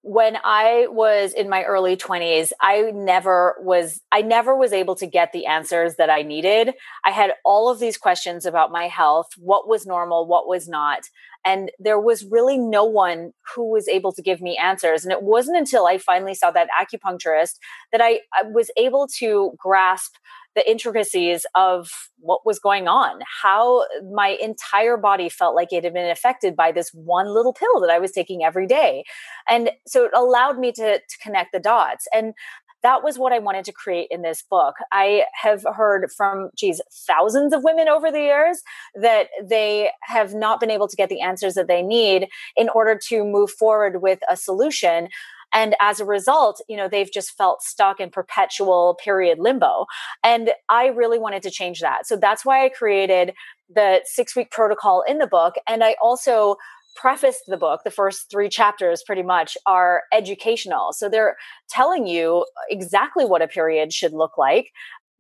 when 0.03 0.39
I 0.43 0.87
was 0.89 1.35
in 1.35 1.51
my 1.51 1.63
early 1.65 1.95
20s, 1.95 2.53
I 2.63 2.91
never 2.95 3.57
was 3.61 4.01
I 4.11 4.23
never 4.23 4.57
was 4.57 4.73
able 4.73 4.97
to 4.97 5.07
get 5.07 5.33
the 5.33 5.45
answers 5.45 5.97
that 5.97 6.09
I 6.09 6.23
needed. 6.23 6.73
I 7.05 7.11
had 7.11 7.35
all 7.45 7.71
of 7.71 7.81
these 7.81 7.99
questions 7.99 8.47
about 8.47 8.73
my 8.73 8.89
health, 8.89 9.29
what 9.37 9.69
was 9.69 9.85
normal, 9.85 10.27
what 10.27 10.49
was 10.49 10.67
not, 10.69 11.03
and 11.45 11.71
there 11.79 12.01
was 12.01 12.25
really 12.25 12.57
no 12.57 12.85
one 12.85 13.33
who 13.55 13.71
was 13.71 13.89
able 13.89 14.13
to 14.13 14.23
give 14.23 14.41
me 14.41 14.57
answers. 14.57 15.05
And 15.05 15.13
it 15.13 15.23
wasn't 15.23 15.59
until 15.59 15.87
I 15.87 15.99
finally 15.99 16.35
saw 16.35 16.51
that 16.51 16.69
acupuncturist 16.81 17.57
that 17.93 18.01
I, 18.01 18.21
I 18.33 18.45
was 18.45 18.71
able 18.79 19.07
to 19.19 19.53
grasp 19.59 20.15
the 20.55 20.69
intricacies 20.69 21.47
of 21.55 21.89
what 22.19 22.45
was 22.45 22.59
going 22.59 22.89
on, 22.89 23.21
how 23.43 23.85
my 24.13 24.37
entire 24.41 24.97
body 24.97 25.29
felt 25.29 25.55
like 25.55 25.73
it 25.73 25.85
had 25.85 25.95
been 25.95 26.11
affected 26.11 26.57
by 26.57 26.73
this 26.73 26.91
one 26.93 27.29
little 27.29 27.53
pill 27.53 27.81
that 27.81 27.91
I 27.91 27.99
was 27.99 28.13
taking 28.13 28.45
every 28.45 28.67
day. 28.67 29.05
And 29.49 29.71
so 29.87 30.05
it 30.05 30.11
allowed 30.15 30.59
me 30.59 30.73
to, 30.73 30.99
to 30.99 31.19
connect 31.23 31.53
the 31.53 31.61
dots. 31.61 32.07
And 32.13 32.35
that 32.83 33.05
was 33.05 33.19
what 33.19 33.33
I 33.33 33.39
wanted 33.39 33.65
to 33.67 33.73
create 33.73 34.09
in 34.11 34.23
this 34.23 34.43
book. 34.43 34.75
I 34.93 35.25
have 35.35 35.65
heard 35.75 36.11
from, 36.17 36.51
geez, 36.57 36.81
thousands 37.07 37.53
of 37.53 37.63
women 37.63 37.89
over 37.89 38.11
the 38.11 38.21
years 38.21 38.63
that 38.95 39.29
they 39.43 39.91
have 40.03 40.35
not 40.35 40.61
been 40.61 40.71
able 40.71 40.89
to 40.89 40.97
get 40.97 41.09
the 41.09 41.21
answers 41.21 41.55
that 41.55 41.69
they 41.69 41.83
need 41.83 42.29
in 42.57 42.69
order 42.71 42.99
to 43.09 43.25
move 43.25 43.51
forward 43.51 44.03
with 44.03 44.21
a 44.31 44.37
solution 44.37 45.09
and 45.55 45.75
as 45.81 46.01
a 46.01 46.05
result, 46.05 46.61
you 46.69 46.77
know, 46.77 46.89
they've 46.89 47.13
just 47.13 47.37
felt 47.37 47.63
stuck 47.63 48.01
in 48.01 48.11
perpetual 48.11 48.99
period 49.03 49.39
limbo. 49.39 49.87
And 50.23 50.51
I 50.69 50.87
really 50.87 51.19
wanted 51.19 51.43
to 51.43 51.51
change 51.51 51.81
that. 51.81 52.07
So 52.07 52.17
that's 52.17 52.45
why 52.45 52.65
I 52.65 52.69
created 52.69 53.33
the 53.69 54.01
six 54.05 54.35
week 54.35 54.51
protocol 54.51 55.03
in 55.07 55.19
the 55.19 55.27
book. 55.27 55.55
And 55.69 55.83
I 55.85 55.97
also 56.03 56.57
prefaced 56.97 57.45
the 57.47 57.57
book, 57.57 57.83
the 57.85 57.91
first 57.91 58.31
three 58.31 58.49
chapters 58.49 59.03
pretty 59.07 59.23
much 59.23 59.57
are 59.67 60.03
educational. 60.13 60.93
So 60.93 61.09
they're 61.09 61.37
telling 61.69 62.07
you 62.07 62.45
exactly 62.69 63.25
what 63.25 63.43
a 63.43 63.49
period 63.49 63.93
should 63.93 64.13
look 64.13 64.37
like, 64.37 64.71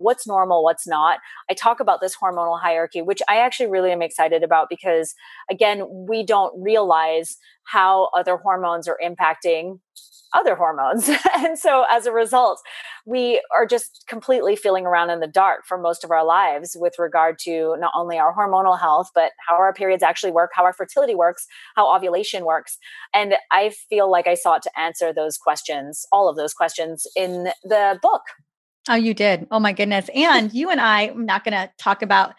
what's 0.00 0.26
normal, 0.26 0.64
what's 0.64 0.86
not. 0.86 1.18
I 1.48 1.54
talk 1.54 1.78
about 1.78 2.00
this 2.00 2.16
hormonal 2.16 2.60
hierarchy, 2.60 3.02
which 3.02 3.20
I 3.28 3.36
actually 3.36 3.70
really 3.70 3.92
am 3.92 4.02
excited 4.02 4.42
about 4.42 4.68
because, 4.68 5.14
again, 5.50 5.84
we 6.08 6.24
don't 6.24 6.52
realize 6.60 7.36
how 7.64 8.08
other 8.16 8.36
hormones 8.36 8.88
are 8.88 8.98
impacting 9.04 9.78
other 10.34 10.54
hormones. 10.54 11.10
and 11.36 11.58
so 11.58 11.84
as 11.90 12.06
a 12.06 12.12
result, 12.12 12.60
we 13.06 13.42
are 13.54 13.66
just 13.66 14.04
completely 14.08 14.56
feeling 14.56 14.86
around 14.86 15.10
in 15.10 15.20
the 15.20 15.26
dark 15.26 15.66
for 15.66 15.78
most 15.78 16.04
of 16.04 16.10
our 16.10 16.24
lives 16.24 16.76
with 16.78 16.94
regard 16.98 17.38
to 17.40 17.76
not 17.78 17.92
only 17.96 18.18
our 18.18 18.34
hormonal 18.34 18.78
health, 18.78 19.10
but 19.14 19.32
how 19.48 19.54
our 19.56 19.72
periods 19.72 20.02
actually 20.02 20.32
work, 20.32 20.50
how 20.54 20.64
our 20.64 20.72
fertility 20.72 21.14
works, 21.14 21.46
how 21.76 21.94
ovulation 21.94 22.44
works. 22.44 22.78
And 23.14 23.34
I 23.50 23.70
feel 23.88 24.10
like 24.10 24.26
I 24.26 24.34
sought 24.34 24.62
to 24.62 24.80
answer 24.80 25.12
those 25.12 25.36
questions, 25.36 26.06
all 26.12 26.28
of 26.28 26.36
those 26.36 26.54
questions 26.54 27.06
in 27.16 27.48
the 27.64 27.98
book. 28.00 28.22
Oh, 28.90 28.96
you 28.96 29.14
did. 29.14 29.46
Oh, 29.52 29.60
my 29.60 29.72
goodness. 29.72 30.10
And 30.14 30.52
you 30.52 30.68
and 30.68 30.80
I, 30.80 31.02
I'm 31.02 31.24
not 31.24 31.44
going 31.44 31.52
to 31.52 31.70
talk 31.78 32.02
about 32.02 32.34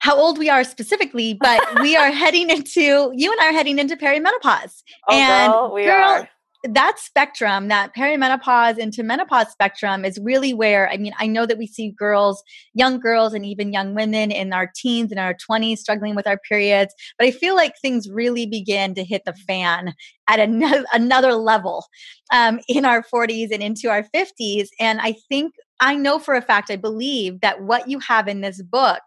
how 0.00 0.16
old 0.16 0.36
we 0.36 0.50
are 0.50 0.64
specifically, 0.64 1.32
but 1.32 1.80
we 1.80 1.96
are 1.96 2.10
heading 2.22 2.50
into 2.50 3.10
you 3.14 3.32
and 3.32 3.40
I 3.40 3.48
are 3.48 3.52
heading 3.52 3.78
into 3.78 3.96
perimenopause. 3.96 4.82
Oh, 5.08 5.16
and 5.16 5.52
girl, 5.52 5.74
we 5.74 5.84
girl, 5.84 6.08
are 6.08 6.28
that 6.64 6.98
spectrum, 6.98 7.68
that 7.68 7.94
perimenopause 7.94 8.78
into 8.78 9.02
menopause 9.02 9.50
spectrum 9.50 10.04
is 10.04 10.18
really 10.22 10.54
where, 10.54 10.88
I 10.88 10.96
mean, 10.96 11.12
I 11.18 11.26
know 11.26 11.44
that 11.46 11.58
we 11.58 11.66
see 11.66 11.90
girls, 11.90 12.42
young 12.74 13.00
girls, 13.00 13.34
and 13.34 13.44
even 13.44 13.72
young 13.72 13.94
women 13.94 14.30
in 14.30 14.52
our 14.52 14.70
teens 14.74 15.10
and 15.10 15.18
our 15.18 15.34
20s 15.34 15.78
struggling 15.78 16.14
with 16.14 16.26
our 16.26 16.38
periods. 16.38 16.94
But 17.18 17.26
I 17.26 17.30
feel 17.32 17.56
like 17.56 17.74
things 17.78 18.08
really 18.08 18.46
begin 18.46 18.94
to 18.94 19.04
hit 19.04 19.24
the 19.24 19.32
fan 19.32 19.94
at 20.28 20.38
another, 20.38 20.84
another 20.92 21.34
level 21.34 21.86
um, 22.32 22.60
in 22.68 22.84
our 22.84 23.02
40s 23.02 23.48
and 23.50 23.62
into 23.62 23.90
our 23.90 24.04
50s. 24.14 24.68
And 24.78 25.00
I 25.00 25.16
think 25.28 25.54
I 25.80 25.96
know 25.96 26.20
for 26.20 26.34
a 26.34 26.42
fact, 26.42 26.70
I 26.70 26.76
believe 26.76 27.40
that 27.40 27.62
what 27.62 27.88
you 27.88 27.98
have 27.98 28.28
in 28.28 28.40
this 28.40 28.62
book 28.62 29.02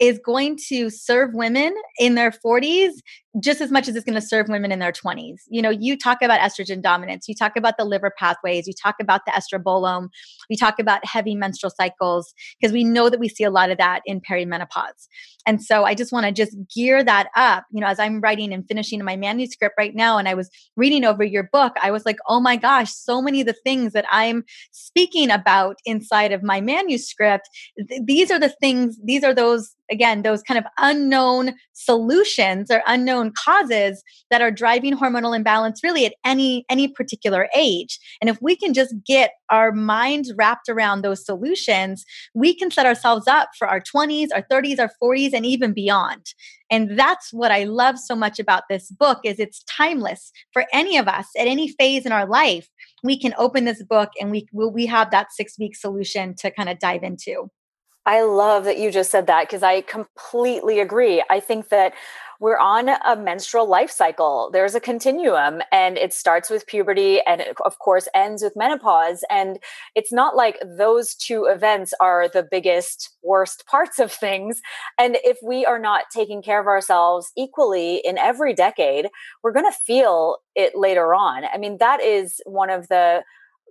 is 0.00 0.18
going 0.24 0.58
to 0.68 0.90
serve 0.90 1.30
women 1.34 1.74
in 1.98 2.14
their 2.14 2.30
40s 2.30 2.92
just 3.40 3.60
as 3.60 3.70
much 3.70 3.88
as 3.88 3.96
it's 3.96 4.04
going 4.04 4.20
to 4.20 4.26
serve 4.26 4.48
women 4.48 4.70
in 4.70 4.78
their 4.78 4.92
20s. 4.92 5.40
You 5.48 5.60
know, 5.60 5.70
you 5.70 5.98
talk 5.98 6.22
about 6.22 6.38
estrogen 6.40 6.80
dominance, 6.80 7.28
you 7.28 7.34
talk 7.34 7.56
about 7.56 7.76
the 7.76 7.84
liver 7.84 8.12
pathways, 8.16 8.66
you 8.66 8.74
talk 8.80 8.96
about 9.00 9.22
the 9.26 9.32
estrobolome, 9.32 10.08
we 10.48 10.56
talk 10.56 10.78
about 10.78 11.04
heavy 11.04 11.34
menstrual 11.34 11.72
cycles 11.76 12.32
because 12.60 12.72
we 12.72 12.84
know 12.84 13.08
that 13.08 13.18
we 13.18 13.28
see 13.28 13.44
a 13.44 13.50
lot 13.50 13.70
of 13.70 13.78
that 13.78 14.02
in 14.06 14.20
perimenopause. 14.20 15.08
And 15.46 15.62
so 15.62 15.84
I 15.84 15.94
just 15.94 16.12
want 16.12 16.26
to 16.26 16.32
just 16.32 16.56
gear 16.74 17.02
that 17.04 17.28
up. 17.36 17.64
You 17.72 17.80
know, 17.80 17.88
as 17.88 17.98
I'm 17.98 18.20
writing 18.20 18.52
and 18.52 18.66
finishing 18.66 19.04
my 19.04 19.16
manuscript 19.16 19.74
right 19.76 19.94
now 19.94 20.16
and 20.16 20.28
I 20.28 20.34
was 20.34 20.48
reading 20.76 21.04
over 21.04 21.24
your 21.24 21.48
book, 21.52 21.74
I 21.82 21.90
was 21.90 22.06
like, 22.06 22.16
"Oh 22.28 22.40
my 22.40 22.56
gosh, 22.56 22.92
so 22.92 23.20
many 23.20 23.40
of 23.40 23.46
the 23.46 23.56
things 23.64 23.92
that 23.92 24.06
I'm 24.10 24.44
speaking 24.70 25.30
about 25.30 25.76
inside 25.84 26.32
of 26.32 26.42
my 26.42 26.60
manuscript, 26.60 27.48
th- 27.88 28.02
these 28.04 28.30
are 28.30 28.38
the 28.38 28.48
things, 28.48 28.98
these 29.04 29.24
are 29.24 29.34
those 29.34 29.74
again 29.90 30.22
those 30.22 30.42
kind 30.42 30.58
of 30.58 30.64
unknown 30.78 31.54
solutions 31.72 32.70
or 32.70 32.82
unknown 32.86 33.32
causes 33.32 34.02
that 34.30 34.40
are 34.40 34.50
driving 34.50 34.96
hormonal 34.96 35.36
imbalance 35.36 35.82
really 35.82 36.06
at 36.06 36.14
any 36.24 36.64
any 36.68 36.88
particular 36.88 37.48
age. 37.56 37.98
And 38.20 38.30
if 38.30 38.38
we 38.40 38.56
can 38.56 38.74
just 38.74 38.94
get 39.06 39.32
our 39.50 39.72
minds 39.72 40.32
wrapped 40.36 40.68
around 40.68 41.02
those 41.02 41.24
solutions 41.24 42.04
we 42.34 42.54
can 42.54 42.70
set 42.70 42.86
ourselves 42.86 43.26
up 43.28 43.50
for 43.58 43.68
our 43.68 43.80
20s 43.80 44.28
our 44.34 44.42
30s 44.50 44.78
our 44.78 44.90
40s 45.02 45.32
and 45.32 45.44
even 45.46 45.72
beyond. 45.72 46.34
And 46.70 46.98
that's 46.98 47.32
what 47.32 47.50
i 47.50 47.64
love 47.64 47.98
so 47.98 48.14
much 48.14 48.38
about 48.38 48.64
this 48.68 48.90
book 48.90 49.20
is 49.24 49.38
it's 49.38 49.62
timeless 49.64 50.32
for 50.52 50.64
any 50.72 50.96
of 50.96 51.08
us 51.08 51.26
at 51.38 51.46
any 51.46 51.68
phase 51.68 52.06
in 52.06 52.12
our 52.12 52.26
life. 52.26 52.68
We 53.02 53.18
can 53.18 53.34
open 53.36 53.64
this 53.64 53.82
book 53.82 54.10
and 54.20 54.30
we 54.30 54.48
we 54.52 54.86
have 54.86 55.10
that 55.10 55.32
6 55.32 55.58
week 55.58 55.76
solution 55.76 56.34
to 56.36 56.50
kind 56.50 56.68
of 56.68 56.78
dive 56.78 57.02
into 57.02 57.50
I 58.06 58.22
love 58.22 58.64
that 58.64 58.78
you 58.78 58.90
just 58.90 59.10
said 59.10 59.26
that 59.28 59.46
because 59.46 59.62
I 59.62 59.80
completely 59.80 60.80
agree. 60.80 61.24
I 61.30 61.40
think 61.40 61.70
that 61.70 61.94
we're 62.40 62.58
on 62.58 62.88
a 62.88 63.16
menstrual 63.16 63.66
life 63.66 63.90
cycle. 63.90 64.50
There's 64.52 64.74
a 64.74 64.80
continuum 64.80 65.62
and 65.72 65.96
it 65.96 66.12
starts 66.12 66.50
with 66.50 66.66
puberty 66.66 67.20
and 67.26 67.40
it, 67.40 67.56
of 67.64 67.78
course 67.78 68.08
ends 68.14 68.42
with 68.42 68.56
menopause. 68.56 69.24
And 69.30 69.58
it's 69.94 70.12
not 70.12 70.36
like 70.36 70.58
those 70.62 71.14
two 71.14 71.46
events 71.46 71.94
are 72.00 72.28
the 72.28 72.46
biggest, 72.48 73.10
worst 73.22 73.64
parts 73.66 73.98
of 73.98 74.12
things. 74.12 74.60
And 74.98 75.16
if 75.24 75.38
we 75.42 75.64
are 75.64 75.78
not 75.78 76.04
taking 76.12 76.42
care 76.42 76.60
of 76.60 76.66
ourselves 76.66 77.32
equally 77.36 78.02
in 78.04 78.18
every 78.18 78.52
decade, 78.52 79.08
we're 79.42 79.52
going 79.52 79.70
to 79.70 79.78
feel 79.86 80.38
it 80.54 80.76
later 80.76 81.14
on. 81.14 81.44
I 81.44 81.56
mean, 81.56 81.78
that 81.78 82.02
is 82.02 82.40
one 82.44 82.68
of 82.68 82.88
the 82.88 83.22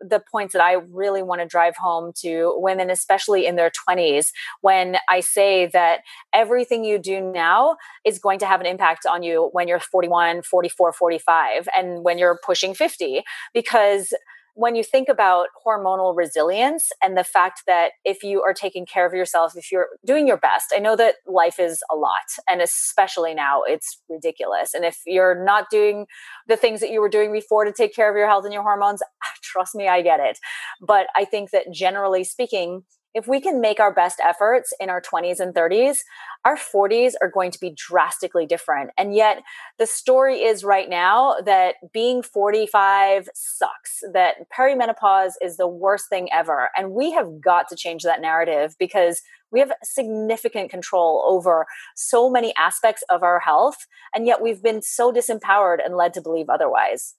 the 0.08 0.22
points 0.32 0.54
that 0.54 0.62
I 0.62 0.74
really 0.74 1.24
want 1.24 1.41
to 1.41 1.47
drive 1.47 1.76
home 1.76 2.12
to 2.18 2.54
women, 2.58 2.89
especially 2.89 3.45
in 3.45 3.56
their 3.56 3.72
20s, 3.72 4.28
when 4.62 4.97
I 5.10 5.22
say 5.22 5.68
that 5.68 6.01
everything 6.34 6.84
you 6.84 6.99
do 6.99 7.22
now 7.22 7.78
is 8.06 8.20
going 8.20 8.39
to 8.39 8.45
have 8.45 8.60
an 8.60 8.68
impact 8.68 9.06
on 9.06 9.24
you 9.24 9.49
when 9.54 9.68
you're 9.68 9.80
41, 9.80 10.41
44, 10.43 10.93
45, 10.93 11.70
and 11.76 12.04
when 12.04 12.18
you're 12.18 12.39
pushing 12.45 12.74
50. 12.74 13.24
Because 13.54 14.14
when 14.56 14.76
you 14.76 14.84
think 14.84 15.10
about 15.10 15.47
hormonal 15.66 16.16
resilience 16.16 16.89
and 17.01 17.18
the 17.18 17.24
fact 17.24 17.64
that 17.66 17.93
if 18.06 18.24
you 18.24 18.41
are 18.43 18.54
taking 18.54 18.86
care 18.86 19.06
of 19.06 19.14
yourself, 19.14 19.54
if 19.56 19.72
you're 19.72 19.88
doing 20.06 20.28
your 20.28 20.38
best, 20.38 20.74
I 20.76 20.80
know 20.80 20.95
that 20.95 21.16
life 21.28 21.60
is 21.60 21.82
a 21.91 21.95
lot, 21.95 22.22
and 22.49 22.62
especially 22.62 23.34
now, 23.34 23.62
it's 23.66 24.01
ridiculous. 24.10 24.74
And 24.74 24.86
if 24.86 24.99
you're 25.06 25.43
not 25.43 25.70
doing 25.72 26.06
the 26.47 26.56
things 26.58 26.82
that 26.82 26.91
you 26.91 27.01
were 27.01 27.10
doing 27.10 27.32
before 27.32 27.66
to 27.66 27.72
take 27.72 27.95
care 27.95 28.10
of 28.10 28.16
your 28.16 28.28
health 28.28 28.45
and 28.45 28.54
your 28.54 28.64
hormones, 28.64 29.01
ah, 29.01 29.34
trust 29.41 29.74
me, 29.76 29.88
I 29.88 30.01
get 30.01 30.20
it. 30.20 30.38
But 30.82 31.08
I 31.16 31.26
think 31.26 31.49
that 31.51 31.72
generally 31.72 32.24
speaking, 32.24 32.84
if 33.14 33.28
we 33.28 33.39
can 33.39 33.61
make 33.61 33.80
our 33.80 33.93
best 33.93 34.20
efforts 34.24 34.74
in 34.80 34.89
our 34.89 35.01
20s 35.01 35.39
and 35.39 35.53
30s, 35.53 35.99
our 36.45 36.57
40s 36.57 37.14
are 37.22 37.30
going 37.30 37.51
to 37.51 37.59
be 37.59 37.70
drastically 37.76 38.45
different. 38.45 38.89
And 38.97 39.16
yet, 39.16 39.43
the 39.78 39.86
story 39.86 40.38
is 40.39 40.64
right 40.64 40.89
now 40.89 41.36
that 41.45 41.76
being 41.93 42.24
45 42.24 43.30
sucks, 43.36 44.01
that 44.14 44.36
perimenopause 44.57 45.34
is 45.41 45.57
the 45.57 45.68
worst 45.68 46.09
thing 46.09 46.30
ever. 46.34 46.70
And 46.76 46.91
we 46.91 47.11
have 47.11 47.39
got 47.39 47.68
to 47.70 47.76
change 47.76 48.03
that 48.03 48.22
narrative 48.22 48.76
because 48.80 49.22
we 49.51 49.59
have 49.59 49.72
significant 49.84 50.72
control 50.72 51.24
over 51.28 51.68
so 51.95 52.30
many 52.30 52.53
aspects 52.57 53.03
of 53.09 53.22
our 53.22 53.39
health. 53.39 53.86
And 54.16 54.26
yet, 54.26 54.41
we've 54.41 54.64
been 54.64 54.82
so 54.82 55.11
disempowered 55.11 55.86
and 55.86 55.95
led 55.95 56.14
to 56.16 56.22
believe 56.22 56.49
otherwise. 56.49 57.14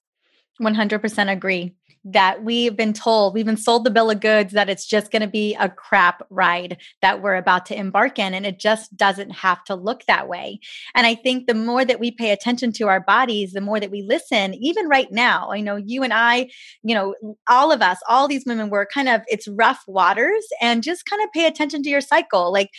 100% 0.60 1.32
agree 1.32 1.74
that 2.04 2.44
we've 2.44 2.76
been 2.76 2.92
told, 2.92 3.34
we've 3.34 3.46
been 3.46 3.56
sold 3.56 3.84
the 3.84 3.90
bill 3.90 4.10
of 4.10 4.20
goods 4.20 4.52
that 4.52 4.68
it's 4.68 4.86
just 4.86 5.10
going 5.10 5.22
to 5.22 5.28
be 5.28 5.54
a 5.54 5.68
crap 5.68 6.22
ride 6.28 6.76
that 7.00 7.22
we're 7.22 7.36
about 7.36 7.64
to 7.66 7.76
embark 7.76 8.18
in. 8.18 8.34
And 8.34 8.44
it 8.44 8.58
just 8.58 8.94
doesn't 8.96 9.30
have 9.30 9.64
to 9.64 9.74
look 9.74 10.04
that 10.06 10.28
way. 10.28 10.60
And 10.94 11.06
I 11.06 11.14
think 11.14 11.46
the 11.46 11.54
more 11.54 11.84
that 11.84 12.00
we 12.00 12.10
pay 12.10 12.30
attention 12.30 12.72
to 12.72 12.88
our 12.88 13.00
bodies, 13.00 13.52
the 13.52 13.62
more 13.62 13.80
that 13.80 13.90
we 13.90 14.02
listen, 14.02 14.54
even 14.54 14.88
right 14.88 15.10
now, 15.10 15.50
I 15.50 15.60
know 15.60 15.76
you 15.76 16.02
and 16.02 16.12
I, 16.12 16.50
you 16.82 16.94
know, 16.94 17.14
all 17.48 17.72
of 17.72 17.80
us, 17.80 17.98
all 18.08 18.28
these 18.28 18.44
women 18.46 18.68
were 18.68 18.86
kind 18.92 19.08
of, 19.08 19.22
it's 19.26 19.48
rough 19.48 19.82
waters 19.86 20.44
and 20.60 20.82
just 20.82 21.06
kind 21.06 21.22
of 21.22 21.32
pay 21.32 21.46
attention 21.46 21.82
to 21.82 21.90
your 21.90 22.02
cycle. 22.02 22.52
Like 22.52 22.70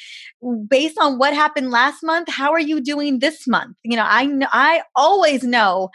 based 0.70 1.00
on 1.00 1.18
what 1.18 1.34
happened 1.34 1.72
last 1.72 2.04
month, 2.04 2.30
how 2.30 2.52
are 2.52 2.60
you 2.60 2.80
doing 2.80 3.20
this 3.20 3.48
month? 3.48 3.76
You 3.84 3.98
know, 3.98 4.06
I, 4.06 4.30
I 4.52 4.84
always 4.96 5.44
know 5.44 5.90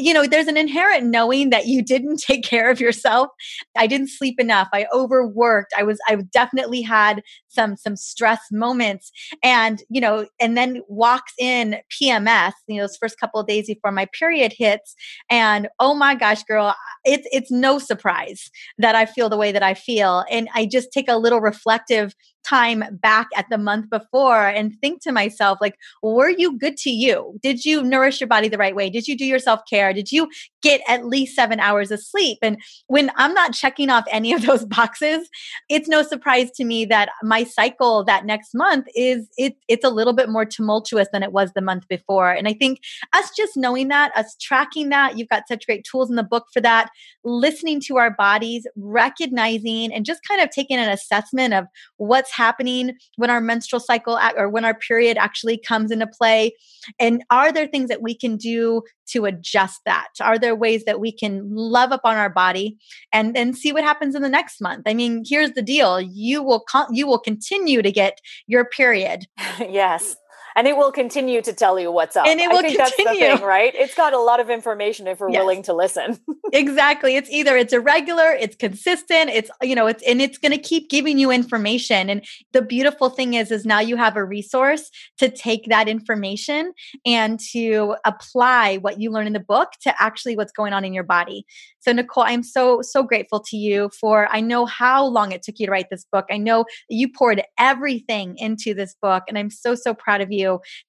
you 0.00 0.14
know, 0.14 0.26
there's 0.26 0.46
an 0.46 0.56
inherent 0.56 1.06
knowing 1.06 1.50
that 1.50 1.66
you 1.66 1.82
didn't 1.82 2.16
take 2.20 2.44
care 2.44 2.70
of 2.70 2.80
yourself. 2.80 3.28
I 3.76 3.86
didn't 3.86 4.08
sleep 4.08 4.40
enough. 4.40 4.68
I 4.72 4.86
overworked. 4.92 5.72
I 5.76 5.82
was, 5.82 5.98
I 6.08 6.16
definitely 6.32 6.82
had 6.82 7.22
some, 7.48 7.76
some 7.76 7.96
stress 7.96 8.40
moments 8.50 9.10
and, 9.42 9.82
you 9.88 10.00
know, 10.00 10.26
and 10.40 10.56
then 10.56 10.82
walks 10.88 11.32
in 11.38 11.76
PMS, 11.90 12.52
you 12.66 12.76
know, 12.76 12.84
those 12.84 12.96
first 12.96 13.18
couple 13.18 13.40
of 13.40 13.46
days 13.46 13.66
before 13.66 13.92
my 13.92 14.06
period 14.06 14.54
hits. 14.56 14.94
And 15.30 15.68
oh 15.78 15.94
my 15.94 16.14
gosh, 16.14 16.42
girl, 16.44 16.74
it's, 17.04 17.26
it's 17.32 17.50
no 17.50 17.78
surprise 17.78 18.50
that 18.78 18.94
I 18.94 19.06
feel 19.06 19.28
the 19.28 19.36
way 19.36 19.52
that 19.52 19.62
I 19.62 19.74
feel. 19.74 20.24
And 20.30 20.48
I 20.54 20.66
just 20.66 20.92
take 20.92 21.08
a 21.08 21.16
little 21.16 21.40
reflective 21.40 22.14
time 22.44 22.84
back 22.92 23.28
at 23.36 23.46
the 23.50 23.58
month 23.58 23.90
before 23.90 24.48
and 24.48 24.78
think 24.80 25.02
to 25.02 25.12
myself 25.12 25.58
like 25.60 25.76
were 26.02 26.30
you 26.30 26.58
good 26.58 26.76
to 26.78 26.90
you? 26.90 27.38
Did 27.42 27.64
you 27.64 27.82
nourish 27.82 28.20
your 28.20 28.28
body 28.28 28.48
the 28.48 28.58
right 28.58 28.74
way? 28.74 28.90
Did 28.90 29.06
you 29.06 29.16
do 29.16 29.24
your 29.24 29.38
self-care? 29.38 29.92
Did 29.92 30.10
you 30.12 30.28
get 30.62 30.80
at 30.88 31.06
least 31.06 31.34
7 31.34 31.60
hours 31.60 31.90
of 31.90 32.00
sleep? 32.00 32.38
And 32.42 32.58
when 32.86 33.10
i'm 33.16 33.32
not 33.34 33.52
checking 33.52 33.90
off 33.90 34.04
any 34.10 34.32
of 34.32 34.42
those 34.46 34.64
boxes 34.64 35.28
it's 35.68 35.88
no 35.88 36.02
surprise 36.02 36.50
to 36.52 36.64
me 36.64 36.84
that 36.84 37.10
my 37.22 37.44
cycle 37.44 38.04
that 38.04 38.24
next 38.24 38.54
month 38.54 38.86
is 38.94 39.28
it 39.36 39.56
it's 39.68 39.84
a 39.84 39.90
little 39.90 40.12
bit 40.12 40.28
more 40.28 40.44
tumultuous 40.44 41.08
than 41.12 41.22
it 41.22 41.32
was 41.32 41.52
the 41.52 41.60
month 41.60 41.86
before. 41.88 42.30
And 42.30 42.48
i 42.48 42.52
think 42.52 42.80
us 43.12 43.30
just 43.36 43.56
knowing 43.56 43.88
that 43.88 44.16
us 44.16 44.36
tracking 44.40 44.88
that 44.90 45.16
you've 45.16 45.28
got 45.28 45.48
such 45.48 45.66
great 45.66 45.84
tools 45.84 46.10
in 46.10 46.16
the 46.16 46.22
book 46.22 46.46
for 46.52 46.60
that 46.60 46.90
listening 47.24 47.80
to 47.80 47.96
our 47.96 48.10
bodies 48.10 48.66
recognizing 48.76 49.92
and 49.92 50.04
just 50.04 50.20
kind 50.26 50.40
of 50.40 50.50
taking 50.50 50.78
an 50.78 50.88
assessment 50.88 51.54
of 51.54 51.66
what's 51.96 52.32
happening 52.40 52.96
when 53.16 53.30
our 53.30 53.40
menstrual 53.40 53.80
cycle 53.80 54.18
or 54.36 54.48
when 54.48 54.64
our 54.64 54.74
period 54.74 55.16
actually 55.18 55.58
comes 55.58 55.90
into 55.90 56.06
play? 56.06 56.52
And 56.98 57.22
are 57.30 57.52
there 57.52 57.66
things 57.66 57.88
that 57.88 58.02
we 58.02 58.14
can 58.14 58.36
do 58.36 58.82
to 59.10 59.26
adjust 59.26 59.80
that? 59.84 60.08
Are 60.20 60.38
there 60.38 60.54
ways 60.54 60.84
that 60.84 61.00
we 61.00 61.12
can 61.12 61.48
love 61.54 61.92
up 61.92 62.02
on 62.04 62.16
our 62.16 62.30
body 62.30 62.78
and 63.12 63.36
and 63.36 63.56
see 63.56 63.72
what 63.72 63.84
happens 63.84 64.14
in 64.14 64.22
the 64.22 64.28
next 64.28 64.60
month? 64.60 64.84
I 64.86 64.94
mean, 64.94 65.22
here's 65.26 65.52
the 65.52 65.62
deal: 65.62 66.00
you 66.00 66.42
will 66.42 66.60
con- 66.60 66.94
you 66.94 67.06
will 67.06 67.18
continue 67.18 67.82
to 67.82 67.92
get 67.92 68.18
your 68.46 68.64
period. 68.64 69.26
yes 69.58 70.16
and 70.56 70.66
it 70.66 70.76
will 70.76 70.92
continue 70.92 71.42
to 71.42 71.52
tell 71.52 71.78
you 71.78 71.90
what's 71.92 72.16
up. 72.16 72.26
And 72.26 72.40
it 72.40 72.48
will 72.48 72.58
continue, 72.58 72.78
that's 72.78 72.96
the 72.96 73.04
thing, 73.04 73.42
right? 73.42 73.74
It's 73.74 73.94
got 73.94 74.12
a 74.12 74.20
lot 74.20 74.40
of 74.40 74.50
information 74.50 75.06
if 75.06 75.20
we're 75.20 75.30
yes. 75.30 75.40
willing 75.40 75.62
to 75.64 75.72
listen. 75.72 76.18
exactly. 76.52 77.16
It's 77.16 77.30
either 77.30 77.56
it's 77.56 77.72
irregular, 77.72 78.32
it's 78.32 78.56
consistent, 78.56 79.30
it's 79.30 79.50
you 79.62 79.74
know, 79.74 79.86
it's 79.86 80.02
and 80.02 80.20
it's 80.20 80.38
going 80.38 80.52
to 80.52 80.58
keep 80.58 80.90
giving 80.90 81.18
you 81.18 81.30
information. 81.30 82.10
And 82.10 82.24
the 82.52 82.62
beautiful 82.62 83.10
thing 83.10 83.34
is, 83.34 83.50
is 83.50 83.64
now 83.64 83.80
you 83.80 83.96
have 83.96 84.16
a 84.16 84.24
resource 84.24 84.90
to 85.18 85.28
take 85.28 85.66
that 85.66 85.88
information 85.88 86.72
and 87.06 87.38
to 87.52 87.96
apply 88.04 88.76
what 88.78 89.00
you 89.00 89.10
learn 89.10 89.26
in 89.26 89.32
the 89.32 89.40
book 89.40 89.72
to 89.82 90.02
actually 90.02 90.36
what's 90.36 90.52
going 90.52 90.72
on 90.72 90.84
in 90.84 90.92
your 90.92 91.04
body. 91.04 91.44
So, 91.80 91.92
Nicole, 91.92 92.24
I'm 92.24 92.42
so, 92.42 92.82
so 92.82 93.02
grateful 93.02 93.40
to 93.40 93.56
you 93.56 93.90
for 93.98 94.28
I 94.30 94.40
know 94.40 94.66
how 94.66 95.04
long 95.04 95.32
it 95.32 95.42
took 95.42 95.58
you 95.58 95.66
to 95.66 95.72
write 95.72 95.88
this 95.90 96.04
book. 96.12 96.26
I 96.30 96.36
know 96.36 96.66
you 96.88 97.10
poured 97.10 97.42
everything 97.58 98.36
into 98.36 98.74
this 98.74 98.94
book, 99.00 99.24
and 99.28 99.38
I'm 99.38 99.50
so, 99.50 99.74
so 99.74 99.94
proud 99.94 100.20
of 100.20 100.30
you 100.30 100.39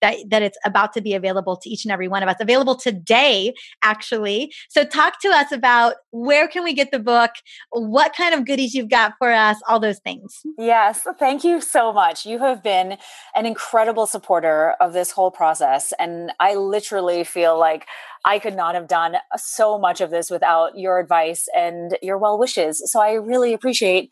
that, 0.01 0.17
that 0.27 0.41
it's 0.41 0.57
about 0.65 0.93
to 0.93 1.01
be 1.01 1.13
available 1.13 1.57
to 1.57 1.69
each 1.69 1.85
and 1.85 1.91
every 1.91 2.07
one 2.07 2.23
of 2.23 2.29
us. 2.29 2.35
Available 2.39 2.75
today, 2.75 3.53
actually. 3.81 4.53
So, 4.69 4.83
talk 4.83 5.19
to 5.21 5.29
us 5.29 5.51
about 5.51 5.95
where 6.11 6.47
can 6.47 6.63
we 6.63 6.73
get 6.73 6.91
the 6.91 6.99
book, 6.99 7.31
what 7.71 8.15
kind 8.15 8.33
of 8.33 8.45
goodies 8.45 8.73
you've 8.73 8.89
got 8.89 9.13
for 9.17 9.31
us, 9.31 9.57
all 9.67 9.79
those 9.79 9.99
things. 9.99 10.41
Yes, 10.57 11.05
thank 11.19 11.43
you 11.43 11.61
so 11.61 11.93
much. 11.93 12.25
You 12.25 12.39
have 12.39 12.63
been 12.63 12.97
an 13.35 13.45
incredible 13.45 14.05
supporter 14.05 14.75
of 14.79 14.93
this 14.93 15.11
whole 15.11 15.31
process, 15.31 15.93
and 15.99 16.31
I 16.39 16.55
literally 16.55 17.23
feel 17.23 17.57
like 17.59 17.87
I 18.25 18.39
could 18.39 18.55
not 18.55 18.75
have 18.75 18.87
done 18.87 19.15
so 19.35 19.79
much 19.79 20.01
of 20.01 20.11
this 20.11 20.29
without 20.29 20.77
your 20.77 20.99
advice 20.99 21.47
and 21.55 21.97
your 22.01 22.17
well 22.17 22.37
wishes. 22.37 22.81
So 22.91 23.01
I 23.01 23.13
really 23.13 23.53
appreciate 23.53 24.09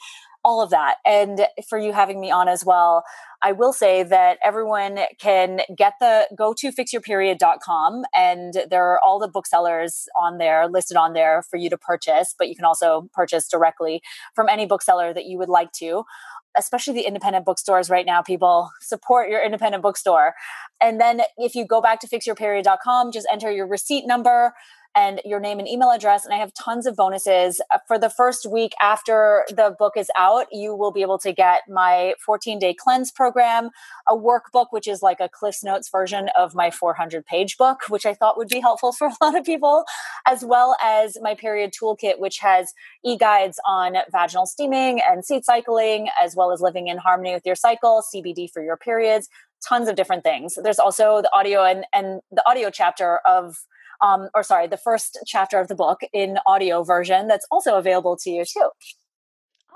all 0.50 0.64
of 0.64 0.72
that. 0.72 0.95
And 1.06 1.45
for 1.70 1.78
you 1.78 1.93
having 1.93 2.20
me 2.20 2.32
on 2.32 2.47
as 2.47 2.66
well. 2.66 3.04
I 3.43 3.52
will 3.52 3.72
say 3.72 4.02
that 4.02 4.39
everyone 4.43 5.00
can 5.20 5.62
get 5.78 5.93
the 6.00 6.28
go 6.36 6.56
to 6.58 6.72
fixyourperiod.com 6.72 8.04
and 8.16 8.54
there 8.70 8.84
are 8.84 9.00
all 9.06 9.20
the 9.20 9.28
booksellers 9.28 10.08
on 10.20 10.39
there 10.39 10.68
listed 10.68 10.97
on 10.97 11.14
there 11.14 11.43
for 11.43 11.58
you 11.58 11.70
to 11.70 11.78
purchase, 11.78 12.34
but 12.38 12.50
you 12.50 12.56
can 12.56 12.66
also 12.66 13.10
purchase 13.14 13.47
directly 13.47 14.02
from 14.34 14.50
any 14.50 14.66
bookseller 14.66 15.14
that 15.14 15.26
you 15.26 15.38
would 15.38 15.50
like 15.50 15.72
to 15.74 16.04
especially 16.58 16.95
the 16.95 17.06
independent 17.06 17.45
bookstores 17.45 17.91
right 17.91 18.08
now, 18.08 18.24
people 18.24 18.72
support 18.82 19.30
your 19.30 19.39
independent 19.39 19.84
bookstore. 19.84 20.34
And 20.82 21.00
then 21.00 21.22
if 21.38 21.54
you 21.54 21.66
go 21.66 21.80
back 21.80 22.00
to 22.00 22.08
fixyourperiod.com, 22.08 23.12
just 23.12 23.28
enter 23.32 23.52
your 23.52 23.68
receipt 23.68 24.08
number 24.08 24.54
and 24.96 25.22
your 25.24 25.40
name 25.40 25.60
and 25.60 25.68
email 25.68 25.92
address. 25.92 26.26
And 26.26 26.34
I 26.34 26.38
have 26.38 26.54
tons 26.54 26.86
of 26.86 26.96
bonuses. 26.96 27.62
Uh, 27.74 27.78
for 27.88 27.98
the 27.98 28.10
first 28.10 28.46
week 28.50 28.74
after 28.82 29.46
the 29.50 29.76
book 29.78 29.94
is 29.96 30.10
out, 30.18 30.48
you 30.52 30.76
will 30.76 30.92
be 30.92 31.02
able 31.02 31.20
to 31.20 31.32
get 31.32 31.62
my 31.70 32.14
14 32.26 32.60
day 32.60 32.74
cleanse 32.74 33.12
program, 33.12 33.70
a 34.08 34.16
workbook, 34.16 34.68
which 34.72 34.88
is 34.88 35.02
like 35.02 35.20
a 35.20 35.30
Cliffs 35.30 35.64
Notes 35.64 35.90
version 35.90 36.30
of 36.38 36.56
my 36.56 36.72
400 36.72 37.26
page 37.26 37.58
book, 37.58 37.82
which 37.90 38.06
I 38.06 38.14
thought 38.14 38.38
would 38.38 38.50
be 38.50 38.60
helpful 38.60 38.92
for 38.98 39.08
a 39.08 39.24
lot 39.24 39.38
of 39.38 39.46
people, 39.46 39.86
as 40.28 40.44
well 40.44 40.76
as 40.84 41.18
my 41.22 41.36
period 41.36 41.72
toolkit, 41.72 42.20
which 42.20 42.40
has 42.40 42.74
e 43.04 43.18
guides 43.18 43.60
on 43.68 43.96
vaginal 44.12 44.46
steaming 44.46 45.02
and 45.08 45.24
seed 45.24 45.46
cycling, 45.46 46.10
as 46.22 46.36
well 46.36 46.52
as 46.52 46.62
living 46.62 46.88
in 46.88 46.98
harmony 46.98 47.34
with 47.34 47.46
your 47.46 47.56
cycle, 47.56 48.04
CBD 48.14 48.50
for 48.52 48.64
your 48.64 48.78
periods, 48.78 49.30
tons 49.68 49.88
of 49.88 49.96
different 49.96 50.24
things. 50.24 50.58
There's 50.62 50.80
also 50.80 51.22
the 51.22 51.30
audio 51.34 51.64
and, 51.64 51.86
and 51.94 52.22
the 52.32 52.44
audio 52.48 52.70
chapter 52.70 53.20
of 53.28 53.58
um, 54.02 54.30
or 54.34 54.43
sorry, 54.43 54.68
the 54.68 54.78
first 54.78 55.20
chapter 55.26 55.60
of 55.60 55.68
the 55.68 55.76
book 55.76 56.00
in 56.14 56.38
audio 56.45 56.84
version 56.84 57.28
that's 57.28 57.45
also 57.52 57.76
available 57.76 58.18
to 58.18 58.30
you 58.30 58.45
too. 58.45 58.70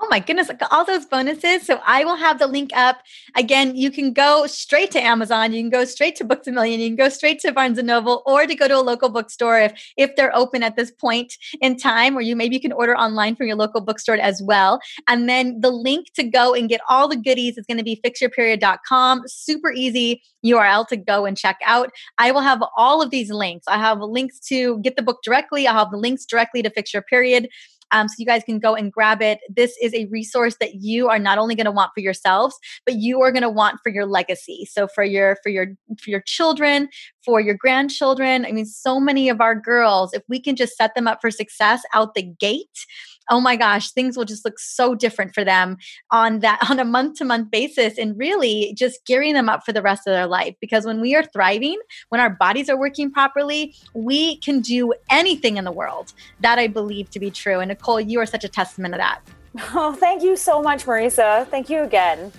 Oh 0.04 0.08
my 0.10 0.18
goodness, 0.18 0.50
all 0.70 0.84
those 0.84 1.06
bonuses. 1.06 1.64
So 1.64 1.80
I 1.82 2.04
will 2.04 2.16
have 2.16 2.38
the 2.38 2.46
link 2.46 2.72
up. 2.74 2.98
Again, 3.36 3.74
you 3.74 3.90
can 3.90 4.12
go 4.12 4.46
straight 4.46 4.90
to 4.90 5.00
Amazon, 5.00 5.54
you 5.54 5.62
can 5.62 5.70
go 5.70 5.86
straight 5.86 6.14
to 6.16 6.24
Books 6.24 6.46
a 6.46 6.52
Million, 6.52 6.78
you 6.78 6.88
can 6.88 6.96
go 6.96 7.08
straight 7.08 7.40
to 7.40 7.52
Barnes 7.52 7.78
and 7.78 7.86
Noble 7.86 8.22
or 8.26 8.46
to 8.46 8.54
go 8.54 8.68
to 8.68 8.76
a 8.76 8.82
local 8.82 9.08
bookstore 9.08 9.58
if 9.58 9.72
if 9.96 10.14
they're 10.14 10.36
open 10.36 10.62
at 10.62 10.76
this 10.76 10.90
point 10.90 11.32
in 11.62 11.78
time 11.78 12.18
or 12.18 12.20
you 12.20 12.36
maybe 12.36 12.54
you 12.54 12.60
can 12.60 12.72
order 12.72 12.94
online 12.94 13.34
from 13.34 13.46
your 13.46 13.56
local 13.56 13.80
bookstore 13.80 14.16
as 14.16 14.42
well. 14.42 14.78
And 15.08 15.26
then 15.26 15.62
the 15.62 15.70
link 15.70 16.08
to 16.16 16.22
go 16.22 16.52
and 16.52 16.68
get 16.68 16.82
all 16.86 17.08
the 17.08 17.16
goodies 17.16 17.56
is 17.56 17.64
going 17.64 17.78
to 17.78 17.82
be 17.82 17.98
fixyourperiod.com. 18.04 19.22
Super 19.26 19.72
easy 19.72 20.20
URL 20.44 20.86
to 20.88 20.96
go 20.96 21.24
and 21.24 21.36
check 21.36 21.58
out. 21.64 21.90
I 22.18 22.30
will 22.30 22.42
have 22.42 22.62
all 22.76 23.00
of 23.00 23.10
these 23.10 23.30
links. 23.30 23.64
I 23.66 23.78
have 23.78 24.00
links 24.00 24.38
to 24.48 24.78
get 24.80 24.96
the 24.96 25.02
book 25.02 25.20
directly. 25.24 25.66
I'll 25.66 25.78
have 25.78 25.90
the 25.90 25.96
links 25.96 26.26
directly 26.26 26.62
to 26.62 26.70
Fix 26.70 26.92
Your 26.92 27.02
Period 27.02 27.48
um, 27.94 28.08
so 28.08 28.14
you 28.18 28.26
guys 28.26 28.42
can 28.42 28.58
go 28.58 28.74
and 28.74 28.92
grab 28.92 29.22
it. 29.22 29.38
This 29.48 29.76
is 29.80 29.94
a 29.94 30.06
resource 30.06 30.56
that 30.58 30.74
you 30.82 31.08
are 31.08 31.18
not 31.18 31.38
only 31.38 31.54
going 31.54 31.66
to 31.66 31.70
want 31.70 31.92
for 31.94 32.00
yourselves, 32.00 32.58
but 32.84 32.96
you 32.96 33.22
are 33.22 33.30
going 33.30 33.42
to 33.42 33.48
want 33.48 33.78
for 33.82 33.90
your 33.90 34.04
legacy. 34.04 34.66
So 34.68 34.88
for 34.88 35.04
your 35.04 35.36
for 35.42 35.48
your 35.48 35.68
for 35.98 36.10
your 36.10 36.20
children, 36.20 36.88
for 37.24 37.40
your 37.40 37.54
grandchildren. 37.54 38.44
I 38.44 38.52
mean, 38.52 38.66
so 38.66 39.00
many 39.00 39.28
of 39.28 39.40
our 39.40 39.54
girls, 39.54 40.12
if 40.12 40.22
we 40.28 40.40
can 40.40 40.56
just 40.56 40.76
set 40.76 40.94
them 40.94 41.06
up 41.08 41.20
for 41.20 41.30
success 41.30 41.82
out 41.92 42.14
the 42.14 42.22
gate 42.22 42.86
oh 43.30 43.40
my 43.40 43.56
gosh, 43.56 43.90
things 43.92 44.16
will 44.16 44.24
just 44.24 44.44
look 44.44 44.58
so 44.58 44.94
different 44.94 45.34
for 45.34 45.44
them 45.44 45.76
on 46.10 46.40
that 46.40 46.58
on 46.70 46.78
a 46.78 46.84
month 46.84 47.18
to 47.18 47.24
month 47.24 47.50
basis 47.50 47.98
and 47.98 48.18
really 48.18 48.74
just 48.76 49.04
gearing 49.06 49.34
them 49.34 49.48
up 49.48 49.64
for 49.64 49.72
the 49.72 49.82
rest 49.82 50.06
of 50.06 50.12
their 50.12 50.26
life. 50.26 50.54
Because 50.60 50.84
when 50.84 51.00
we 51.00 51.14
are 51.14 51.24
thriving, 51.24 51.78
when 52.08 52.20
our 52.20 52.30
bodies 52.30 52.68
are 52.68 52.78
working 52.78 53.10
properly, 53.10 53.74
we 53.94 54.36
can 54.38 54.60
do 54.60 54.92
anything 55.10 55.56
in 55.56 55.64
the 55.64 55.72
world. 55.72 56.12
That 56.40 56.58
I 56.58 56.66
believe 56.66 57.10
to 57.10 57.20
be 57.20 57.30
true. 57.30 57.60
And 57.60 57.68
Nicole, 57.68 58.00
you 58.00 58.20
are 58.20 58.26
such 58.26 58.44
a 58.44 58.48
testament 58.48 58.94
of 58.94 58.98
that. 58.98 59.20
Oh, 59.76 59.92
thank 59.92 60.24
you 60.24 60.36
so 60.36 60.60
much, 60.60 60.84
Mariza. 60.84 61.46
Thank 61.46 61.70
you 61.70 61.82
again. 61.82 62.32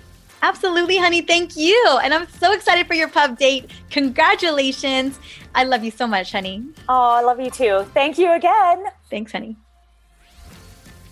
Absolutely, 0.45 0.97
honey. 0.97 1.21
Thank 1.21 1.57
you. 1.57 1.99
And 2.03 2.13
I'm 2.13 2.27
so 2.29 2.53
excited 2.53 2.85
for 2.85 2.93
your 2.93 3.07
pub 3.07 3.35
date. 3.35 3.71
Congratulations. 3.89 5.19
I 5.55 5.63
love 5.63 5.83
you 5.83 5.89
so 5.89 6.05
much, 6.05 6.33
honey. 6.33 6.63
Oh, 6.87 6.93
I 6.93 7.21
love 7.21 7.39
you 7.39 7.49
too. 7.49 7.83
Thank 7.95 8.19
you 8.19 8.31
again. 8.31 8.85
Thanks, 9.09 9.31
honey. 9.31 9.57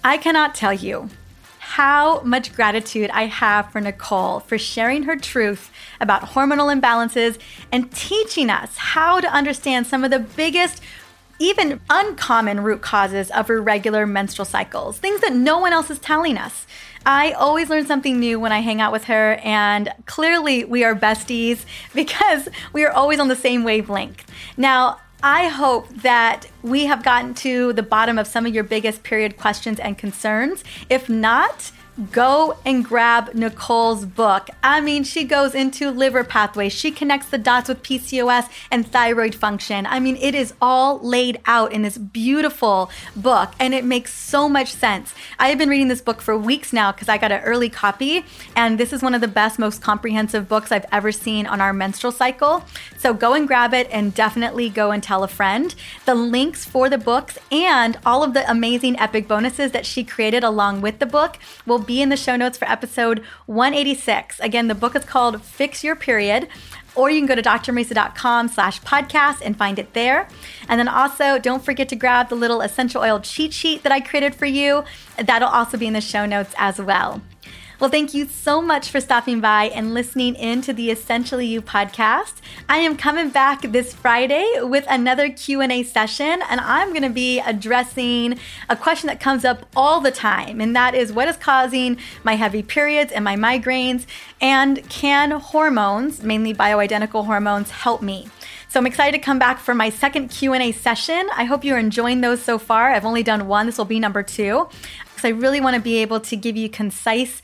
I 0.03 0.17
cannot 0.17 0.53
tell 0.53 0.71
you 0.71 1.09
how 1.57 2.21
much 2.21 2.53
gratitude 2.53 3.09
I 3.09 3.25
have 3.25 3.71
for 3.71 3.81
Nicole 3.81 4.41
for 4.41 4.59
sharing 4.59 5.01
her 5.03 5.15
truth 5.15 5.71
about 5.99 6.21
hormonal 6.21 6.71
imbalances 6.71 7.39
and 7.71 7.91
teaching 7.91 8.51
us 8.51 8.77
how 8.77 9.19
to 9.19 9.27
understand 9.33 9.87
some 9.87 10.03
of 10.03 10.11
the 10.11 10.19
biggest, 10.19 10.79
even 11.39 11.81
uncommon 11.89 12.61
root 12.61 12.83
causes 12.83 13.31
of 13.31 13.49
irregular 13.49 14.05
menstrual 14.05 14.45
cycles, 14.45 14.99
things 14.99 15.21
that 15.21 15.33
no 15.33 15.57
one 15.57 15.73
else 15.73 15.89
is 15.89 15.97
telling 15.97 16.37
us. 16.37 16.67
I 17.05 17.33
always 17.33 17.69
learn 17.69 17.85
something 17.85 18.19
new 18.19 18.39
when 18.39 18.51
I 18.51 18.59
hang 18.59 18.79
out 18.79 18.91
with 18.91 19.05
her, 19.05 19.35
and 19.43 19.93
clearly 20.05 20.63
we 20.63 20.83
are 20.83 20.95
besties 20.95 21.65
because 21.93 22.47
we 22.71 22.83
are 22.85 22.91
always 22.91 23.19
on 23.19 23.27
the 23.27 23.35
same 23.35 23.63
wavelength. 23.63 24.25
Now, 24.57 24.99
I 25.25 25.47
hope 25.47 25.87
that 26.01 26.47
we 26.63 26.85
have 26.85 27.01
gotten 27.01 27.33
to 27.35 27.71
the 27.71 27.83
bottom 27.83 28.17
of 28.19 28.27
some 28.27 28.45
of 28.45 28.53
your 28.53 28.65
biggest 28.65 29.03
period 29.03 29.37
questions 29.37 29.79
and 29.79 29.97
concerns. 29.97 30.65
If 30.89 31.07
not, 31.07 31.71
go 32.11 32.57
and 32.65 32.83
grab 32.83 33.33
Nicole's 33.33 34.05
book. 34.05 34.49
I 34.63 34.81
mean, 34.81 35.03
she 35.03 35.23
goes 35.23 35.53
into 35.53 35.91
liver 35.91 36.23
pathways, 36.23 36.73
she 36.73 36.91
connects 36.91 37.29
the 37.29 37.37
dots 37.37 37.69
with 37.69 37.83
PCOS 37.83 38.49
and 38.71 38.87
thyroid 38.87 39.35
function. 39.35 39.85
I 39.85 39.99
mean, 39.99 40.17
it 40.17 40.33
is 40.33 40.53
all 40.61 40.99
laid 40.99 41.39
out 41.45 41.71
in 41.71 41.83
this 41.83 41.97
beautiful 41.97 42.89
book, 43.15 43.53
and 43.59 43.73
it 43.73 43.85
makes 43.85 44.13
so 44.13 44.49
much 44.49 44.73
sense. 44.73 45.13
I 45.37 45.49
have 45.49 45.57
been 45.57 45.69
reading 45.69 45.87
this 45.87 46.01
book 46.01 46.21
for 46.21 46.37
weeks 46.37 46.73
now 46.73 46.91
because 46.91 47.09
I 47.09 47.17
got 47.17 47.31
an 47.31 47.41
early 47.41 47.69
copy, 47.69 48.25
and 48.55 48.79
this 48.79 48.91
is 48.91 49.01
one 49.01 49.13
of 49.13 49.21
the 49.21 49.27
best, 49.27 49.59
most 49.59 49.81
comprehensive 49.81 50.49
books 50.49 50.71
I've 50.71 50.85
ever 50.91 51.11
seen 51.11 51.45
on 51.45 51.61
our 51.61 51.73
menstrual 51.73 52.11
cycle. 52.11 52.65
So 52.97 53.13
go 53.13 53.33
and 53.33 53.47
grab 53.47 53.73
it 53.73 53.87
and 53.91 54.13
definitely 54.13 54.69
go 54.69 54.91
and 54.91 55.03
tell 55.03 55.23
a 55.23 55.27
friend. 55.27 55.75
The 56.05 56.15
links 56.15 56.65
for 56.65 56.89
the 56.89 56.97
books 56.97 57.37
and 57.51 57.97
all 58.05 58.23
of 58.23 58.33
the 58.33 58.49
amazing 58.49 58.99
epic 58.99 59.27
bonuses 59.27 59.71
that 59.71 59.85
she 59.85 60.03
created 60.03 60.43
along 60.43 60.81
with 60.81 60.99
the 60.99 61.05
book 61.05 61.37
will 61.65 61.82
be 61.83 62.01
in 62.01 62.09
the 62.09 62.17
show 62.17 62.35
notes 62.35 62.57
for 62.57 62.65
episode 62.69 63.23
186. 63.45 64.39
Again, 64.39 64.67
the 64.67 64.75
book 64.75 64.95
is 64.95 65.05
called 65.05 65.41
Fix 65.41 65.83
Your 65.83 65.95
Period 65.95 66.47
or 66.95 67.09
you 67.09 67.19
can 67.19 67.27
go 67.27 67.35
to 67.35 67.41
drmariza.com 67.41 68.47
slash 68.49 68.81
podcast 68.81 69.41
and 69.43 69.57
find 69.57 69.79
it 69.79 69.93
there. 69.93 70.27
And 70.67 70.79
then 70.79 70.87
also 70.87 71.39
don't 71.39 71.63
forget 71.63 71.89
to 71.89 71.95
grab 71.95 72.29
the 72.29 72.35
little 72.35 72.61
essential 72.61 73.01
oil 73.01 73.19
cheat 73.19 73.53
sheet 73.53 73.83
that 73.83 73.91
I 73.91 73.99
created 73.99 74.35
for 74.35 74.45
you. 74.45 74.83
That'll 75.17 75.49
also 75.49 75.77
be 75.77 75.87
in 75.87 75.93
the 75.93 76.01
show 76.01 76.25
notes 76.25 76.53
as 76.57 76.79
well. 76.79 77.21
Well, 77.79 77.89
thank 77.89 78.13
you 78.13 78.27
so 78.27 78.61
much 78.61 78.91
for 78.91 79.01
stopping 79.01 79.41
by 79.41 79.65
and 79.65 79.95
listening 79.95 80.35
in 80.35 80.61
to 80.61 80.73
the 80.73 80.91
Essentially 80.91 81.47
You 81.47 81.59
podcast. 81.59 82.35
I 82.69 82.77
am 82.77 82.95
coming 82.95 83.29
back 83.29 83.63
this 83.63 83.93
Friday 83.95 84.47
with 84.61 84.85
another 84.87 85.29
Q&A 85.31 85.81
session 85.81 86.43
and 86.49 86.61
I'm 86.61 86.89
going 86.89 87.01
to 87.01 87.09
be 87.09 87.39
addressing 87.39 88.37
a 88.69 88.75
question 88.75 89.07
that 89.07 89.19
comes 89.19 89.43
up 89.43 89.65
all 89.75 90.01
the 90.01 90.11
time 90.11 90.61
and 90.61 90.75
that 90.75 90.93
is 90.93 91.11
what 91.11 91.27
is 91.27 91.35
causing 91.35 91.97
my 92.23 92.35
heavy 92.35 92.61
periods 92.61 93.11
and 93.11 93.25
my 93.25 93.35
migraines 93.35 94.05
and 94.39 94.87
can 94.87 95.31
hormones, 95.31 96.21
mainly 96.21 96.53
bioidentical 96.53 97.25
hormones, 97.25 97.71
help 97.71 98.03
me? 98.03 98.27
So 98.69 98.79
I'm 98.79 98.87
excited 98.87 99.15
to 99.15 99.23
come 99.23 99.37
back 99.37 99.59
for 99.59 99.75
my 99.75 99.89
second 99.89 100.29
Q&A 100.29 100.71
session. 100.71 101.29
I 101.35 101.43
hope 101.43 101.63
you're 101.63 101.77
enjoying 101.77 102.21
those 102.21 102.41
so 102.41 102.57
far. 102.57 102.89
I've 102.89 103.05
only 103.05 103.21
done 103.21 103.47
one. 103.47 103.67
This 103.67 103.77
will 103.77 103.85
be 103.85 103.99
number 103.99 104.23
2 104.23 104.67
because 105.23 105.37
I 105.37 105.39
really 105.39 105.61
want 105.61 105.75
to 105.75 105.81
be 105.81 105.97
able 105.97 106.19
to 106.19 106.35
give 106.35 106.57
you 106.57 106.69
concise 106.69 107.41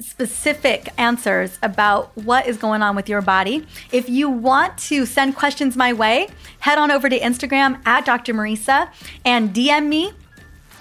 specific 0.00 0.88
answers 0.98 1.58
about 1.62 2.14
what 2.16 2.46
is 2.46 2.56
going 2.58 2.82
on 2.82 2.96
with 2.96 3.08
your 3.08 3.22
body. 3.22 3.66
If 3.92 4.08
you 4.08 4.28
want 4.28 4.76
to 4.88 5.06
send 5.06 5.36
questions 5.36 5.76
my 5.76 5.92
way, 5.92 6.28
head 6.58 6.78
on 6.78 6.90
over 6.90 7.08
to 7.08 7.18
Instagram 7.18 7.80
at 7.86 8.04
Dr. 8.04 8.34
Mariza 8.34 8.90
and 9.24 9.54
DM 9.54 9.86
me 9.86 10.12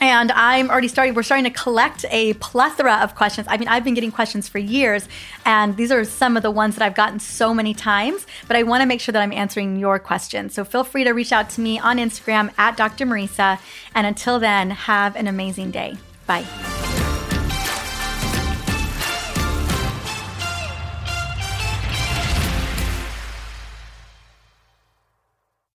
and 0.02 0.34
I'm 0.34 0.70
already 0.70 0.90
starting, 0.90 1.14
we're 1.14 1.24
starting 1.24 1.46
to 1.46 1.58
collect 1.58 2.04
a 2.10 2.34
plethora 2.34 2.96
of 2.96 3.16
questions. 3.16 3.48
I 3.50 3.56
mean, 3.56 3.70
I've 3.70 3.86
been 3.86 3.94
getting 3.94 4.12
questions 4.12 4.50
for 4.50 4.58
years, 4.58 5.08
and 5.46 5.78
these 5.78 5.94
are 5.94 6.04
some 6.04 6.36
of 6.36 6.44
the 6.44 6.52
ones 6.52 6.76
that 6.76 6.84
I've 6.84 6.96
gotten 6.96 7.22
so 7.22 7.54
many 7.54 7.74
times, 7.74 8.28
but 8.50 8.58
I 8.58 8.64
want 8.64 8.82
to 8.82 8.86
make 8.86 9.00
sure 9.00 9.14
that 9.14 9.22
I'm 9.22 9.32
answering 9.32 9.78
your 9.78 10.00
questions. 10.00 10.56
So 10.56 10.66
feel 10.66 10.84
free 10.84 11.06
to 11.06 11.12
reach 11.12 11.32
out 11.32 11.50
to 11.52 11.62
me 11.62 11.80
on 11.80 12.00
Instagram 12.00 12.52
at 12.58 12.76
Dr. 12.76 13.06
Mariza. 13.06 13.60
And 13.96 14.06
until 14.06 14.40
then, 14.40 14.72
have 14.72 15.16
an 15.16 15.28
amazing 15.28 15.72
day. 15.72 15.96
Bye. 16.26 17.03